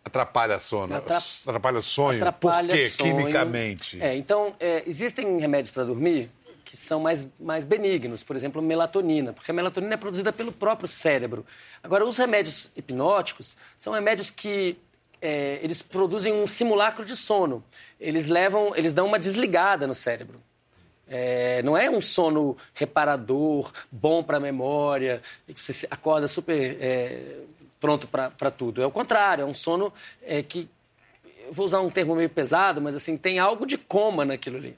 Atrapalha 0.03 0.59
sono. 0.59 0.95
Atrapalha 0.95 1.81
sonho. 1.81 2.17
Atrapalha 2.17 2.67
por 2.69 2.77
quê? 2.77 2.89
Sonho. 2.89 3.17
Quimicamente. 3.17 4.01
É, 4.01 4.15
então, 4.15 4.53
é, 4.59 4.83
existem 4.85 5.39
remédios 5.39 5.71
para 5.71 5.83
dormir 5.83 6.29
que 6.63 6.75
são 6.75 6.99
mais, 6.99 7.25
mais 7.39 7.63
benignos, 7.63 8.23
por 8.23 8.35
exemplo, 8.35 8.61
melatonina, 8.61 9.31
porque 9.31 9.49
a 9.49 9.53
melatonina 9.53 9.93
é 9.93 9.97
produzida 9.97 10.33
pelo 10.33 10.51
próprio 10.51 10.88
cérebro. 10.88 11.45
Agora, 11.81 12.05
os 12.05 12.17
remédios 12.17 12.69
hipnóticos 12.75 13.55
são 13.77 13.93
remédios 13.93 14.29
que 14.29 14.77
é, 15.21 15.59
eles 15.63 15.81
produzem 15.81 16.33
um 16.33 16.45
simulacro 16.45 17.05
de 17.05 17.15
sono. 17.15 17.63
Eles 17.99 18.27
levam, 18.27 18.75
eles 18.75 18.93
dão 18.93 19.07
uma 19.07 19.17
desligada 19.17 19.88
no 19.88 19.95
cérebro. 19.95 20.39
É, 21.08 21.62
não 21.63 21.78
é 21.78 21.89
um 21.89 22.02
sono 22.02 22.58
reparador, 22.74 23.72
bom 23.91 24.24
para 24.24 24.38
a 24.38 24.39
memória, 24.39 25.22
que 25.48 25.62
você 25.62 25.88
acorda 25.89 26.28
super 26.28 26.78
é, 26.80 27.38
pronto 27.80 28.08
para 28.08 28.52
tudo. 28.52 28.82
É 28.82 28.86
o 28.86 28.91
contrário, 28.91 29.44
é 29.44 29.46
um 29.46 29.54
sono 29.54 29.94
é, 30.24 30.41
que, 30.41 30.68
vou 31.52 31.65
usar 31.65 31.82
um 31.82 31.89
termo 31.89 32.15
meio 32.15 32.30
pesado, 32.30 32.82
mas 32.82 32.96
assim, 32.96 33.18
tem 33.18 33.38
algo 33.38 33.65
de 33.65 33.78
coma 33.78 34.26
naquilo 34.26 34.58
ali. 34.58 34.76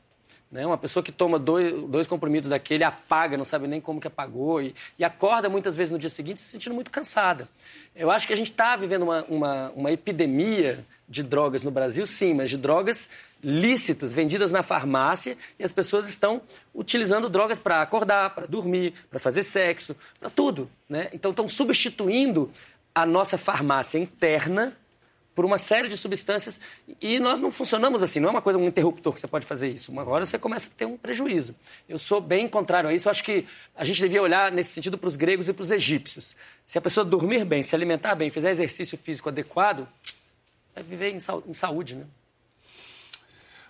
Né? 0.51 0.65
Uma 0.65 0.77
pessoa 0.77 1.03
que 1.03 1.11
toma 1.11 1.37
dois, 1.37 1.73
dois 1.89 2.07
comprimidos 2.07 2.49
daquele, 2.49 2.83
apaga, 2.83 3.37
não 3.37 3.43
sabe 3.43 3.67
nem 3.67 3.81
como 3.81 3.99
que 3.99 4.07
apagou, 4.07 4.61
e, 4.61 4.73
e 4.97 5.03
acorda 5.03 5.49
muitas 5.49 5.75
vezes 5.75 5.91
no 5.91 5.99
dia 5.99 6.09
seguinte 6.09 6.41
se 6.41 6.47
sentindo 6.47 6.75
muito 6.75 6.91
cansada. 6.91 7.47
Eu 7.95 8.11
acho 8.11 8.27
que 8.27 8.33
a 8.33 8.37
gente 8.37 8.51
está 8.51 8.75
vivendo 8.75 9.03
uma, 9.03 9.23
uma, 9.25 9.71
uma 9.75 9.91
epidemia 9.91 10.85
de 11.07 11.23
drogas 11.23 11.63
no 11.63 11.71
Brasil, 11.71 12.05
sim, 12.05 12.33
mas 12.33 12.49
de 12.49 12.57
drogas 12.57 13.09
lícitas, 13.43 14.13
vendidas 14.13 14.51
na 14.51 14.63
farmácia, 14.63 15.37
e 15.59 15.63
as 15.63 15.71
pessoas 15.71 16.09
estão 16.09 16.41
utilizando 16.73 17.29
drogas 17.29 17.57
para 17.57 17.81
acordar, 17.81 18.33
para 18.35 18.45
dormir, 18.45 18.93
para 19.09 19.19
fazer 19.19 19.43
sexo, 19.43 19.95
para 20.19 20.29
tudo. 20.29 20.69
Né? 20.89 21.09
Então 21.13 21.31
estão 21.31 21.47
substituindo 21.47 22.51
a 22.93 23.05
nossa 23.05 23.37
farmácia 23.37 23.97
interna 23.97 24.75
por 25.37 25.45
uma 25.45 25.59
série 25.59 25.87
de 25.87 25.95
substâncias 25.95 26.59
e 26.99 27.19
nós 27.19 27.39
não 27.39 27.51
funcionamos 27.51 28.01
assim, 28.01 28.19
não 28.19 28.29
é 28.29 28.31
uma 28.31 28.41
coisa, 28.41 28.57
um 28.57 28.65
interruptor 28.65 29.13
que 29.13 29.21
você 29.21 29.27
pode 29.27 29.45
fazer 29.45 29.69
isso. 29.69 29.91
Uma 29.91 30.03
hora 30.03 30.25
você 30.25 30.39
começa 30.39 30.67
a 30.67 30.73
ter 30.75 30.85
um 30.85 30.97
prejuízo. 30.97 31.53
Eu 31.87 31.99
sou 31.99 32.19
bem 32.19 32.47
contrário 32.47 32.89
a 32.89 32.93
isso, 32.93 33.07
eu 33.07 33.11
acho 33.11 33.23
que 33.23 33.45
a 33.75 33.85
gente 33.85 34.01
devia 34.01 34.19
olhar 34.19 34.51
nesse 34.51 34.71
sentido 34.71 34.97
para 34.97 35.07
os 35.07 35.15
gregos 35.15 35.47
e 35.47 35.53
para 35.53 35.61
os 35.61 35.69
egípcios. 35.69 36.35
Se 36.65 36.79
a 36.79 36.81
pessoa 36.81 37.05
dormir 37.05 37.45
bem, 37.45 37.61
se 37.61 37.75
alimentar 37.75 38.15
bem, 38.15 38.31
fizer 38.31 38.49
exercício 38.49 38.97
físico 38.97 39.29
adequado, 39.29 39.87
vai 40.73 40.83
viver 40.83 41.13
em 41.13 41.53
saúde, 41.53 41.93
né? 41.93 42.05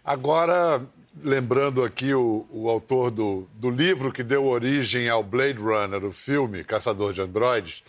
Agora, 0.07 0.81
lembrando 1.21 1.83
aqui 1.83 2.13
o, 2.13 2.47
o 2.49 2.69
autor 2.69 3.11
do, 3.11 3.45
do, 3.55 3.69
livro 3.69 4.09
que 4.09 4.23
deu 4.23 4.45
origem 4.45 5.09
ao 5.09 5.21
Blade 5.21 5.59
Runner, 5.59 6.01
o 6.05 6.13
filme 6.13 6.63
Caçador 6.63 7.11
de 7.11 7.21
Androides, 7.21 7.83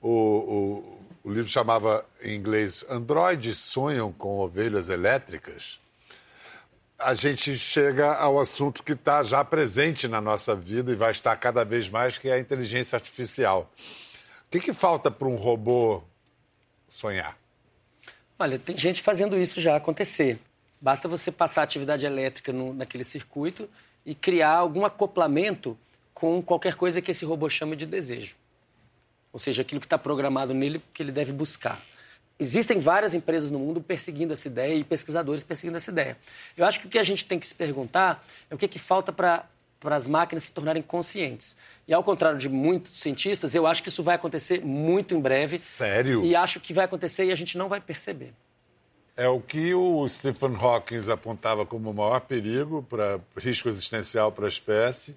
o, 0.00 0.08
o, 0.08 0.98
o 1.24 1.32
livro 1.32 1.50
chamava 1.50 2.06
em 2.22 2.36
inglês 2.36 2.84
Androides 2.88 3.58
Sonham 3.58 4.12
com 4.12 4.38
Ovelhas 4.38 4.88
Elétricas. 4.88 5.80
A 6.96 7.12
gente 7.12 7.58
chega 7.58 8.14
ao 8.14 8.38
assunto 8.38 8.80
que 8.80 8.92
está 8.92 9.24
já 9.24 9.44
presente 9.44 10.06
na 10.06 10.20
nossa 10.20 10.54
vida 10.54 10.92
e 10.92 10.94
vai 10.94 11.10
estar 11.10 11.34
cada 11.38 11.64
vez 11.64 11.90
mais, 11.90 12.16
que 12.16 12.28
é 12.28 12.34
a 12.34 12.38
inteligência 12.38 12.94
artificial. 12.94 13.68
O 14.46 14.50
que, 14.52 14.60
que 14.60 14.72
falta 14.72 15.10
para 15.10 15.26
um 15.26 15.34
robô 15.34 16.04
sonhar? 16.88 17.36
Olha, 18.38 18.60
tem 18.60 18.76
gente 18.76 19.02
fazendo 19.02 19.36
isso 19.36 19.60
já 19.60 19.74
acontecer. 19.74 20.38
Basta 20.84 21.08
você 21.08 21.32
passar 21.32 21.62
atividade 21.62 22.04
elétrica 22.04 22.52
no, 22.52 22.74
naquele 22.74 23.04
circuito 23.04 23.66
e 24.04 24.14
criar 24.14 24.50
algum 24.50 24.84
acoplamento 24.84 25.78
com 26.12 26.42
qualquer 26.42 26.74
coisa 26.74 27.00
que 27.00 27.10
esse 27.10 27.24
robô 27.24 27.48
chame 27.48 27.74
de 27.74 27.86
desejo. 27.86 28.36
Ou 29.32 29.38
seja, 29.38 29.62
aquilo 29.62 29.80
que 29.80 29.86
está 29.86 29.96
programado 29.96 30.52
nele 30.52 30.82
que 30.92 31.02
ele 31.02 31.10
deve 31.10 31.32
buscar. 31.32 31.80
Existem 32.38 32.78
várias 32.78 33.14
empresas 33.14 33.50
no 33.50 33.58
mundo 33.58 33.80
perseguindo 33.80 34.34
essa 34.34 34.46
ideia 34.46 34.74
e 34.74 34.84
pesquisadores 34.84 35.42
perseguindo 35.42 35.78
essa 35.78 35.90
ideia. 35.90 36.18
Eu 36.54 36.66
acho 36.66 36.80
que 36.80 36.86
o 36.86 36.90
que 36.90 36.98
a 36.98 37.02
gente 37.02 37.24
tem 37.24 37.38
que 37.38 37.46
se 37.46 37.54
perguntar 37.54 38.22
é 38.50 38.54
o 38.54 38.58
que, 38.58 38.68
que 38.68 38.78
falta 38.78 39.10
para 39.10 39.46
para 39.80 39.96
as 39.96 40.06
máquinas 40.06 40.44
se 40.44 40.52
tornarem 40.52 40.82
conscientes. 40.82 41.54
E 41.86 41.92
ao 41.92 42.02
contrário 42.02 42.38
de 42.38 42.48
muitos 42.48 42.92
cientistas, 42.92 43.54
eu 43.54 43.66
acho 43.66 43.82
que 43.82 43.90
isso 43.90 44.02
vai 44.02 44.16
acontecer 44.16 44.64
muito 44.64 45.14
em 45.14 45.20
breve. 45.20 45.58
Sério? 45.58 46.24
E 46.24 46.34
acho 46.34 46.58
que 46.58 46.72
vai 46.72 46.86
acontecer 46.86 47.26
e 47.26 47.30
a 47.30 47.34
gente 47.34 47.58
não 47.58 47.68
vai 47.68 47.82
perceber. 47.82 48.32
É 49.16 49.28
o 49.28 49.40
que 49.40 49.72
o 49.72 50.08
Stephen 50.08 50.56
Hawking 50.60 51.10
apontava 51.10 51.64
como 51.64 51.90
o 51.90 51.94
maior 51.94 52.20
perigo 52.20 52.82
para 52.82 53.20
risco 53.36 53.68
existencial 53.68 54.32
para 54.32 54.46
a 54.46 54.48
espécie. 54.48 55.16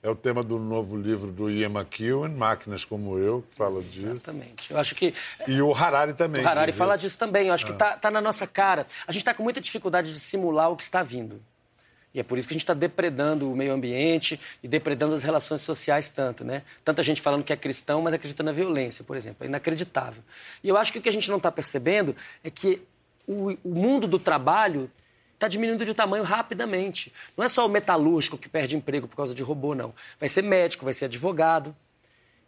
É 0.00 0.08
o 0.08 0.14
tema 0.14 0.44
do 0.44 0.60
novo 0.60 0.96
livro 0.96 1.32
do 1.32 1.50
Ian 1.50 1.70
McEwan, 1.70 2.28
Máquinas 2.28 2.84
como 2.84 3.18
Eu, 3.18 3.42
que 3.50 3.56
fala 3.56 3.78
Exatamente. 3.78 3.92
disso. 3.92 4.14
Exatamente. 4.14 4.70
Eu 4.70 4.78
acho 4.78 4.94
que. 4.94 5.12
E 5.48 5.60
o 5.60 5.74
Harari 5.74 6.14
também. 6.14 6.44
O 6.44 6.48
Harari 6.48 6.70
fala 6.70 6.94
isso. 6.94 7.02
disso 7.02 7.18
também. 7.18 7.48
Eu 7.48 7.54
acho 7.54 7.64
ah. 7.64 7.66
que 7.66 7.72
está 7.72 7.96
tá 7.96 8.08
na 8.08 8.20
nossa 8.20 8.46
cara. 8.46 8.86
A 9.08 9.10
gente 9.10 9.22
está 9.22 9.34
com 9.34 9.42
muita 9.42 9.60
dificuldade 9.60 10.12
de 10.12 10.20
simular 10.20 10.70
o 10.70 10.76
que 10.76 10.84
está 10.84 11.02
vindo. 11.02 11.42
E 12.14 12.20
é 12.20 12.22
por 12.22 12.38
isso 12.38 12.46
que 12.46 12.52
a 12.52 12.56
gente 12.56 12.62
está 12.62 12.74
depredando 12.74 13.50
o 13.50 13.56
meio 13.56 13.72
ambiente 13.72 14.40
e 14.62 14.68
depredando 14.68 15.14
as 15.14 15.24
relações 15.24 15.60
sociais 15.62 16.08
tanto, 16.08 16.44
né? 16.44 16.62
Tanta 16.84 17.02
gente 17.02 17.20
falando 17.20 17.42
que 17.42 17.52
é 17.52 17.56
cristão, 17.56 18.00
mas 18.00 18.14
acredita 18.14 18.44
na 18.44 18.52
violência, 18.52 19.04
por 19.04 19.16
exemplo. 19.16 19.44
É 19.44 19.48
inacreditável. 19.48 20.22
E 20.62 20.68
eu 20.68 20.76
acho 20.76 20.92
que 20.92 21.00
o 21.00 21.02
que 21.02 21.08
a 21.08 21.12
gente 21.12 21.28
não 21.28 21.36
está 21.36 21.50
percebendo 21.50 22.14
é 22.42 22.50
que 22.50 22.80
o, 23.28 23.50
o 23.62 23.74
mundo 23.74 24.08
do 24.08 24.18
trabalho 24.18 24.90
está 25.34 25.46
diminuindo 25.46 25.84
de 25.84 25.94
tamanho 25.94 26.24
rapidamente. 26.24 27.12
Não 27.36 27.44
é 27.44 27.48
só 27.48 27.64
o 27.64 27.68
metalúrgico 27.68 28.38
que 28.38 28.48
perde 28.48 28.76
emprego 28.76 29.06
por 29.06 29.16
causa 29.16 29.34
de 29.34 29.42
robô, 29.42 29.74
não. 29.74 29.94
Vai 30.18 30.28
ser 30.28 30.42
médico, 30.42 30.84
vai 30.84 30.94
ser 30.94 31.04
advogado. 31.04 31.76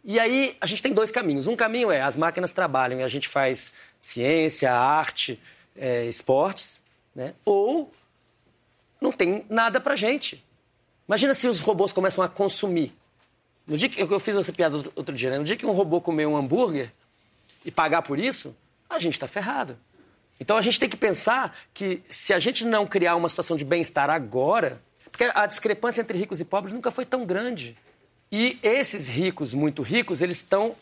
E 0.03 0.19
aí 0.19 0.57
a 0.59 0.65
gente 0.65 0.81
tem 0.81 0.91
dois 0.91 1.11
caminhos. 1.11 1.47
Um 1.47 1.55
caminho 1.55 1.91
é 1.91 2.01
as 2.01 2.17
máquinas 2.17 2.51
trabalham 2.51 2.99
e 2.99 3.03
a 3.03 3.07
gente 3.07 3.29
faz 3.29 3.73
ciência, 3.99 4.73
arte, 4.73 5.39
é, 5.75 6.05
esportes, 6.05 6.83
né? 7.15 7.33
Ou 7.45 7.93
não 8.99 9.11
tem 9.11 9.45
nada 9.49 9.79
pra 9.79 9.95
gente. 9.95 10.43
Imagina 11.07 11.33
se 11.33 11.47
os 11.47 11.61
robôs 11.61 11.93
começam 11.93 12.23
a 12.23 12.27
consumir. 12.29 12.93
No 13.67 13.77
dia 13.77 13.87
que 13.87 14.01
eu 14.01 14.19
fiz 14.19 14.35
essa 14.35 14.51
piada 14.51 14.77
outro 14.95 15.15
dia, 15.15 15.29
né? 15.29 15.37
no 15.37 15.43
dia 15.43 15.55
que 15.55 15.65
um 15.65 15.71
robô 15.71 16.01
comer 16.01 16.25
um 16.25 16.35
hambúrguer 16.35 16.91
e 17.63 17.71
pagar 17.71 18.01
por 18.01 18.19
isso, 18.19 18.55
a 18.89 18.99
gente 18.99 19.13
está 19.13 19.27
ferrado. 19.27 19.77
Então 20.41 20.57
a 20.57 20.61
gente 20.61 20.79
tem 20.79 20.89
que 20.89 20.97
pensar 20.97 21.55
que 21.71 22.01
se 22.09 22.33
a 22.33 22.39
gente 22.39 22.65
não 22.65 22.87
criar 22.87 23.15
uma 23.15 23.29
situação 23.29 23.55
de 23.55 23.63
bem-estar 23.63 24.09
agora, 24.09 24.81
porque 25.11 25.25
a 25.35 25.45
discrepância 25.45 26.01
entre 26.01 26.17
ricos 26.17 26.41
e 26.41 26.45
pobres 26.45 26.73
nunca 26.73 26.89
foi 26.89 27.05
tão 27.05 27.27
grande. 27.27 27.77
E 28.31 28.57
esses 28.63 29.07
ricos, 29.07 29.53
muito 29.53 29.83
ricos, 29.83 30.19
eles 30.19 30.37
estão 30.37 30.75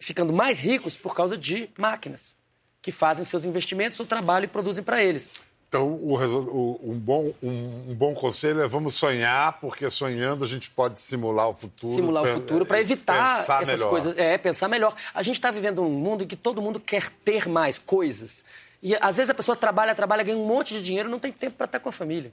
ficando 0.00 0.32
mais 0.32 0.58
ricos 0.58 0.96
por 0.96 1.14
causa 1.14 1.38
de 1.38 1.70
máquinas 1.78 2.34
que 2.82 2.90
fazem 2.90 3.24
seus 3.24 3.44
investimentos, 3.44 4.00
o 4.00 4.04
trabalho 4.04 4.46
e 4.46 4.48
produzem 4.48 4.82
para 4.82 5.00
eles. 5.00 5.30
Então, 5.68 5.86
o, 5.86 6.80
um, 6.82 6.98
bom, 6.98 7.32
um, 7.40 7.92
um, 7.92 7.94
bom 7.94 8.12
conselho 8.12 8.60
é 8.60 8.68
vamos 8.68 8.94
sonhar, 8.94 9.60
porque 9.60 9.88
sonhando 9.88 10.42
a 10.42 10.46
gente 10.46 10.70
pode 10.70 11.00
simular 11.00 11.48
o 11.48 11.54
futuro. 11.54 11.94
Simular 11.94 12.24
o 12.24 12.26
futuro 12.26 12.66
para 12.66 12.80
evitar 12.80 13.40
essas 13.40 13.68
melhor. 13.68 13.90
coisas. 13.90 14.18
É, 14.18 14.36
pensar 14.36 14.68
melhor. 14.68 14.94
A 15.14 15.22
gente 15.22 15.36
está 15.36 15.52
vivendo 15.52 15.82
um 15.82 15.88
mundo 15.88 16.24
em 16.24 16.26
que 16.26 16.36
todo 16.36 16.60
mundo 16.60 16.80
quer 16.80 17.08
ter 17.24 17.48
mais 17.48 17.78
coisas. 17.78 18.44
E 18.82 18.96
às 18.96 19.16
vezes 19.16 19.30
a 19.30 19.34
pessoa 19.34 19.56
trabalha, 19.56 19.94
trabalha, 19.94 20.24
ganha 20.24 20.36
um 20.36 20.44
monte 20.44 20.74
de 20.74 20.82
dinheiro 20.82 21.08
não 21.08 21.20
tem 21.20 21.30
tempo 21.30 21.56
para 21.56 21.66
estar 21.66 21.80
com 21.80 21.88
a 21.88 21.92
família. 21.92 22.32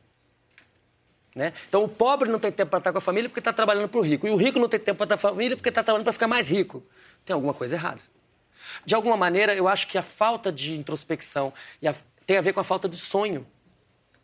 Né? 1.35 1.53
Então 1.67 1.83
o 1.83 1.87
pobre 1.87 2.27
não 2.27 2.39
tem 2.39 2.51
tempo 2.51 2.71
para 2.71 2.79
estar 2.79 2.91
com 2.91 2.97
a 2.97 3.01
família 3.01 3.29
porque 3.29 3.39
está 3.39 3.53
trabalhando 3.53 3.87
para 3.87 3.99
o 3.99 4.03
rico. 4.03 4.27
E 4.27 4.31
o 4.31 4.35
rico 4.35 4.57
não 4.59 4.67
tem 4.67 4.79
tempo 4.79 4.97
para 4.97 5.15
estar 5.15 5.17
com 5.17 5.27
a 5.27 5.31
família 5.31 5.55
porque 5.55 5.69
está 5.69 5.83
trabalhando 5.83 6.05
para 6.05 6.13
ficar 6.13 6.27
mais 6.27 6.49
rico. 6.49 6.83
Tem 7.23 7.33
alguma 7.33 7.53
coisa 7.53 7.75
errada. 7.75 8.01
De 8.85 8.95
alguma 8.95 9.15
maneira, 9.15 9.53
eu 9.53 9.67
acho 9.67 9.87
que 9.87 9.97
a 9.97 10.01
falta 10.01 10.51
de 10.51 10.75
introspecção 10.75 11.53
a, 11.85 11.93
tem 12.25 12.37
a 12.37 12.41
ver 12.41 12.53
com 12.53 12.59
a 12.59 12.63
falta 12.63 12.89
de 12.89 12.97
sonho. 12.97 13.45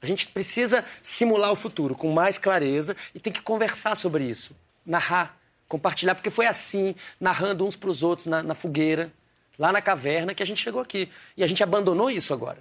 A 0.02 0.06
gente 0.06 0.28
precisa 0.28 0.84
simular 1.02 1.52
o 1.52 1.56
futuro 1.56 1.96
com 1.96 2.12
mais 2.12 2.38
clareza 2.38 2.96
e 3.14 3.20
tem 3.20 3.32
que 3.32 3.42
conversar 3.42 3.96
sobre 3.96 4.24
isso, 4.24 4.56
narrar, 4.86 5.38
compartilhar, 5.68 6.14
porque 6.16 6.30
foi 6.30 6.46
assim, 6.46 6.96
narrando 7.20 7.66
uns 7.66 7.76
para 7.76 7.90
os 7.90 8.04
outros 8.04 8.28
na, 8.28 8.44
na 8.44 8.54
fogueira, 8.54 9.12
lá 9.58 9.72
na 9.72 9.82
caverna, 9.82 10.34
que 10.34 10.44
a 10.44 10.46
gente 10.46 10.62
chegou 10.62 10.82
aqui. 10.82 11.10
E 11.36 11.44
a 11.44 11.48
gente 11.48 11.64
abandonou 11.64 12.10
isso 12.10 12.34
agora. 12.34 12.60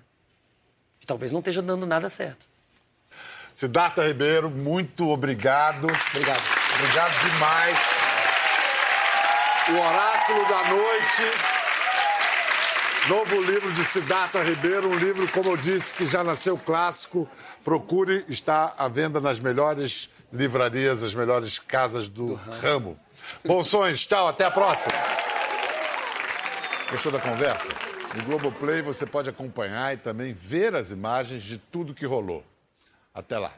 E 1.01 1.07
talvez 1.07 1.31
não 1.33 1.41
esteja 1.41 1.61
dando 1.61 1.87
nada 1.87 2.09
certo. 2.09 2.47
Siddhartha 3.53 4.07
Ribeiro, 4.07 4.51
muito 4.51 5.09
obrigado. 5.11 5.87
Obrigado. 5.87 6.43
Obrigado 6.75 7.31
demais. 7.31 7.79
O 9.69 9.73
Oráculo 9.79 10.49
da 10.49 10.65
Noite. 10.71 11.55
Novo 13.09 13.43
livro 13.43 13.71
de 13.73 13.85
Siddhartha 13.85 14.43
Ribeiro, 14.43 14.89
um 14.89 14.97
livro, 14.97 15.29
como 15.29 15.51
eu 15.51 15.57
disse, 15.59 15.93
que 15.93 16.07
já 16.07 16.25
nasceu 16.25 16.57
clássico. 16.57 17.29
Procure, 17.63 18.25
está 18.29 18.75
à 18.79 18.89
venda 18.89 19.21
nas 19.21 19.39
melhores 19.39 20.11
livrarias, 20.33 21.05
as 21.05 21.15
melhores 21.15 21.59
casas 21.59 22.09
do, 22.09 22.29
do 22.29 22.35
ramo. 22.35 22.61
ramo. 22.61 23.01
Bons 23.45 23.69
sonhos, 23.69 24.07
tchau, 24.07 24.27
até 24.27 24.47
a 24.47 24.51
próxima. 24.51 24.93
Gostou 26.95 27.11
da 27.11 27.19
conversa? 27.19 27.67
No 28.17 28.23
Globoplay 28.23 28.81
você 28.81 29.05
pode 29.05 29.29
acompanhar 29.29 29.93
e 29.93 29.97
também 29.97 30.33
ver 30.33 30.77
as 30.77 30.93
imagens 30.93 31.43
de 31.43 31.59
tudo 31.59 31.93
que 31.93 32.07
rolou. 32.07 32.45
Até 33.13 33.37
lá. 33.37 33.53